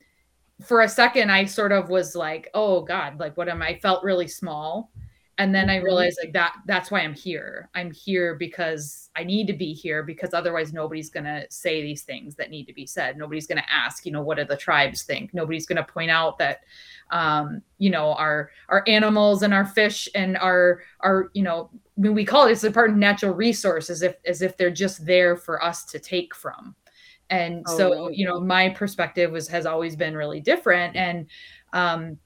for 0.64 0.80
a 0.80 0.88
second 0.88 1.30
I 1.30 1.44
sort 1.44 1.72
of 1.72 1.88
was 1.88 2.16
like, 2.16 2.50
"Oh 2.52 2.82
god, 2.82 3.20
like 3.20 3.36
what 3.36 3.48
am 3.48 3.62
I?" 3.62 3.68
I 3.68 3.78
felt 3.78 4.02
really 4.02 4.26
small 4.26 4.90
and 5.38 5.54
then 5.54 5.70
i 5.70 5.76
mm-hmm. 5.76 5.84
realized 5.84 6.18
like 6.22 6.32
that 6.32 6.54
that's 6.66 6.90
why 6.90 7.00
i'm 7.00 7.14
here. 7.14 7.70
I'm 7.74 7.90
here 7.90 8.34
because 8.34 9.10
i 9.16 9.24
need 9.24 9.46
to 9.46 9.52
be 9.52 9.72
here 9.72 10.02
because 10.02 10.34
otherwise 10.34 10.72
nobody's 10.72 11.10
going 11.10 11.24
to 11.24 11.46
say 11.48 11.82
these 11.82 12.02
things 12.02 12.34
that 12.36 12.50
need 12.50 12.66
to 12.66 12.72
be 12.72 12.86
said. 12.86 13.16
Nobody's 13.16 13.46
going 13.46 13.58
to 13.58 13.72
ask 13.72 14.04
you 14.04 14.12
know 14.12 14.22
what 14.22 14.38
do 14.38 14.44
the 14.44 14.56
tribes 14.56 15.02
think? 15.02 15.32
Nobody's 15.32 15.66
going 15.66 15.76
to 15.76 15.84
point 15.84 16.10
out 16.10 16.38
that 16.38 16.60
um, 17.10 17.62
you 17.78 17.90
know 17.90 18.14
our 18.14 18.50
our 18.68 18.84
animals 18.86 19.42
and 19.42 19.54
our 19.54 19.64
fish 19.64 20.08
and 20.14 20.36
our 20.36 20.82
our 21.00 21.30
you 21.34 21.42
know 21.42 21.70
I 21.72 22.00
mean, 22.00 22.14
we 22.14 22.24
call 22.24 22.46
it 22.46 22.52
it's 22.52 22.64
a 22.64 22.70
part 22.70 22.90
of 22.90 22.96
natural 22.96 23.34
resources 23.34 23.90
as 23.90 24.02
if 24.02 24.16
as 24.26 24.42
if 24.42 24.56
they're 24.56 24.70
just 24.70 25.06
there 25.06 25.36
for 25.36 25.62
us 25.62 25.84
to 25.86 25.98
take 25.98 26.34
from. 26.34 26.74
And 27.30 27.64
oh, 27.68 27.76
so 27.76 28.08
you 28.10 28.26
know 28.26 28.40
my 28.40 28.70
perspective 28.70 29.30
was 29.30 29.48
has 29.48 29.66
always 29.66 29.96
been 29.96 30.16
really 30.16 30.40
different. 30.40 30.96
And 30.96 31.26
um 31.72 32.18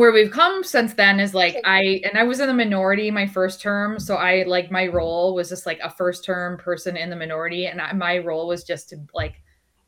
where 0.00 0.12
we've 0.12 0.30
come 0.30 0.64
since 0.64 0.94
then 0.94 1.20
is 1.20 1.34
like 1.34 1.60
I 1.62 2.00
and 2.04 2.16
I 2.16 2.22
was 2.22 2.40
in 2.40 2.46
the 2.46 2.54
minority 2.54 3.10
my 3.10 3.26
first 3.26 3.60
term, 3.60 4.00
so 4.00 4.14
I 4.14 4.44
like 4.44 4.70
my 4.70 4.86
role 4.86 5.34
was 5.34 5.50
just 5.50 5.66
like 5.66 5.78
a 5.80 5.90
first 5.90 6.24
term 6.24 6.56
person 6.56 6.96
in 6.96 7.10
the 7.10 7.16
minority, 7.16 7.66
and 7.66 7.82
I, 7.82 7.92
my 7.92 8.16
role 8.16 8.46
was 8.46 8.64
just 8.64 8.88
to 8.88 8.96
like 9.12 9.42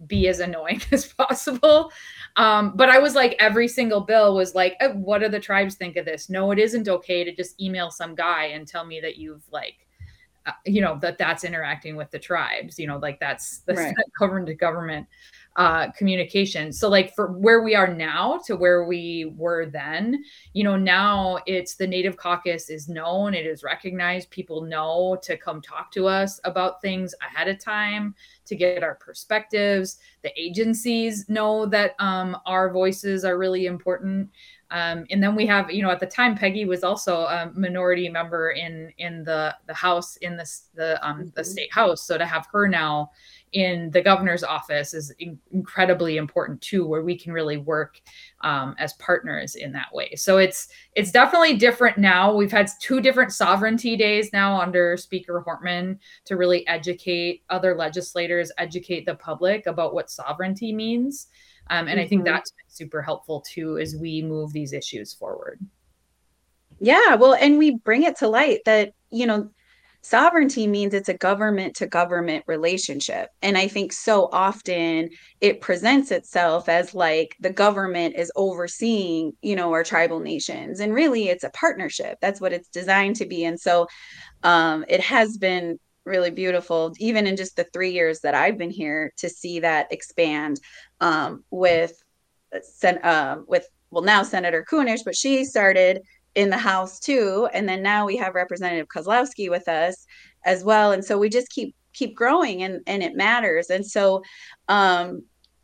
be 0.06 0.28
as 0.28 0.40
annoying 0.40 0.82
as 0.92 1.06
possible. 1.06 1.90
Um, 2.36 2.76
but 2.76 2.90
I 2.90 2.98
was 2.98 3.14
like 3.14 3.36
every 3.38 3.66
single 3.66 4.02
bill 4.02 4.36
was 4.36 4.54
like, 4.54 4.76
oh, 4.82 4.90
what 4.90 5.22
do 5.22 5.30
the 5.30 5.40
tribes 5.40 5.76
think 5.76 5.96
of 5.96 6.04
this? 6.04 6.28
No, 6.28 6.50
it 6.50 6.58
isn't 6.58 6.90
okay 6.90 7.24
to 7.24 7.34
just 7.34 7.58
email 7.58 7.90
some 7.90 8.14
guy 8.14 8.48
and 8.48 8.68
tell 8.68 8.84
me 8.84 9.00
that 9.00 9.16
you've 9.16 9.44
like 9.50 9.86
uh, 10.44 10.52
you 10.66 10.82
know 10.82 10.98
that 11.00 11.16
that's 11.16 11.44
interacting 11.44 11.94
with 11.94 12.10
the 12.10 12.18
tribes 12.18 12.76
you 12.76 12.88
know 12.88 12.98
like 12.98 13.20
that's 13.20 13.60
that's 13.60 13.78
right. 13.78 13.94
government 14.18 14.48
to 14.48 14.54
government 14.54 15.06
uh, 15.56 15.90
communication. 15.92 16.72
So, 16.72 16.88
like 16.88 17.14
for 17.14 17.32
where 17.32 17.62
we 17.62 17.74
are 17.74 17.92
now 17.92 18.40
to 18.46 18.56
where 18.56 18.84
we 18.84 19.32
were 19.36 19.66
then, 19.66 20.24
you 20.54 20.64
know, 20.64 20.76
now 20.76 21.38
it's 21.46 21.74
the 21.74 21.86
Native 21.86 22.16
Caucus 22.16 22.70
is 22.70 22.88
known, 22.88 23.34
it 23.34 23.46
is 23.46 23.62
recognized. 23.62 24.30
People 24.30 24.62
know 24.62 25.18
to 25.22 25.36
come 25.36 25.60
talk 25.60 25.92
to 25.92 26.06
us 26.06 26.40
about 26.44 26.80
things 26.80 27.14
ahead 27.20 27.48
of 27.48 27.58
time 27.58 28.14
to 28.46 28.56
get 28.56 28.82
our 28.82 28.94
perspectives. 28.94 29.98
The 30.22 30.32
agencies 30.40 31.28
know 31.28 31.66
that 31.66 31.96
um, 31.98 32.36
our 32.46 32.72
voices 32.72 33.24
are 33.24 33.36
really 33.36 33.66
important. 33.66 34.30
Um, 34.70 35.04
and 35.10 35.22
then 35.22 35.36
we 35.36 35.44
have, 35.46 35.70
you 35.70 35.82
know, 35.82 35.90
at 35.90 36.00
the 36.00 36.06
time, 36.06 36.34
Peggy 36.34 36.64
was 36.64 36.82
also 36.82 37.24
a 37.24 37.52
minority 37.54 38.08
member 38.08 38.52
in 38.52 38.90
in 38.96 39.22
the 39.22 39.54
the 39.66 39.74
House 39.74 40.16
in 40.16 40.38
the 40.38 40.50
the 40.74 41.06
um, 41.06 41.30
the 41.34 41.42
mm-hmm. 41.42 41.50
state 41.50 41.72
House. 41.72 42.06
So 42.06 42.16
to 42.16 42.24
have 42.24 42.46
her 42.52 42.66
now 42.66 43.10
in 43.52 43.90
the 43.90 44.00
governor's 44.00 44.42
office 44.42 44.94
is 44.94 45.10
in- 45.18 45.38
incredibly 45.52 46.16
important 46.16 46.60
too 46.62 46.86
where 46.86 47.02
we 47.02 47.16
can 47.16 47.32
really 47.32 47.58
work 47.58 48.00
um, 48.40 48.74
as 48.78 48.94
partners 48.94 49.54
in 49.54 49.72
that 49.72 49.92
way 49.92 50.14
so 50.14 50.38
it's 50.38 50.68
it's 50.94 51.10
definitely 51.10 51.56
different 51.56 51.98
now 51.98 52.34
we've 52.34 52.50
had 52.50 52.68
two 52.80 53.00
different 53.00 53.32
sovereignty 53.32 53.96
days 53.96 54.32
now 54.32 54.60
under 54.60 54.96
speaker 54.96 55.44
hortman 55.46 55.98
to 56.24 56.36
really 56.36 56.66
educate 56.66 57.42
other 57.50 57.74
legislators 57.76 58.50
educate 58.58 59.04
the 59.04 59.14
public 59.16 59.66
about 59.66 59.94
what 59.94 60.10
sovereignty 60.10 60.72
means 60.72 61.28
um, 61.70 61.88
and 61.88 61.90
mm-hmm. 61.90 62.00
i 62.00 62.08
think 62.08 62.20
mm-hmm. 62.24 62.32
that's 62.32 62.52
super 62.68 63.02
helpful 63.02 63.40
too 63.42 63.78
as 63.78 63.96
we 63.96 64.22
move 64.22 64.52
these 64.52 64.72
issues 64.72 65.12
forward 65.12 65.60
yeah 66.80 67.14
well 67.14 67.34
and 67.34 67.58
we 67.58 67.76
bring 67.76 68.02
it 68.04 68.16
to 68.16 68.26
light 68.26 68.60
that 68.64 68.94
you 69.10 69.26
know 69.26 69.50
sovereignty 70.02 70.66
means 70.66 70.94
it's 70.94 71.08
a 71.08 71.14
government 71.14 71.76
to 71.76 71.86
government 71.86 72.44
relationship. 72.46 73.28
And 73.40 73.56
i 73.56 73.68
think 73.68 73.92
so 73.92 74.28
often 74.32 75.10
it 75.40 75.60
presents 75.60 76.10
itself 76.10 76.68
as 76.68 76.94
like 76.94 77.36
the 77.40 77.52
government 77.52 78.16
is 78.16 78.32
overseeing 78.36 79.32
you 79.42 79.56
know 79.56 79.72
our 79.72 79.84
tribal 79.84 80.20
nations. 80.20 80.80
And 80.80 80.94
really 80.94 81.28
it's 81.28 81.44
a 81.44 81.50
partnership. 81.50 82.18
That's 82.20 82.40
what 82.40 82.52
it's 82.52 82.68
designed 82.68 83.16
to 83.16 83.26
be. 83.26 83.44
And 83.44 83.58
so 83.58 83.86
um, 84.42 84.84
it 84.88 85.00
has 85.00 85.38
been 85.38 85.78
really 86.04 86.30
beautiful 86.30 86.92
even 86.98 87.28
in 87.28 87.36
just 87.36 87.54
the 87.54 87.62
three 87.72 87.92
years 87.92 88.18
that 88.20 88.34
i've 88.34 88.58
been 88.58 88.72
here 88.72 89.12
to 89.16 89.28
see 89.28 89.60
that 89.60 89.86
expand 89.92 90.58
um, 91.00 91.44
with 91.52 92.02
uh, 92.84 93.36
with 93.46 93.66
well 93.90 94.02
now 94.02 94.22
senator 94.22 94.64
Kunesh, 94.68 95.04
but 95.04 95.16
she 95.16 95.44
started 95.44 96.02
in 96.34 96.50
the 96.50 96.58
house 96.58 96.98
too 96.98 97.48
and 97.52 97.68
then 97.68 97.82
now 97.82 98.06
we 98.06 98.16
have 98.16 98.34
representative 98.34 98.86
kozlowski 98.88 99.50
with 99.50 99.68
us 99.68 100.06
as 100.44 100.64
well 100.64 100.92
and 100.92 101.04
so 101.04 101.18
we 101.18 101.28
just 101.28 101.50
keep 101.50 101.74
keep 101.92 102.14
growing 102.14 102.62
and 102.62 102.80
and 102.86 103.02
it 103.02 103.14
matters 103.14 103.68
and 103.68 103.86
so 103.86 104.22
um 104.68 105.22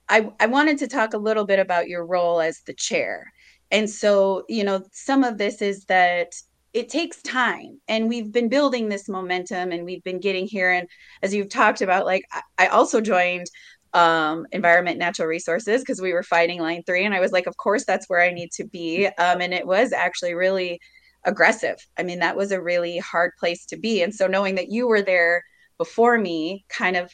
i 0.09 0.31
i 0.41 0.47
wanted 0.47 0.79
to 0.79 0.87
talk 0.87 1.15
a 1.15 1.19
little 1.19 1.45
bit 1.45 1.59
about 1.59 1.89
your 1.89 2.05
role 2.05 2.41
as 2.41 2.61
the 2.67 2.75
chair 2.75 3.33
and 3.71 3.89
so 3.89 4.45
you 4.49 4.63
know 4.63 4.83
some 4.93 5.25
of 5.25 5.39
this 5.39 5.63
is 5.63 5.85
that 5.87 6.33
it 6.75 6.91
takes 6.91 7.23
time 7.23 7.81
and 7.89 8.09
we've 8.09 8.31
been 8.31 8.49
building 8.49 8.89
this 8.89 9.09
momentum 9.09 9.73
and 9.73 9.85
we've 9.85 10.05
been 10.05 10.21
getting 10.21 10.47
here 10.47 10.71
and 10.71 10.87
as 11.23 11.35
you've 11.35 11.49
talked 11.49 11.81
about 11.81 12.05
like 12.05 12.25
i 12.59 12.67
also 12.67 13.01
joined 13.01 13.47
um, 13.95 14.47
environment 14.53 14.99
natural 14.99 15.29
resources 15.29 15.81
because 15.81 16.01
we 16.01 16.13
were 16.13 16.23
fighting 16.23 16.61
line 16.61 16.83
three 16.85 17.05
and 17.05 17.15
i 17.15 17.21
was 17.21 17.33
like 17.33 17.47
of 17.47 17.57
course 17.57 17.85
that's 17.87 18.09
where 18.09 18.21
i 18.21 18.33
need 18.33 18.51
to 18.53 18.65
be. 18.65 19.07
Um, 19.07 19.41
and 19.41 19.55
it 19.55 19.67
was 19.67 19.93
actually 19.93 20.35
really 20.35 20.81
aggressive. 21.25 21.77
I 21.99 22.03
mean 22.03 22.21
that 22.21 22.37
was 22.37 22.53
a 22.53 22.63
really 22.63 22.99
hard 22.99 23.33
place 23.39 23.67
to 23.67 23.77
be. 23.77 24.03
And 24.03 24.15
so 24.15 24.27
knowing 24.27 24.55
that 24.57 24.71
you 24.71 24.87
were 24.87 25.03
there 25.03 25.43
before 25.79 26.19
me 26.19 26.65
kind 26.69 26.97
of 26.97 27.13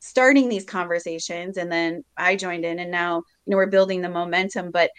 starting 0.00 0.48
these 0.48 0.64
conversations 0.64 1.56
and 1.56 1.72
then 1.72 2.04
i 2.18 2.36
joined 2.36 2.62
in 2.62 2.78
and 2.78 2.90
now 2.90 3.16
you 3.16 3.50
know 3.50 3.56
we're 3.56 3.66
building 3.66 4.02
the 4.02 4.08
momentum. 4.08 4.70
But 4.70 4.90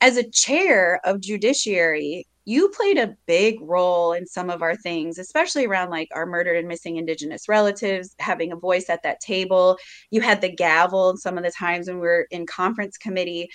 as 0.00 0.16
a 0.16 0.30
chair 0.30 1.00
of 1.04 1.20
judiciary 1.20 2.26
you 2.46 2.68
played 2.68 2.98
a 2.98 3.16
big 3.26 3.58
role 3.62 4.12
in 4.12 4.26
some 4.26 4.50
of 4.50 4.60
our 4.60 4.76
things, 4.76 5.18
especially 5.18 5.66
around 5.66 5.90
like 5.90 6.08
our 6.14 6.26
murdered 6.26 6.58
and 6.58 6.68
missing 6.68 6.96
Indigenous 6.96 7.48
relatives, 7.48 8.14
having 8.18 8.52
a 8.52 8.56
voice 8.56 8.90
at 8.90 9.02
that 9.02 9.20
table. 9.20 9.78
You 10.10 10.20
had 10.20 10.40
the 10.40 10.54
gavel 10.54 11.16
some 11.16 11.38
of 11.38 11.44
the 11.44 11.50
times 11.50 11.88
when 11.88 11.96
we 11.96 12.06
were 12.06 12.26
in 12.30 12.44
conference 12.46 12.98
committee. 12.98 13.50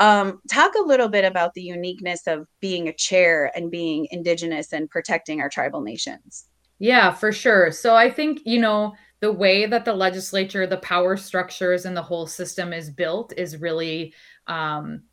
Um, 0.00 0.40
talk 0.50 0.74
a 0.74 0.82
little 0.84 1.08
bit 1.08 1.24
about 1.24 1.54
the 1.54 1.62
uniqueness 1.62 2.26
of 2.26 2.48
being 2.58 2.88
a 2.88 2.92
chair 2.92 3.52
and 3.54 3.70
being 3.70 4.08
Indigenous 4.10 4.72
and 4.72 4.90
protecting 4.90 5.40
our 5.40 5.48
tribal 5.48 5.80
nations. 5.80 6.48
Yeah, 6.80 7.12
for 7.12 7.30
sure. 7.30 7.70
So 7.70 7.94
I 7.94 8.10
think, 8.10 8.40
you 8.44 8.58
know, 8.58 8.94
the 9.20 9.30
way 9.30 9.66
that 9.66 9.84
the 9.84 9.92
legislature, 9.92 10.66
the 10.66 10.78
power 10.78 11.16
structures, 11.16 11.84
and 11.84 11.96
the 11.96 12.02
whole 12.02 12.26
system 12.26 12.72
is 12.72 12.90
built 12.90 13.32
is 13.36 13.60
really 13.60 14.14
um, 14.48 15.04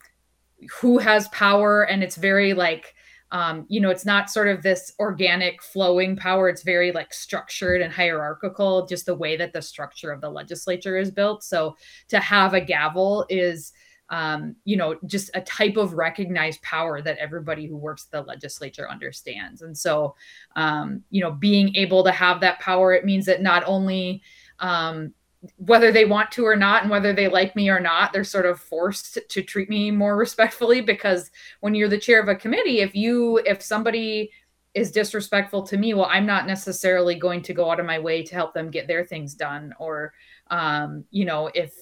who 0.82 0.98
has 0.98 1.28
power. 1.28 1.84
And 1.84 2.02
it's 2.02 2.16
very 2.16 2.54
like, 2.54 2.96
um, 3.32 3.66
you 3.68 3.80
know, 3.80 3.90
it's 3.90 4.06
not 4.06 4.30
sort 4.30 4.48
of 4.48 4.64
this 4.64 4.94
organic 5.00 5.62
flowing 5.62 6.16
power. 6.16 6.50
It's 6.50 6.64
very 6.64 6.92
like 6.92 7.14
structured 7.14 7.82
and 7.82 7.94
hierarchical, 7.94 8.88
just 8.88 9.06
the 9.06 9.16
way 9.16 9.38
that 9.38 9.54
the 9.54 9.62
structure 9.62 10.12
of 10.12 10.22
the 10.22 10.30
legislature 10.30 10.98
is 10.98 11.12
built. 11.12 11.44
So 11.44 11.76
to 12.08 12.20
have 12.20 12.54
a 12.54 12.62
gavel 12.62 13.26
is, 13.30 13.72
um, 14.10 14.56
you 14.66 14.78
know, 14.78 14.96
just 15.06 15.30
a 15.36 15.42
type 15.42 15.78
of 15.78 15.94
recognized 15.94 16.64
power 16.64 17.02
that 17.04 17.20
everybody 17.20 17.68
who 17.68 17.78
works 17.78 18.06
the 18.06 18.22
legislature 18.24 18.90
understands. 18.90 19.62
And 19.62 19.78
so, 19.78 20.16
um, 20.56 21.04
you 21.12 21.22
know, 21.22 21.32
being 21.32 21.76
able 21.76 22.04
to 22.06 22.12
have 22.12 22.42
that 22.42 22.60
power, 22.60 22.94
it 22.94 23.06
means 23.06 23.28
that 23.28 23.44
not 23.44 23.64
only 23.68 24.24
um, 24.58 25.14
whether 25.56 25.92
they 25.92 26.06
want 26.06 26.32
to 26.32 26.46
or 26.46 26.56
not 26.56 26.82
and 26.82 26.92
whether 26.92 27.14
they 27.14 27.28
like 27.28 27.56
me 27.56 27.70
or 27.70 27.80
not 27.80 28.12
they're 28.12 28.24
sort 28.24 28.46
of 28.46 28.60
forced 28.60 29.18
to 29.30 29.42
treat 29.42 29.70
me 29.70 29.90
more 29.90 30.18
respectfully 30.26 30.82
because 30.82 31.32
when 31.62 31.74
you're 31.74 31.88
the 31.88 31.98
chair 31.98 32.22
of 32.22 32.28
a 32.28 32.36
committee 32.36 32.80
if 32.80 32.96
you 32.96 33.38
if 33.46 33.62
somebody 33.62 34.30
is 34.74 34.92
disrespectful 34.92 35.64
to 35.64 35.78
me 35.78 35.94
well 35.94 36.10
i'm 36.12 36.26
not 36.26 36.46
necessarily 36.46 37.16
going 37.16 37.42
to 37.42 37.54
go 37.54 37.72
out 37.72 37.80
of 37.80 37.86
my 37.86 37.98
way 37.98 38.22
to 38.22 38.36
help 38.36 38.54
them 38.54 38.70
get 38.70 38.88
their 38.88 39.06
things 39.06 39.34
done 39.34 39.74
or 39.80 40.14
um, 40.52 41.06
you 41.10 41.26
know 41.26 41.50
if 41.54 41.74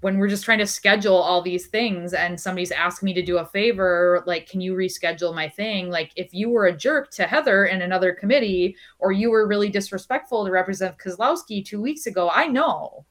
when 0.00 0.18
we're 0.18 0.28
just 0.28 0.44
trying 0.44 0.58
to 0.58 0.66
schedule 0.66 1.16
all 1.16 1.42
these 1.42 1.66
things 1.66 2.12
and 2.12 2.38
somebody's 2.38 2.70
asking 2.70 3.06
me 3.06 3.14
to 3.14 3.22
do 3.22 3.38
a 3.38 3.46
favor 3.46 4.22
like 4.26 4.48
can 4.48 4.60
you 4.60 4.74
reschedule 4.74 5.34
my 5.34 5.48
thing? 5.48 5.90
Like 5.90 6.12
if 6.16 6.34
you 6.34 6.50
were 6.50 6.66
a 6.66 6.76
jerk 6.76 7.10
to 7.12 7.24
heather 7.24 7.66
in 7.66 7.82
another 7.82 8.12
committee 8.12 8.76
or 8.98 9.12
you 9.12 9.30
were 9.30 9.46
really 9.46 9.68
disrespectful 9.68 10.44
to 10.44 10.50
representative 10.50 10.98
kozlowski 10.98 11.64
two 11.64 11.80
weeks 11.80 12.06
ago 12.06 12.30
i 12.32 12.46
know 12.46 13.04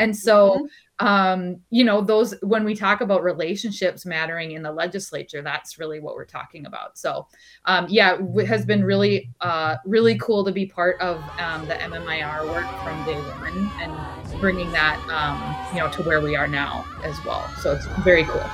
and 0.00 0.16
so 0.16 0.50
mm-hmm 0.50 0.66
um, 1.00 1.56
you 1.70 1.82
know, 1.82 2.02
those 2.02 2.34
when 2.42 2.62
we 2.62 2.74
talk 2.74 3.00
about 3.00 3.22
relationships 3.22 4.04
mattering 4.04 4.52
in 4.52 4.62
the 4.62 4.70
legislature, 4.70 5.40
that's 5.40 5.78
really 5.78 5.98
what 5.98 6.14
we're 6.14 6.26
talking 6.26 6.66
about. 6.66 6.98
So, 6.98 7.26
um, 7.64 7.86
yeah, 7.88 8.18
it 8.36 8.46
has 8.46 8.66
been 8.66 8.84
really, 8.84 9.30
uh, 9.40 9.76
really 9.86 10.18
cool 10.18 10.44
to 10.44 10.52
be 10.52 10.66
part 10.66 11.00
of 11.00 11.16
um, 11.40 11.66
the 11.66 11.74
MMIR 11.74 12.46
work 12.48 12.66
from 12.84 13.02
day 13.06 13.18
one 13.18 13.70
and 13.80 14.40
bringing 14.40 14.70
that, 14.72 14.98
um, 15.08 15.74
you 15.74 15.82
know, 15.82 15.90
to 15.90 16.02
where 16.02 16.20
we 16.20 16.36
are 16.36 16.46
now 16.46 16.84
as 17.02 17.16
well. 17.24 17.48
So 17.62 17.72
it's 17.72 17.86
very 18.04 18.24
cool. 18.24 18.44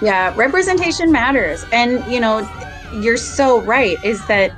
Yeah, 0.00 0.32
representation 0.36 1.12
matters, 1.12 1.64
and 1.72 2.04
you 2.12 2.20
know, 2.20 2.48
you're 3.00 3.16
so 3.16 3.60
right. 3.62 4.02
Is 4.04 4.24
that 4.26 4.52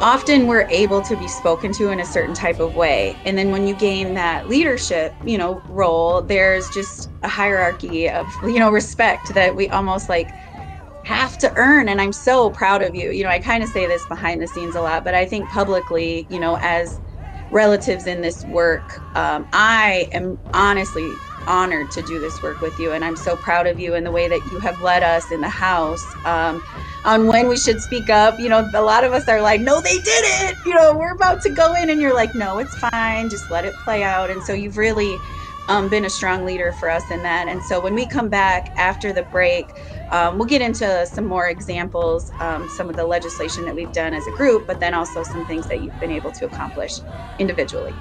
often 0.00 0.46
we're 0.46 0.66
able 0.70 1.02
to 1.02 1.16
be 1.16 1.28
spoken 1.28 1.72
to 1.72 1.90
in 1.90 2.00
a 2.00 2.06
certain 2.06 2.34
type 2.34 2.60
of 2.60 2.74
way. 2.74 3.20
And 3.24 3.38
then 3.38 3.50
when 3.50 3.66
you 3.66 3.74
gain 3.74 4.14
that 4.14 4.48
leadership 4.48 5.16
you 5.24 5.38
know 5.38 5.64
role 5.68 6.22
there's 6.22 6.70
just 6.70 7.10
a 7.22 7.28
hierarchy 7.28 8.08
of 8.10 8.38
you 8.42 8.58
know 8.60 8.70
respect 8.70 9.34
that 9.34 9.56
we 9.56 9.68
almost 9.70 10.08
like 10.08 10.34
have 11.04 11.38
to 11.38 11.52
earn. 11.56 11.88
And 11.88 12.00
i'm 12.00 12.12
so 12.12 12.50
proud 12.50 12.82
of 12.82 12.94
you. 12.94 13.10
You 13.12 13.24
know 13.24 13.30
i 13.30 13.40
kind 13.40 13.62
of 13.64 13.70
say 13.70 13.86
this 13.86 14.06
behind 14.06 14.42
the 14.42 14.48
scenes 14.48 14.76
a 14.76 14.82
lot 14.82 15.04
but 15.04 15.14
i 15.14 15.26
think 15.26 15.50
publicly 15.50 16.26
you 16.30 16.40
know 16.40 16.58
as 16.62 17.00
relatives 17.50 18.06
in 18.06 18.22
this 18.22 18.44
work 18.44 19.02
um, 19.16 19.48
i 19.52 20.08
am 20.12 20.38
honestly 20.54 21.22
honored 21.48 21.90
to 21.90 22.02
do 22.02 22.20
this 22.20 22.42
work 22.42 22.60
with 22.60 22.78
you 22.78 22.92
and 22.92 23.04
i'm 23.04 23.16
so 23.16 23.36
proud 23.36 23.66
of 23.66 23.80
you 23.80 23.94
and 23.94 24.06
the 24.06 24.12
way 24.12 24.28
that 24.28 24.44
you 24.52 24.60
have 24.60 24.80
led 24.80 25.02
us 25.02 25.32
in 25.32 25.40
the 25.42 25.50
house 25.50 26.16
um, 26.26 26.62
on 27.04 27.26
when 27.26 27.48
we 27.48 27.56
should 27.58 27.80
speak 27.80 28.10
up. 28.10 28.38
You 28.38 28.48
know, 28.50 28.68
a 28.74 28.82
lot 28.82 29.04
of 29.04 29.12
us 29.12 29.28
are 29.28 29.42
like, 29.42 29.60
no, 29.60 29.80
they 29.82 29.98
did 29.98 30.24
it. 30.24 30.56
You 30.66 30.74
know, 30.74 30.96
we're 30.96 31.14
about 31.14 31.40
to 31.42 31.50
go 31.50 31.74
in, 31.74 31.90
and 31.90 32.00
you're 32.00 32.14
like, 32.14 32.34
no, 32.34 32.58
it's 32.58 32.76
fine. 32.92 33.30
Just 33.30 33.50
let 33.50 33.64
it 33.64 33.74
play 33.84 34.02
out. 34.04 34.30
And 34.30 34.42
so 34.42 34.52
you've 34.52 34.76
really 34.76 35.22
um, 35.68 35.88
been 35.88 36.04
a 36.04 36.10
strong 36.10 36.44
leader 36.44 36.72
for 36.72 36.90
us 36.90 37.10
in 37.10 37.22
that. 37.22 37.48
And 37.48 37.62
so 37.62 37.80
when 37.80 37.94
we 37.94 38.06
come 38.06 38.28
back 38.28 38.70
after 38.76 39.12
the 39.12 39.24
break, 39.24 39.72
um, 40.10 40.38
we'll 40.38 40.46
get 40.48 40.62
into 40.62 41.06
some 41.06 41.26
more 41.26 41.48
examples, 41.48 42.30
um, 42.40 42.68
some 42.68 42.90
of 42.90 42.96
the 42.96 43.06
legislation 43.06 43.64
that 43.66 43.74
we've 43.74 43.92
done 43.92 44.14
as 44.14 44.26
a 44.26 44.32
group, 44.32 44.66
but 44.66 44.80
then 44.80 44.94
also 44.94 45.22
some 45.22 45.46
things 45.46 45.68
that 45.68 45.80
you've 45.82 45.98
been 46.00 46.10
able 46.12 46.32
to 46.32 46.46
accomplish 46.46 47.00
individually. 47.38 47.94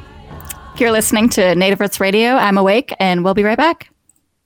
You're 0.80 0.92
listening 0.92 1.30
to 1.30 1.56
Native 1.56 1.80
Roots 1.80 2.00
Radio. 2.00 2.36
I'm 2.36 2.58
awake, 2.58 2.94
and 3.00 3.24
we'll 3.24 3.34
be 3.34 3.44
right 3.44 3.58
back. 3.58 3.90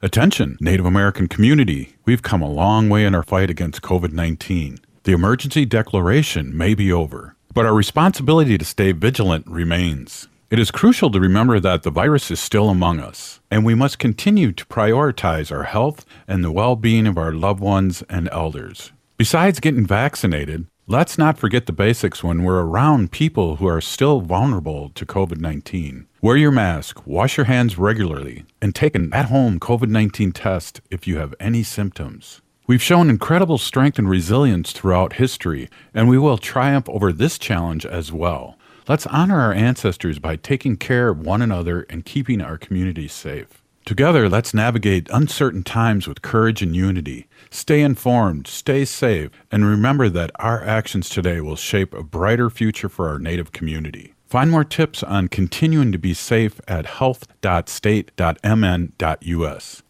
Attention, 0.00 0.56
Native 0.60 0.86
American 0.86 1.26
community. 1.26 1.96
We've 2.04 2.22
come 2.22 2.40
a 2.40 2.48
long 2.48 2.88
way 2.88 3.04
in 3.04 3.16
our 3.16 3.24
fight 3.24 3.50
against 3.50 3.82
COVID 3.82 4.12
19. 4.12 4.78
The 5.02 5.10
emergency 5.10 5.64
declaration 5.64 6.56
may 6.56 6.74
be 6.74 6.92
over, 6.92 7.34
but 7.52 7.66
our 7.66 7.74
responsibility 7.74 8.56
to 8.58 8.64
stay 8.64 8.92
vigilant 8.92 9.48
remains. 9.48 10.28
It 10.50 10.60
is 10.60 10.70
crucial 10.70 11.10
to 11.10 11.18
remember 11.18 11.58
that 11.58 11.82
the 11.82 11.90
virus 11.90 12.30
is 12.30 12.38
still 12.38 12.68
among 12.68 13.00
us, 13.00 13.40
and 13.50 13.64
we 13.64 13.74
must 13.74 13.98
continue 13.98 14.52
to 14.52 14.66
prioritize 14.66 15.50
our 15.50 15.64
health 15.64 16.04
and 16.28 16.44
the 16.44 16.52
well 16.52 16.76
being 16.76 17.08
of 17.08 17.18
our 17.18 17.32
loved 17.32 17.58
ones 17.58 18.04
and 18.08 18.28
elders. 18.30 18.92
Besides 19.16 19.58
getting 19.58 19.84
vaccinated, 19.84 20.68
let's 20.90 21.18
not 21.18 21.36
forget 21.36 21.66
the 21.66 21.72
basics 21.72 22.24
when 22.24 22.42
we're 22.42 22.62
around 22.62 23.12
people 23.12 23.56
who 23.56 23.66
are 23.66 23.80
still 23.80 24.22
vulnerable 24.22 24.88
to 24.94 25.04
COVID 25.04 25.38
19. 25.38 26.06
Wear 26.22 26.36
your 26.36 26.50
mask, 26.50 27.06
wash 27.06 27.36
your 27.36 27.44
hands 27.44 27.76
regularly, 27.76 28.44
and 28.62 28.74
take 28.74 28.94
an 28.94 29.12
at 29.12 29.26
home 29.26 29.60
COVID 29.60 29.90
19 29.90 30.32
test 30.32 30.80
if 30.90 31.06
you 31.06 31.18
have 31.18 31.34
any 31.38 31.62
symptoms. 31.62 32.40
We've 32.66 32.82
shown 32.82 33.10
incredible 33.10 33.58
strength 33.58 33.98
and 33.98 34.08
resilience 34.08 34.72
throughout 34.72 35.14
history, 35.14 35.68
and 35.92 36.08
we 36.08 36.18
will 36.18 36.38
triumph 36.38 36.88
over 36.88 37.12
this 37.12 37.38
challenge 37.38 37.84
as 37.84 38.10
well. 38.10 38.56
Let's 38.88 39.06
honor 39.06 39.40
our 39.40 39.52
ancestors 39.52 40.18
by 40.18 40.36
taking 40.36 40.76
care 40.76 41.10
of 41.10 41.20
one 41.20 41.42
another 41.42 41.82
and 41.90 42.04
keeping 42.06 42.40
our 42.40 42.56
communities 42.56 43.12
safe. 43.12 43.62
Together, 43.88 44.28
let's 44.28 44.52
navigate 44.52 45.08
uncertain 45.14 45.62
times 45.62 46.06
with 46.06 46.20
courage 46.20 46.60
and 46.60 46.76
unity. 46.76 47.26
Stay 47.50 47.80
informed, 47.80 48.46
stay 48.46 48.84
safe, 48.84 49.30
and 49.50 49.64
remember 49.64 50.10
that 50.10 50.30
our 50.34 50.62
actions 50.62 51.08
today 51.08 51.40
will 51.40 51.56
shape 51.56 51.94
a 51.94 52.02
brighter 52.02 52.50
future 52.50 52.90
for 52.90 53.08
our 53.08 53.18
Native 53.18 53.52
community. 53.52 54.12
Find 54.26 54.50
more 54.50 54.62
tips 54.62 55.02
on 55.02 55.28
continuing 55.28 55.90
to 55.92 55.98
be 55.98 56.12
safe 56.12 56.60
at 56.68 56.84
health.state.mn.us. 56.84 59.82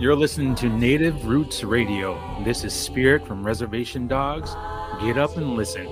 You're 0.00 0.14
listening 0.14 0.54
to 0.54 0.68
Native 0.68 1.26
Roots 1.26 1.64
Radio. 1.64 2.44
This 2.44 2.62
is 2.62 2.72
Spirit 2.72 3.26
from 3.26 3.44
Reservation 3.44 4.06
Dogs. 4.06 4.54
Get 5.02 5.18
up 5.18 5.36
and 5.36 5.56
listen. 5.56 5.88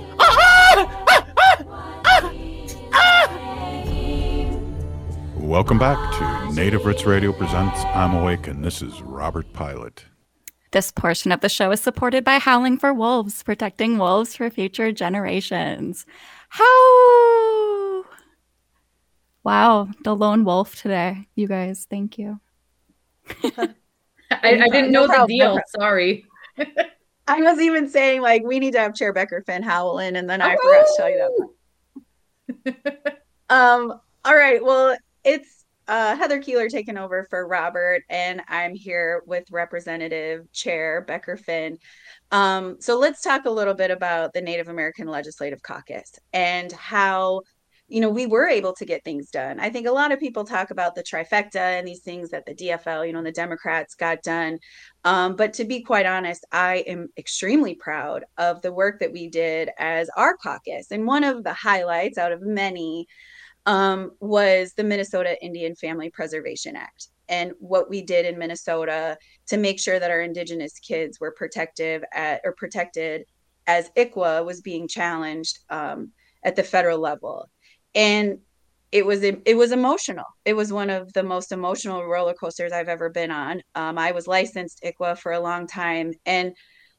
Welcome 5.48 5.78
back 5.78 5.96
to 6.18 6.54
Native 6.54 6.84
Roots 6.84 7.06
Radio 7.06 7.32
presents 7.32 7.82
I'm 7.94 8.14
Awake, 8.14 8.46
and 8.48 8.62
this 8.62 8.82
is 8.82 9.00
Robert 9.00 9.50
Pilot. 9.54 10.04
This 10.72 10.92
portion 10.92 11.32
of 11.32 11.40
the 11.40 11.48
show 11.48 11.70
is 11.70 11.80
supported 11.80 12.22
by 12.22 12.38
Howling 12.38 12.76
for 12.76 12.92
Wolves, 12.92 13.42
protecting 13.42 13.96
wolves 13.96 14.36
for 14.36 14.50
future 14.50 14.92
generations. 14.92 16.04
How? 16.50 18.04
Wow, 19.42 19.88
the 20.04 20.14
lone 20.14 20.44
wolf 20.44 20.76
today, 20.76 21.26
you 21.34 21.48
guys. 21.48 21.86
Thank 21.88 22.18
you. 22.18 22.38
I, 23.42 23.70
I, 24.30 24.68
didn't 24.68 24.92
know 24.92 25.06
no 25.06 25.22
the 25.22 25.26
deal. 25.28 25.58
Sorry. 25.68 26.26
I 27.26 27.40
was 27.40 27.58
even 27.58 27.88
saying 27.88 28.20
like 28.20 28.42
we 28.44 28.58
need 28.58 28.72
to 28.72 28.80
have 28.80 28.94
Chair 28.94 29.14
Becker 29.14 29.42
Finn 29.46 29.62
howling, 29.62 30.14
and 30.14 30.28
then 30.28 30.42
I 30.42 30.54
oh! 30.54 30.58
forgot 30.62 30.86
to 30.86 30.94
tell 30.98 31.10
you 31.10 31.50
that. 32.66 33.22
um. 33.48 33.98
All 34.26 34.36
right. 34.36 34.62
Well, 34.62 34.94
it's 35.24 35.58
uh, 35.88 36.14
Heather 36.16 36.40
Keeler 36.40 36.68
taking 36.68 36.98
over 36.98 37.26
for 37.30 37.48
Robert, 37.48 38.02
and 38.10 38.42
I'm 38.46 38.74
here 38.74 39.22
with 39.26 39.50
Representative 39.50 40.52
Chair 40.52 41.00
Becker 41.00 41.38
Finn. 41.38 41.78
Um, 42.30 42.76
so 42.78 42.98
let's 42.98 43.22
talk 43.22 43.46
a 43.46 43.50
little 43.50 43.72
bit 43.72 43.90
about 43.90 44.34
the 44.34 44.42
Native 44.42 44.68
American 44.68 45.08
Legislative 45.08 45.62
Caucus 45.62 46.12
and 46.34 46.70
how 46.72 47.40
you 47.88 48.02
know 48.02 48.10
we 48.10 48.26
were 48.26 48.46
able 48.46 48.74
to 48.74 48.84
get 48.84 49.02
things 49.02 49.30
done. 49.30 49.58
I 49.58 49.70
think 49.70 49.86
a 49.86 49.92
lot 49.92 50.12
of 50.12 50.20
people 50.20 50.44
talk 50.44 50.70
about 50.70 50.94
the 50.94 51.02
trifecta 51.02 51.56
and 51.56 51.88
these 51.88 52.02
things 52.02 52.28
that 52.30 52.44
the 52.44 52.54
DFL, 52.54 53.06
you 53.06 53.14
know, 53.14 53.22
the 53.22 53.32
Democrats 53.32 53.94
got 53.94 54.22
done. 54.22 54.58
Um, 55.04 55.36
but 55.36 55.54
to 55.54 55.64
be 55.64 55.82
quite 55.82 56.04
honest, 56.04 56.44
I 56.52 56.84
am 56.86 57.08
extremely 57.16 57.74
proud 57.74 58.26
of 58.36 58.60
the 58.60 58.74
work 58.74 59.00
that 59.00 59.12
we 59.12 59.30
did 59.30 59.70
as 59.78 60.10
our 60.18 60.36
caucus. 60.36 60.90
And 60.90 61.06
one 61.06 61.24
of 61.24 61.44
the 61.44 61.54
highlights 61.54 62.18
out 62.18 62.32
of 62.32 62.42
many 62.42 63.06
um, 63.68 64.12
was 64.20 64.72
the 64.72 64.82
Minnesota 64.82 65.36
Indian 65.44 65.74
Family 65.74 66.08
Preservation 66.08 66.74
Act 66.74 67.08
and 67.28 67.52
what 67.58 67.90
we 67.90 68.00
did 68.00 68.24
in 68.24 68.38
Minnesota 68.38 69.18
to 69.46 69.58
make 69.58 69.78
sure 69.78 70.00
that 70.00 70.10
our 70.10 70.22
Indigenous 70.22 70.78
kids 70.78 71.20
were 71.20 71.32
protective 71.32 72.02
at 72.14 72.40
or 72.44 72.54
protected 72.54 73.26
as 73.66 73.90
ICWA 73.90 74.42
was 74.46 74.62
being 74.62 74.88
challenged 74.88 75.58
um, 75.68 76.10
at 76.42 76.56
the 76.56 76.62
federal 76.62 76.98
level. 76.98 77.48
and 77.94 78.38
it 78.90 79.04
was 79.04 79.22
it 79.22 79.54
was 79.54 79.70
emotional. 79.70 80.24
It 80.46 80.54
was 80.54 80.72
one 80.72 80.88
of 80.88 81.12
the 81.12 81.22
most 81.22 81.52
emotional 81.52 82.06
roller 82.06 82.32
coasters 82.32 82.72
I've 82.72 82.88
ever 82.88 83.10
been 83.10 83.30
on. 83.30 83.60
Um, 83.74 83.98
I 83.98 84.12
was 84.12 84.26
licensed 84.26 84.82
ICWA 84.82 85.18
for 85.18 85.32
a 85.32 85.40
long 85.40 85.66
time, 85.66 86.14
and 86.24 86.54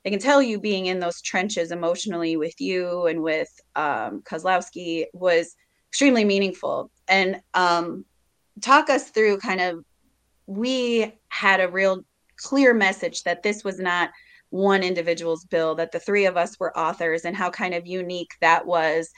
I 0.06 0.12
can 0.12 0.20
tell 0.20 0.40
you, 0.40 0.60
being 0.60 0.86
in 0.86 1.00
those 1.00 1.20
trenches 1.20 1.72
emotionally 1.72 2.38
with 2.38 2.62
you 2.62 3.08
and 3.08 3.24
with 3.24 3.50
um, 3.76 4.22
Kozlowski 4.22 5.06
was 5.14 5.56
extremely 5.92 6.26
meaningful. 6.26 6.92
And 7.08 7.42
um, 7.54 8.06
talk 8.62 8.90
us 8.90 9.10
through 9.10 9.40
kind 9.40 9.62
of 9.62 9.84
we 10.46 11.14
had 11.30 11.60
a 11.60 11.70
real 11.70 12.04
clear 12.38 12.74
message 12.74 13.24
that 13.24 13.44
this 13.44 13.64
was 13.64 13.80
not 13.80 14.10
one 14.50 14.82
individual's 14.82 15.46
bill, 15.46 15.76
that 15.76 15.92
the 15.92 16.00
three 16.00 16.26
of 16.26 16.38
us 16.38 16.60
were 16.60 16.78
authors, 16.78 17.26
and 17.26 17.36
how 17.36 17.50
kind 17.50 17.74
of 17.74 17.86
unique 17.86 18.32
that 18.42 18.66
was. 18.66 19.10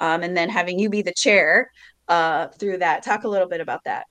Um, 0.00 0.22
and 0.22 0.36
then 0.36 0.48
having 0.48 0.78
you 0.78 0.88
be 0.88 1.02
the 1.02 1.12
chair 1.12 1.70
uh, 2.08 2.48
through 2.48 2.78
that. 2.78 3.02
Talk 3.02 3.24
a 3.24 3.28
little 3.28 3.48
bit 3.48 3.60
about 3.60 3.84
that. 3.84 4.06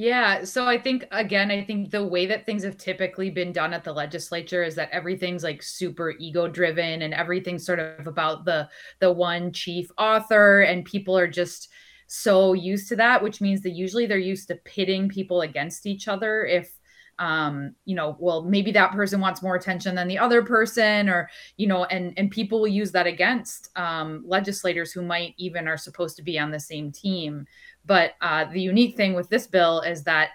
Yeah. 0.00 0.44
So 0.44 0.64
I 0.68 0.78
think, 0.78 1.06
again, 1.10 1.50
I 1.50 1.64
think 1.64 1.90
the 1.90 2.06
way 2.06 2.26
that 2.26 2.46
things 2.46 2.62
have 2.62 2.76
typically 2.78 3.30
been 3.30 3.50
done 3.52 3.74
at 3.74 3.82
the 3.82 3.92
legislature 3.92 4.62
is 4.62 4.76
that 4.76 4.90
everything's 4.92 5.42
like 5.42 5.60
super 5.60 6.12
ego 6.20 6.46
driven 6.46 7.02
and 7.02 7.12
everything's 7.12 7.66
sort 7.66 7.80
of 7.80 8.06
about 8.06 8.44
the 8.44 8.68
the 9.00 9.10
one 9.10 9.52
chief 9.52 9.90
author 9.98 10.60
and 10.60 10.84
people 10.84 11.18
are 11.18 11.26
just 11.26 11.70
so 12.06 12.52
used 12.52 12.88
to 12.88 12.96
that 12.96 13.22
which 13.22 13.40
means 13.40 13.60
that 13.62 13.70
usually 13.70 14.06
they're 14.06 14.18
used 14.18 14.48
to 14.48 14.54
pitting 14.64 15.08
people 15.08 15.42
against 15.42 15.84
each 15.84 16.06
other 16.08 16.46
if 16.46 16.70
um 17.18 17.74
you 17.84 17.96
know 17.96 18.16
well 18.20 18.42
maybe 18.44 18.70
that 18.70 18.92
person 18.92 19.20
wants 19.20 19.42
more 19.42 19.56
attention 19.56 19.96
than 19.96 20.06
the 20.06 20.18
other 20.18 20.42
person 20.42 21.08
or 21.08 21.28
you 21.56 21.66
know 21.66 21.84
and 21.86 22.14
and 22.16 22.30
people 22.30 22.60
will 22.60 22.68
use 22.68 22.92
that 22.92 23.08
against 23.08 23.68
um 23.76 24.22
legislators 24.24 24.92
who 24.92 25.02
might 25.02 25.34
even 25.36 25.66
are 25.66 25.76
supposed 25.76 26.16
to 26.16 26.22
be 26.22 26.38
on 26.38 26.52
the 26.52 26.60
same 26.60 26.92
team 26.92 27.44
but 27.88 28.12
uh 28.20 28.44
the 28.44 28.60
unique 28.60 28.96
thing 28.96 29.14
with 29.14 29.28
this 29.28 29.48
bill 29.48 29.80
is 29.80 30.04
that 30.04 30.30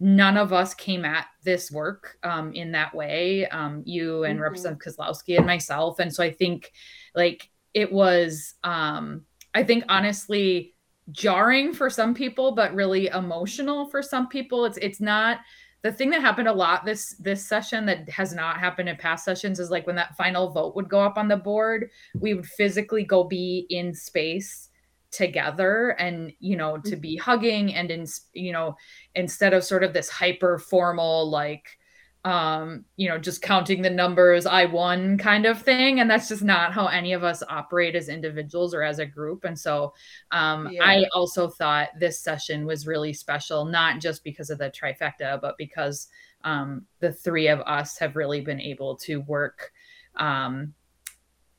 none 0.00 0.36
of 0.36 0.52
us 0.52 0.72
came 0.72 1.04
at 1.04 1.26
this 1.44 1.70
work 1.70 2.16
um, 2.22 2.54
in 2.54 2.72
that 2.72 2.94
way. 2.94 3.46
Um, 3.48 3.82
you 3.84 4.24
and 4.24 4.36
mm-hmm. 4.36 4.42
representative 4.44 4.94
kozlowski 4.94 5.36
and 5.36 5.46
myself. 5.46 5.98
And 5.98 6.12
so 6.12 6.22
i 6.22 6.30
think 6.30 6.72
like 7.14 7.50
it 7.74 7.92
was 7.92 8.54
um, 8.64 9.22
i 9.54 9.62
think 9.62 9.84
honestly 9.88 10.74
jarring 11.12 11.72
for 11.72 11.90
some 11.90 12.14
people 12.14 12.52
but 12.52 12.74
really 12.74 13.08
emotional 13.08 13.88
for 13.88 14.02
some 14.02 14.28
people. 14.28 14.64
It's 14.64 14.78
it's 14.78 15.00
not 15.00 15.40
the 15.82 15.92
thing 15.92 16.10
that 16.10 16.20
happened 16.20 16.48
a 16.48 16.52
lot 16.52 16.84
this 16.84 17.16
this 17.18 17.46
session 17.46 17.86
that 17.86 18.08
has 18.08 18.34
not 18.34 18.58
happened 18.58 18.88
in 18.88 18.96
past 18.96 19.24
sessions 19.24 19.58
is 19.58 19.70
like 19.70 19.86
when 19.86 19.96
that 19.96 20.16
final 20.16 20.50
vote 20.50 20.76
would 20.76 20.88
go 20.88 21.00
up 21.00 21.16
on 21.16 21.26
the 21.26 21.36
board 21.36 21.90
we 22.14 22.34
would 22.34 22.46
physically 22.46 23.02
go 23.02 23.24
be 23.24 23.66
in 23.70 23.94
space 23.94 24.68
together 25.10 25.90
and 25.98 26.32
you 26.38 26.56
know 26.56 26.78
to 26.78 26.96
be 26.96 27.16
hugging 27.16 27.74
and 27.74 27.90
in 27.90 28.06
you 28.32 28.52
know 28.52 28.76
instead 29.14 29.52
of 29.52 29.64
sort 29.64 29.82
of 29.82 29.92
this 29.92 30.08
hyper 30.08 30.58
formal 30.58 31.28
like 31.28 31.78
um 32.24 32.84
you 32.96 33.08
know 33.08 33.18
just 33.18 33.40
counting 33.40 33.80
the 33.80 33.88
numbers 33.88 34.44
i 34.44 34.66
won 34.66 35.16
kind 35.16 35.46
of 35.46 35.60
thing 35.60 36.00
and 36.00 36.10
that's 36.10 36.28
just 36.28 36.42
not 36.42 36.72
how 36.72 36.86
any 36.86 37.14
of 37.14 37.24
us 37.24 37.42
operate 37.48 37.96
as 37.96 38.10
individuals 38.10 38.74
or 38.74 38.82
as 38.82 38.98
a 38.98 39.06
group 39.06 39.44
and 39.44 39.58
so 39.58 39.92
um 40.30 40.68
yeah. 40.70 40.84
i 40.84 41.04
also 41.14 41.48
thought 41.48 41.88
this 41.98 42.20
session 42.20 42.66
was 42.66 42.86
really 42.86 43.12
special 43.12 43.64
not 43.64 44.00
just 44.00 44.22
because 44.22 44.50
of 44.50 44.58
the 44.58 44.70
trifecta 44.70 45.40
but 45.40 45.56
because 45.56 46.08
um 46.44 46.84
the 46.98 47.10
three 47.10 47.48
of 47.48 47.60
us 47.60 47.96
have 47.96 48.16
really 48.16 48.42
been 48.42 48.60
able 48.60 48.94
to 48.96 49.22
work 49.22 49.72
um 50.16 50.74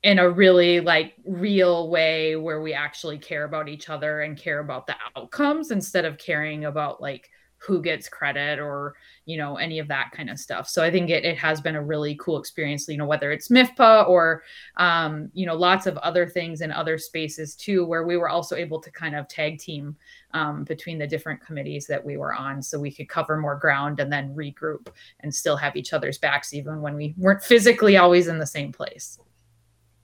in 0.03 0.19
a 0.19 0.29
really 0.29 0.79
like 0.79 1.13
real 1.25 1.89
way 1.89 2.35
where 2.35 2.61
we 2.61 2.73
actually 2.73 3.17
care 3.17 3.43
about 3.43 3.69
each 3.69 3.89
other 3.89 4.21
and 4.21 4.37
care 4.37 4.59
about 4.59 4.87
the 4.87 4.95
outcomes 5.15 5.71
instead 5.71 6.05
of 6.05 6.17
caring 6.17 6.65
about 6.65 7.01
like 7.01 7.29
who 7.59 7.79
gets 7.79 8.09
credit 8.09 8.57
or 8.57 8.95
you 9.25 9.37
know 9.37 9.57
any 9.57 9.77
of 9.77 9.87
that 9.87 10.11
kind 10.11 10.31
of 10.31 10.39
stuff. 10.39 10.67
So 10.67 10.83
i 10.83 10.89
think 10.89 11.11
it, 11.11 11.23
it 11.23 11.37
has 11.37 11.61
been 11.61 11.75
a 11.75 11.83
really 11.83 12.15
cool 12.15 12.39
experience 12.39 12.87
you 12.87 12.97
know 12.97 13.05
whether 13.05 13.31
it's 13.31 13.49
mifpa 13.49 14.07
or 14.09 14.41
um, 14.77 15.29
you 15.33 15.45
know 15.45 15.55
lots 15.55 15.85
of 15.85 15.97
other 15.99 16.27
things 16.27 16.61
in 16.61 16.71
other 16.71 16.97
spaces 16.97 17.55
too 17.55 17.85
where 17.85 18.03
we 18.03 18.17
were 18.17 18.29
also 18.29 18.55
able 18.55 18.81
to 18.81 18.91
kind 18.91 19.15
of 19.15 19.27
tag 19.27 19.59
team 19.59 19.95
um, 20.33 20.63
between 20.63 20.97
the 20.97 21.05
different 21.05 21.39
committees 21.39 21.85
that 21.85 22.03
we 22.03 22.17
were 22.17 22.33
on 22.33 22.63
so 22.63 22.79
we 22.79 22.91
could 22.91 23.07
cover 23.07 23.37
more 23.37 23.55
ground 23.55 23.99
and 23.99 24.11
then 24.11 24.35
regroup 24.35 24.87
and 25.19 25.33
still 25.33 25.55
have 25.55 25.75
each 25.75 25.93
other's 25.93 26.17
backs 26.17 26.53
even 26.53 26.81
when 26.81 26.95
we 26.95 27.13
weren't 27.17 27.43
physically 27.43 27.97
always 27.97 28.27
in 28.27 28.39
the 28.39 28.47
same 28.47 28.71
place 28.71 29.19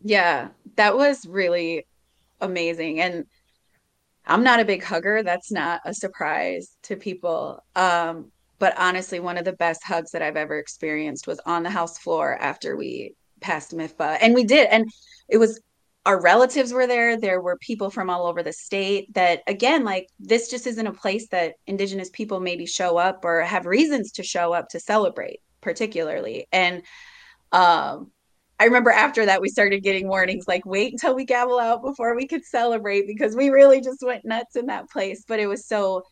yeah 0.08 0.50
that 0.76 0.96
was 0.96 1.26
really 1.26 1.86
amazing 2.40 3.00
and 3.00 3.26
I'm 4.28 4.44
not 4.44 4.60
a 4.60 4.66
big 4.66 4.84
hugger. 4.84 5.24
That's 5.24 5.52
not 5.52 5.82
a 5.86 5.94
surprise 5.94 6.76
to 6.84 6.98
people. 6.98 7.64
Um, 7.76 8.32
but 8.60 8.78
honestly, 8.78 9.20
one 9.20 9.38
of 9.38 9.46
the 9.46 9.54
best 9.54 9.84
hugs 9.84 10.12
that 10.12 10.22
I've 10.22 10.36
ever 10.36 10.58
experienced 10.58 11.28
was 11.28 11.40
on 11.46 11.64
the 11.64 11.70
house 11.70 11.98
floor 11.98 12.38
after 12.40 12.76
we 12.76 13.14
passed 13.40 13.72
MIFPA. 13.72 14.18
And 14.22 14.36
we 14.36 14.44
did. 14.44 14.68
And 14.68 14.90
it 15.30 15.38
was 15.38 15.62
our 16.06 16.22
relatives 16.22 16.74
were 16.74 16.88
there. 16.88 17.20
There 17.20 17.42
were 17.42 17.58
people 17.58 17.90
from 17.90 18.10
all 18.10 18.28
over 18.28 18.42
the 18.42 18.54
state 18.54 19.14
that, 19.14 19.42
again, 19.48 19.84
like 19.84 20.08
this 20.20 20.50
just 20.50 20.66
isn't 20.66 20.88
a 20.88 20.94
place 20.94 21.28
that 21.30 21.56
Indigenous 21.66 22.10
people 22.10 22.40
maybe 22.40 22.66
show 22.66 22.98
up 22.98 23.24
or 23.24 23.42
have 23.42 23.66
reasons 23.66 24.14
to 24.14 24.24
show 24.24 24.54
up 24.54 24.70
to 24.70 24.80
celebrate, 24.80 25.42
particularly. 25.62 26.48
And 26.52 26.82
um, 27.52 28.12
I 28.60 28.66
remember 28.66 28.92
after 28.92 29.26
that 29.26 29.42
we 29.42 29.50
started 29.50 29.84
getting 29.84 30.08
warnings 30.08 30.48
like 30.48 30.66
wait 30.66 30.92
until 30.92 31.16
we 31.16 31.26
gavel 31.26 31.60
out 31.60 31.84
before 31.84 32.16
we 32.16 32.28
could 32.28 32.44
celebrate 32.44 33.06
because 33.06 33.36
we 33.36 33.50
really 33.50 33.82
just 33.82 34.02
went 34.02 34.26
nuts 34.26 34.56
in 34.56 34.66
that 34.68 34.90
place. 34.90 35.24
But 35.28 35.40
it 35.40 35.48
was 35.48 35.68
so 35.68 36.04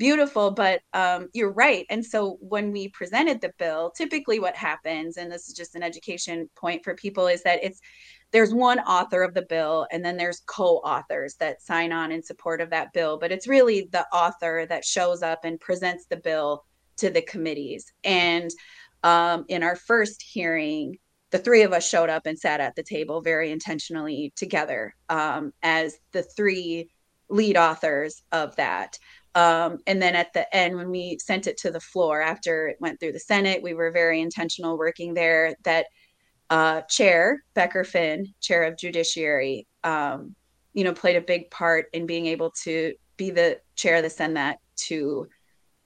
beautiful. 0.00 0.50
But 0.50 0.80
um, 0.94 1.28
you're 1.34 1.52
right. 1.52 1.84
And 1.90 2.04
so 2.04 2.38
when 2.40 2.72
we 2.72 2.88
presented 2.88 3.40
the 3.40 3.52
bill, 3.58 3.90
typically 3.90 4.40
what 4.40 4.56
happens, 4.56 5.18
and 5.18 5.30
this 5.30 5.46
is 5.46 5.54
just 5.54 5.76
an 5.76 5.82
education 5.82 6.48
point 6.56 6.82
for 6.82 6.94
people, 6.94 7.26
is 7.26 7.42
that 7.42 7.62
it's 7.62 7.80
there's 8.32 8.54
one 8.54 8.78
author 8.80 9.22
of 9.22 9.34
the 9.34 9.42
bill 9.42 9.86
and 9.90 10.04
then 10.04 10.16
there's 10.16 10.40
co-authors 10.46 11.34
that 11.34 11.60
sign 11.60 11.92
on 11.92 12.12
in 12.12 12.22
support 12.22 12.60
of 12.60 12.70
that 12.70 12.92
bill. 12.94 13.18
But 13.18 13.30
it's 13.30 13.46
really 13.46 13.88
the 13.92 14.06
author 14.08 14.64
that 14.70 14.84
shows 14.84 15.22
up 15.22 15.44
and 15.44 15.60
presents 15.60 16.06
the 16.06 16.16
bill 16.16 16.64
to 16.96 17.10
the 17.10 17.22
committees. 17.22 17.92
And 18.02 18.50
um, 19.02 19.44
in 19.48 19.62
our 19.62 19.76
first 19.76 20.22
hearing, 20.22 20.96
the 21.30 21.38
three 21.38 21.62
of 21.62 21.72
us 21.72 21.88
showed 21.88 22.10
up 22.10 22.26
and 22.26 22.38
sat 22.38 22.60
at 22.60 22.74
the 22.74 22.82
table 22.82 23.20
very 23.20 23.50
intentionally 23.50 24.32
together 24.36 24.94
um, 25.08 25.52
as 25.62 25.96
the 26.12 26.22
three 26.22 26.90
lead 27.28 27.56
authors 27.56 28.22
of 28.32 28.56
that. 28.56 28.98
Um, 29.34 29.78
and 29.86 30.02
then 30.02 30.16
at 30.16 30.32
the 30.32 30.52
end, 30.54 30.76
when 30.76 30.90
we 30.90 31.18
sent 31.20 31.46
it 31.46 31.56
to 31.58 31.70
the 31.70 31.80
floor 31.80 32.20
after 32.20 32.66
it 32.68 32.78
went 32.80 32.98
through 32.98 33.12
the 33.12 33.20
Senate, 33.20 33.62
we 33.62 33.74
were 33.74 33.92
very 33.92 34.20
intentional 34.20 34.76
working 34.76 35.14
there 35.14 35.54
that 35.62 35.86
uh, 36.50 36.80
Chair 36.82 37.44
Becker 37.54 37.84
Finn, 37.84 38.34
Chair 38.40 38.64
of 38.64 38.76
Judiciary, 38.76 39.68
um, 39.84 40.34
you 40.74 40.82
know, 40.82 40.92
played 40.92 41.16
a 41.16 41.20
big 41.20 41.48
part 41.50 41.86
in 41.92 42.06
being 42.06 42.26
able 42.26 42.50
to 42.64 42.94
be 43.16 43.30
the 43.30 43.60
chair 43.76 44.02
to 44.02 44.10
send 44.10 44.36
that 44.36 44.58
to 44.74 45.28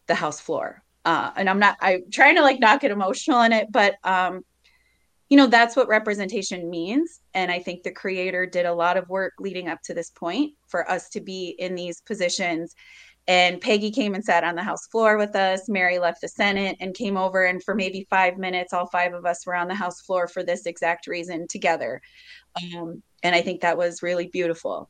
the 0.06 0.14
House 0.14 0.40
floor. 0.40 0.82
Uh, 1.04 1.32
and 1.36 1.50
I'm 1.50 1.58
not, 1.58 1.76
I'm 1.80 2.04
trying 2.10 2.36
to 2.36 2.42
like 2.42 2.60
not 2.60 2.80
get 2.80 2.90
emotional 2.90 3.42
in 3.42 3.52
it, 3.52 3.70
but 3.70 3.96
um, 4.04 4.42
you 5.34 5.38
know 5.38 5.48
that's 5.48 5.74
what 5.74 5.88
representation 5.88 6.70
means. 6.70 7.18
And 7.34 7.50
i 7.50 7.58
think 7.58 7.82
the 7.82 7.90
creator 7.90 8.46
did 8.46 8.66
a 8.66 8.72
lot 8.72 8.96
of 8.96 9.08
work 9.08 9.32
leading 9.40 9.66
up 9.66 9.80
to 9.82 9.92
this 9.92 10.10
point 10.10 10.52
for 10.68 10.88
us 10.88 11.08
to 11.08 11.20
be 11.20 11.56
in 11.58 11.74
these 11.74 12.00
positions. 12.02 12.72
And 13.26 13.60
peggy 13.60 13.90
came 13.90 14.14
and 14.14 14.24
sat 14.24 14.44
on 14.44 14.54
the 14.54 14.62
house 14.62 14.86
floor 14.92 15.18
with 15.18 15.34
us. 15.34 15.68
Mary 15.68 15.98
left 15.98 16.20
the 16.20 16.28
senate 16.28 16.76
and 16.78 16.94
came 16.94 17.16
over 17.16 17.46
and 17.46 17.60
for 17.64 17.74
maybe 17.74 18.06
five 18.08 18.38
minutes 18.38 18.72
all 18.72 18.86
five 18.86 19.12
of 19.12 19.26
us 19.26 19.44
were 19.44 19.56
on 19.56 19.66
the 19.66 19.74
house 19.74 20.02
floor 20.02 20.28
for 20.28 20.44
this 20.44 20.66
exact 20.66 21.08
reason 21.08 21.48
together. 21.50 22.00
Um, 22.56 23.02
and 23.24 23.34
i 23.34 23.42
think 23.42 23.60
that 23.62 23.76
was 23.76 24.04
really 24.04 24.28
beautiful. 24.28 24.88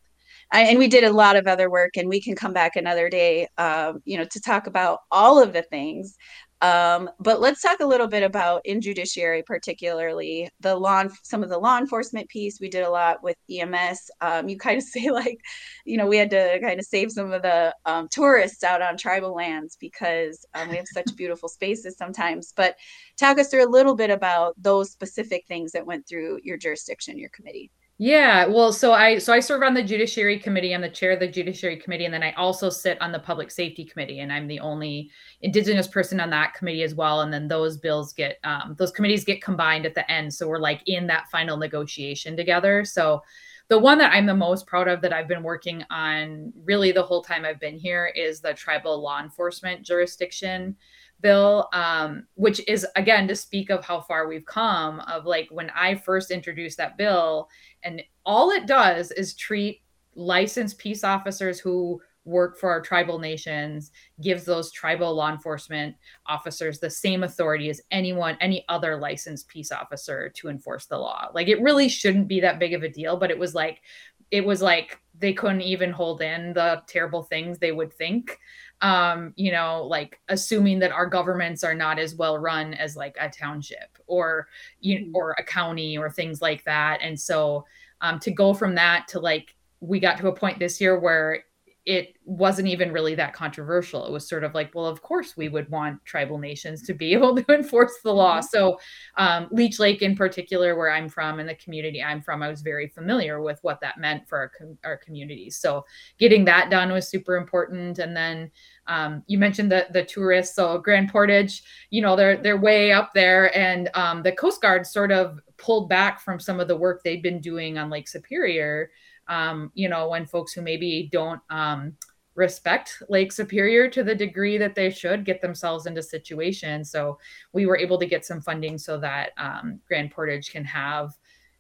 I, 0.53 0.65
and 0.65 0.79
we 0.79 0.89
did 0.89 1.05
a 1.05 1.13
lot 1.13 1.37
of 1.37 1.47
other 1.47 1.71
work 1.71 1.97
and 1.97 2.07
we 2.07 2.21
can 2.21 2.37
come 2.37 2.53
back 2.53 2.77
another 2.77 3.09
day 3.09 3.49
um, 3.57 4.03
you 4.05 4.19
know 4.19 4.27
to 4.27 4.41
talk 4.41 4.67
about 4.67 4.99
all 5.11 5.43
of 5.43 5.55
the 5.55 5.63
things 5.63 6.19
um, 6.65 7.11
but 7.21 7.43
let's 7.43 7.61
talk 7.61 7.81
a 7.81 7.87
little 7.87 8.07
bit 8.07 8.23
about 8.23 8.65
in 8.65 8.81
judiciary, 8.81 9.43
particularly 9.43 10.49
the 10.61 10.75
law, 10.75 11.05
some 11.23 11.43
of 11.43 11.51
the 11.51 11.59
law 11.59 11.77
enforcement 11.77 12.27
piece. 12.31 12.59
We 12.59 12.71
did 12.71 12.85
a 12.85 12.91
lot 12.91 13.23
with 13.23 13.37
EMS. 13.51 14.11
Um, 14.23 14.49
you 14.49 14.57
kind 14.57 14.79
of 14.79 14.83
say 14.89 15.11
like, 15.11 15.39
you 15.85 15.99
know, 15.99 16.07
we 16.07 16.17
had 16.17 16.31
to 16.31 16.59
kind 16.63 16.81
of 16.81 16.87
save 16.87 17.13
some 17.13 17.33
of 17.33 17.43
the 17.43 17.75
um, 17.85 18.09
tourists 18.11 18.65
out 18.65 18.81
on 18.81 18.97
tribal 18.97 19.35
lands 19.35 19.77
because 19.79 20.47
um, 20.55 20.71
we 20.71 20.77
have 20.77 20.87
such 20.87 21.05
beautiful 21.17 21.51
spaces 21.51 21.99
sometimes. 21.99 22.55
But 22.57 22.77
talk 23.19 23.39
us 23.39 23.49
through 23.49 23.69
a 23.69 23.69
little 23.69 23.95
bit 23.95 24.09
about 24.09 24.55
those 24.57 24.91
specific 24.91 25.45
things 25.47 25.71
that 25.73 25.85
went 25.85 26.09
through 26.09 26.41
your 26.45 26.57
jurisdiction, 26.57 27.19
your 27.19 27.29
committee. 27.29 27.71
Yeah, 27.99 28.47
well, 28.47 28.73
so 28.73 28.93
I 28.93 29.19
so 29.19 29.33
I 29.33 29.39
serve 29.39 29.63
on 29.63 29.73
the 29.73 29.83
Judiciary 29.83 30.37
Committee. 30.41 30.75
I'm 30.75 30.81
the 30.81 30.89
chair 30.89 31.13
of 31.13 31.21
the 31.21 31.29
Judiciary 31.29 31.77
Committee, 31.77 32.07
and 32.07 32.13
then 32.13 32.25
I 32.25 32.33
also 32.33 32.69
sit 32.69 33.01
on 33.01 33.13
the 33.13 33.21
Public 33.21 33.53
Safety 33.53 33.85
Committee, 33.85 34.19
and 34.19 34.33
I'm 34.33 34.49
the 34.49 34.59
only 34.59 35.13
Indigenous 35.43 35.87
person 35.87 36.19
on 36.19 36.29
that 36.31 36.55
committee 36.55 36.83
as 36.83 36.97
well. 36.97 37.21
And 37.21 37.33
then 37.33 37.47
those 37.47 37.77
bills 37.77 38.13
get 38.13 38.39
um, 38.43 38.75
those 38.79 38.91
committees 38.91 39.25
get 39.25 39.41
combined 39.41 39.87
at 39.87 39.95
the 39.95 40.11
end, 40.11 40.35
so 40.35 40.49
we're 40.49 40.59
like 40.59 40.83
in 40.87 41.07
that 41.07 41.31
final 41.31 41.57
negotiation 41.57 42.37
together. 42.37 42.85
So 42.85 43.23
the 43.69 43.79
one 43.79 43.99
that 43.99 44.13
I'm 44.13 44.27
the 44.27 44.35
most 44.35 44.67
proud 44.67 44.89
of 44.89 45.01
that 45.03 45.13
I've 45.13 45.29
been 45.29 45.45
working 45.45 45.85
on 45.89 46.53
really 46.65 46.91
the 46.91 47.03
whole 47.03 47.23
time 47.23 47.45
I've 47.45 47.61
been 47.61 47.79
here 47.79 48.07
is 48.07 48.41
the 48.41 48.55
tribal 48.55 49.01
law 49.01 49.23
enforcement 49.23 49.87
jurisdiction 49.87 50.77
bill 51.21 51.69
um, 51.73 52.27
which 52.35 52.61
is 52.69 52.87
again 52.97 53.27
to 53.27 53.35
speak 53.37 53.71
of 53.71 53.85
how 53.85 54.01
far 54.01 54.29
we've 54.29 54.47
come 54.47 55.01
of 55.01 55.25
like 55.25 55.49
when 55.51 55.71
i 55.71 55.95
first 55.95 56.31
introduced 56.31 56.77
that 56.77 56.97
bill 56.97 57.49
and 57.83 58.03
all 58.27 58.51
it 58.51 58.67
does 58.67 59.11
is 59.13 59.35
treat 59.35 59.83
licensed 60.15 60.79
peace 60.79 61.05
officers 61.05 61.59
who 61.59 62.01
work 62.25 62.59
for 62.59 62.71
our 62.71 62.81
tribal 62.81 63.19
nations 63.19 63.91
gives 64.23 64.45
those 64.45 64.73
tribal 64.73 65.15
law 65.15 65.31
enforcement 65.31 65.95
officers 66.27 66.79
the 66.79 66.89
same 66.89 67.23
authority 67.23 67.69
as 67.69 67.83
anyone 67.91 68.37
any 68.41 68.65
other 68.69 68.97
licensed 68.97 69.47
peace 69.49 69.71
officer 69.71 70.31
to 70.35 70.49
enforce 70.49 70.87
the 70.87 70.97
law. 70.97 71.29
Like 71.35 71.49
it 71.49 71.61
really 71.61 71.89
shouldn't 71.89 72.29
be 72.29 72.41
that 72.41 72.59
big 72.59 72.73
of 72.73 72.83
a 72.83 72.89
deal 72.89 73.17
but 73.17 73.31
it 73.31 73.39
was 73.39 73.55
like 73.55 73.83
it 74.31 74.45
was 74.45 74.63
like 74.63 75.01
they 75.19 75.33
couldn't 75.33 75.61
even 75.61 75.93
hold 75.93 76.23
in 76.23 76.55
the 76.55 76.83
terrible 76.89 77.23
things 77.23 77.59
they 77.59 77.73
would 77.73 77.93
think 77.93 78.39
um 78.85 79.33
you 79.37 79.51
know 79.51 79.83
like 79.83 80.21
assuming 80.29 80.79
that 80.79 80.93
our 80.93 81.07
governments 81.07 81.65
are 81.65 81.75
not 81.75 81.99
as 81.99 82.15
well 82.15 82.37
run 82.37 82.75
as 82.75 82.97
like 82.97 83.17
a 83.19 83.31
township 83.31 83.99
or 84.07 84.47
you 84.81 85.01
know, 85.01 85.11
or 85.15 85.35
a 85.39 85.43
county 85.43 85.97
or 85.97 86.11
things 86.11 86.43
like 86.43 86.63
that. 86.65 86.99
And 87.01 87.19
so 87.19 87.65
um 88.03 88.19
to 88.21 88.31
go 88.31 88.53
from 88.53 88.75
that 88.75 89.09
to 89.09 89.19
like 89.19 89.57
we 89.81 89.99
got 89.99 90.19
to 90.19 90.29
a 90.29 90.37
point 90.37 90.59
this 90.59 90.81
year 90.81 91.01
where 91.01 91.45
it 91.87 92.17
wasn't 92.25 92.67
even 92.67 92.93
really 92.93 93.15
that 93.15 93.35
controversial. 93.35 94.07
It 94.07 94.13
was 94.13 94.27
sort 94.27 94.43
of 94.43 94.55
like, 94.55 94.75
well, 94.75 94.87
of 94.87 95.03
course 95.03 95.37
we 95.37 95.51
would 95.51 95.69
want 95.69 96.03
tribal 96.07 96.39
nations 96.39 96.83
to 96.83 96.95
be 96.95 97.13
able 97.13 97.37
to 97.37 97.53
enforce 97.53 97.99
the 98.03 98.13
law. 98.13 98.39
Mm-hmm. 98.39 98.47
So, 98.47 98.81
um, 99.19 99.49
Leech 99.51 99.79
Lake 99.79 100.01
in 100.01 100.17
particular, 100.17 100.77
where 100.77 100.91
I'm 100.91 101.09
from 101.11 101.41
and 101.41 101.49
the 101.49 101.55
community 101.57 102.03
I'm 102.03 102.23
from, 102.23 102.43
I 102.43 102.49
was 102.49 102.63
very 102.63 102.89
familiar 102.89 103.43
with 103.43 103.59
what 103.63 103.81
that 103.81 103.99
meant 103.99 104.27
for 104.29 104.39
our, 104.39 104.49
com- 104.49 104.79
our 104.85 104.97
communities. 104.97 105.57
So, 105.57 105.85
getting 106.19 106.45
that 106.47 106.71
done 106.71 106.91
was 106.91 107.09
super 107.09 107.37
important. 107.37 107.99
And 107.99 108.17
then 108.17 108.51
um, 108.87 109.23
you 109.27 109.39
mentioned 109.39 109.71
the 109.71 109.87
the 109.91 110.05
tourists, 110.05 110.57
so 110.57 110.79
Grand 110.79 111.11
Portage, 111.11 111.63
you 111.91 112.03
know, 112.03 112.17
they're 112.17 112.37
they're 112.37 112.61
way 112.61 112.93
up 112.93 113.13
there, 113.15 113.57
and 113.57 113.89
um, 113.95 114.23
the 114.23 114.33
Coast 114.33 114.61
Guard 114.61 114.87
sort 114.87 115.11
of 115.11 115.41
pulled 115.57 115.89
back 115.89 116.21
from 116.21 116.41
some 116.41 116.61
of 116.61 116.69
the 116.69 116.77
work 116.77 117.03
they'd 117.03 117.23
been 117.23 117.41
doing 117.41 117.79
on 117.79 117.91
Lake 117.91 118.09
Superior 118.09 118.91
um, 119.29 119.71
you 119.75 119.89
know, 119.89 120.09
when 120.09 120.27
folks 120.27 120.53
who 120.53 120.63
maybe 120.63 121.09
don't 121.13 121.41
um, 121.51 121.97
respect 122.35 123.03
Lake 123.09 123.33
Superior 123.33 123.89
to 123.89 124.03
the 124.03 124.15
degree 124.15 124.59
that 124.59 124.75
they 124.75 124.91
should 124.91 125.25
get 125.25 125.41
themselves 125.41 125.87
into 125.87 126.03
situations. 126.03 126.91
So 126.91 127.19
we 127.53 127.67
were 127.67 127.79
able 127.79 127.99
to 127.99 128.07
get 128.07 128.25
some 128.25 128.41
funding 128.41 128.79
so 128.79 128.99
that 128.99 129.31
um, 129.39 129.81
Grand 129.87 130.11
Portage 130.11 130.51
can 130.51 130.65
have 130.65 131.13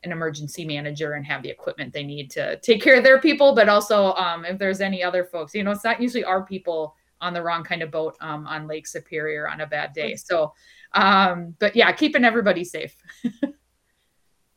an 0.03 0.13
emergency 0.13 0.65
manager 0.65 1.15
and 1.15 1.25
have 1.25 1.43
the 1.43 1.49
equipment 1.49 1.93
they 1.93 2.03
need 2.03 2.31
to 2.33 2.59
take 2.61 2.83
care 2.83 2.97
of 2.97 3.05
their 3.05 3.21
people. 3.21 3.55
But 3.55 3.69
also, 3.69 4.13
um, 4.15 4.45
if 4.45 4.59
there's 4.59 4.81
any 4.81 5.03
other 5.03 5.25
folks, 5.25 5.55
you 5.55 5.63
know, 5.63 5.71
it's 5.71 5.85
not 5.85 6.01
usually 6.01 6.25
our 6.25 6.45
people 6.45 6.95
on 7.21 7.33
the 7.33 7.43
wrong 7.43 7.65
kind 7.65 7.83
of 7.83 7.91
boat 7.91 8.17
um, 8.21 8.47
on 8.47 8.67
Lake 8.67 8.87
Superior 8.87 9.49
on 9.49 9.63
a 9.63 9.67
bad 9.67 9.93
day. 9.95 10.15
So, 10.17 10.53
um, 10.93 11.55
but 11.59 11.75
yeah, 11.75 11.91
keeping 11.93 12.25
everybody 12.25 12.65
safe. 12.65 12.95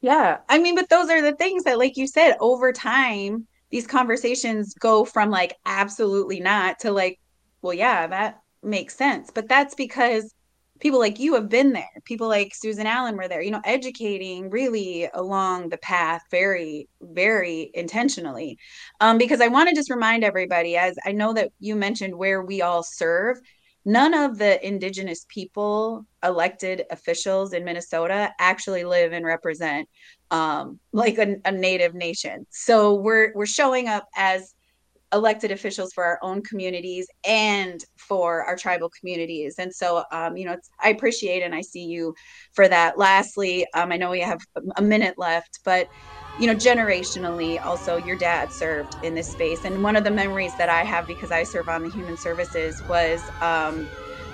Yeah. 0.08 0.38
I 0.48 0.58
mean, 0.60 0.76
but 0.76 0.88
those 0.88 1.10
are 1.10 1.22
the 1.22 1.36
things 1.36 1.66
that, 1.66 1.78
like 1.78 1.98
you 1.98 2.08
said, 2.08 2.38
over 2.40 2.72
time, 2.72 3.46
these 3.72 3.86
conversations 3.86 4.74
go 4.76 5.04
from 5.04 5.30
like 5.30 5.58
absolutely 5.66 6.40
not 6.40 6.80
to 6.80 6.92
like, 6.94 7.20
well, 7.62 7.74
yeah, 7.74 8.08
that 8.08 8.40
makes 8.64 8.96
sense. 8.96 9.32
But 9.34 9.50
that's 9.50 9.76
because 9.76 10.34
people 10.80 11.00
like 11.00 11.20
you 11.20 11.34
have 11.36 11.50
been 11.50 11.74
there. 11.74 11.90
People 12.06 12.30
like 12.30 12.56
Susan 12.56 12.88
Allen 12.88 13.18
were 13.18 13.28
there, 13.28 13.42
you 13.42 13.52
know, 13.52 13.60
educating 13.66 14.50
really 14.50 15.10
along 15.14 15.68
the 15.68 15.78
path 15.80 16.22
very, 16.32 16.88
very 17.02 17.70
intentionally. 17.74 18.58
Um, 19.02 19.18
because 19.18 19.42
I 19.42 19.50
want 19.50 19.68
to 19.68 19.76
just 19.76 19.92
remind 19.92 20.24
everybody, 20.24 20.78
as 20.78 20.96
I 21.06 21.12
know 21.12 21.34
that 21.34 21.52
you 21.60 21.76
mentioned 21.76 22.16
where 22.16 22.42
we 22.42 22.62
all 22.62 22.82
serve, 22.82 23.42
none 23.88 24.14
of 24.14 24.38
the 24.38 24.66
indigenous 24.68 25.26
people 25.30 26.06
elected 26.24 26.84
officials 26.92 27.54
in 27.54 27.64
minnesota 27.64 28.32
actually 28.40 28.84
live 28.84 29.14
and 29.14 29.26
represent 29.26 29.88
um, 30.32 30.80
like 30.92 31.18
a, 31.18 31.38
a 31.46 31.52
native 31.52 31.94
nation. 31.94 32.46
So 32.50 32.96
we're 32.96 33.32
we're 33.34 33.46
showing 33.46 33.88
up 33.88 34.06
as 34.16 34.54
elected 35.14 35.52
officials 35.52 35.94
for 35.94 36.04
our 36.04 36.20
own 36.22 36.44
communities 36.44 37.08
and 37.26 37.80
for 37.98 38.44
our 38.44 38.58
tribal 38.58 38.92
communities. 39.00 39.56
And 39.58 39.74
so 39.74 40.04
um, 40.12 40.36
you 40.36 40.46
know 40.46 40.58
i 40.82 40.90
appreciate 40.90 41.44
and 41.44 41.56
i 41.56 41.62
see 41.62 41.86
you 41.86 42.14
for 42.54 42.68
that. 42.68 42.98
Lastly 42.98 43.66
um, 43.74 43.92
i 43.92 43.98
know 43.98 44.10
we 44.10 44.20
have 44.20 44.40
a 44.76 44.82
minute 44.82 45.16
left 45.18 45.60
but 45.64 45.88
you 46.38 46.48
know, 46.48 46.56
generationally, 46.56 47.60
also 47.64 47.98
your 47.98 48.16
dad 48.16 48.52
served 48.52 48.96
in 49.02 49.16
this 49.16 49.32
space. 49.32 49.66
And 49.66 49.84
one 49.84 49.96
of 49.96 50.04
the 50.04 50.12
memories 50.12 50.56
that 50.58 50.70
I 50.70 50.84
have 50.84 51.08
because 51.08 51.32
I 51.32 51.44
serve 51.44 51.68
on 51.70 51.84
the 51.84 51.90
human 51.90 52.18
services 52.18 52.82
was 52.88 53.30
um, 53.42 53.90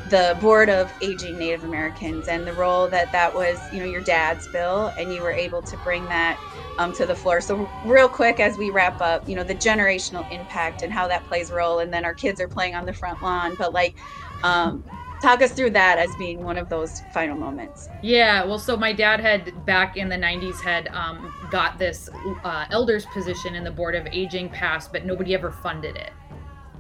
the 0.06 0.38
Board 0.40 0.70
of 0.70 0.92
Aging 1.02 1.38
Native 1.38 1.64
Americans 1.64 2.28
and 2.28 2.46
the 2.46 2.54
role 2.54 2.90
that 2.90 3.12
that 3.14 3.34
was, 3.34 3.68
you 3.72 3.80
know, 3.80 3.86
your 3.86 4.02
dad's 4.02 4.48
bill, 4.48 4.92
and 4.98 5.14
you 5.14 5.22
were 5.22 5.34
able 5.34 5.64
to 5.64 5.78
bring 5.78 6.08
that 6.10 6.40
um, 6.78 6.92
to 6.94 7.06
the 7.06 7.16
floor. 7.16 7.40
So, 7.42 7.72
real 7.82 8.10
quick, 8.10 8.40
as 8.40 8.58
we 8.58 8.70
wrap 8.70 9.00
up, 9.02 9.24
you 9.28 9.36
know, 9.36 9.44
the 9.44 9.56
generational 9.56 10.26
impact 10.30 10.82
and 10.82 10.92
how 10.92 11.08
that 11.08 11.26
plays 11.26 11.50
a 11.52 11.56
role. 11.56 11.80
And 11.80 11.94
then 11.94 12.06
our 12.06 12.16
kids 12.16 12.42
are 12.42 12.48
playing 12.50 12.76
on 12.76 12.86
the 12.86 12.94
front 12.94 13.22
lawn, 13.22 13.56
but 13.56 13.74
like, 13.74 13.98
um, 14.44 14.84
talk 15.24 15.42
us 15.42 15.54
through 15.54 15.70
that 15.70 15.98
as 15.98 16.14
being 16.18 16.44
one 16.44 16.58
of 16.58 16.68
those 16.68 17.02
final 17.14 17.38
moments. 17.38 17.88
Yeah 18.02 18.44
well 18.44 18.60
so 18.60 18.76
my 18.76 18.92
dad 18.92 19.22
had 19.22 19.66
back 19.66 19.96
in 19.96 20.10
the 20.10 20.18
90s 20.18 20.62
had 20.62 20.90
um, 20.90 21.34
got 21.50 21.80
this 21.80 22.10
uh, 22.44 22.66
elders 22.72 23.06
position 23.06 23.56
in 23.56 23.64
the 23.64 23.72
board 23.72 23.96
of 23.96 24.06
aging 24.08 24.50
passed 24.50 24.92
but 24.92 25.06
nobody 25.06 25.34
ever 25.34 25.50
funded 25.50 25.96
it. 25.96 26.12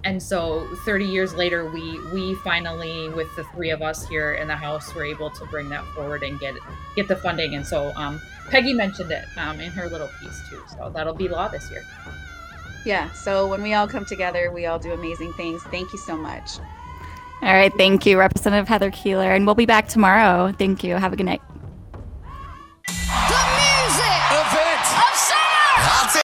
And 0.04 0.22
so 0.22 0.68
30 0.84 1.06
years 1.06 1.34
later 1.34 1.72
we 1.72 1.98
we 2.12 2.36
finally 2.36 3.08
with 3.10 3.34
the 3.38 3.46
three 3.46 3.70
of 3.70 3.82
us 3.82 4.06
here 4.06 4.34
in 4.34 4.50
the 4.50 4.58
house 4.58 4.94
were 4.94 5.06
able 5.06 5.30
to 5.30 5.46
bring 5.46 5.70
that 5.70 5.86
forward 5.96 6.22
and 6.24 6.38
get 6.38 6.56
get 6.98 7.08
the 7.08 7.16
funding. 7.16 7.56
And 7.56 7.66
so 7.66 7.94
um, 7.96 8.20
peggy 8.50 8.74
mentioned 8.74 9.12
it 9.14 9.24
um, 9.38 9.62
in 9.62 9.72
her 9.72 9.88
little 9.88 10.10
piece 10.20 10.42
too 10.50 10.62
so 10.68 10.92
that'll 10.94 11.14
be 11.14 11.30
law 11.30 11.48
this 11.48 11.72
year. 11.72 11.84
Yeah 12.86 13.10
so 13.14 13.48
when 13.48 13.64
we 13.64 13.74
all 13.74 13.88
come 13.88 14.04
together 14.04 14.52
we 14.52 14.66
all 14.66 14.80
do 14.80 14.92
amazing 14.92 15.32
things. 15.34 15.64
Thank 15.64 15.94
you 15.94 16.00
so 16.00 16.18
much 16.18 16.60
all 17.44 17.54
right. 17.54 17.74
Thank 17.78 18.06
you, 18.06 18.18
Representative 18.18 18.68
Heather 18.68 18.92
Keeler. 18.92 19.32
And 19.32 19.46
we'll 19.46 19.56
be 19.56 19.66
back 19.66 19.88
tomorrow. 19.88 20.54
Thank 20.58 20.84
you. 20.84 20.96
Have 20.96 21.14
a 21.14 21.16
good 21.16 21.26
night. 21.26 21.42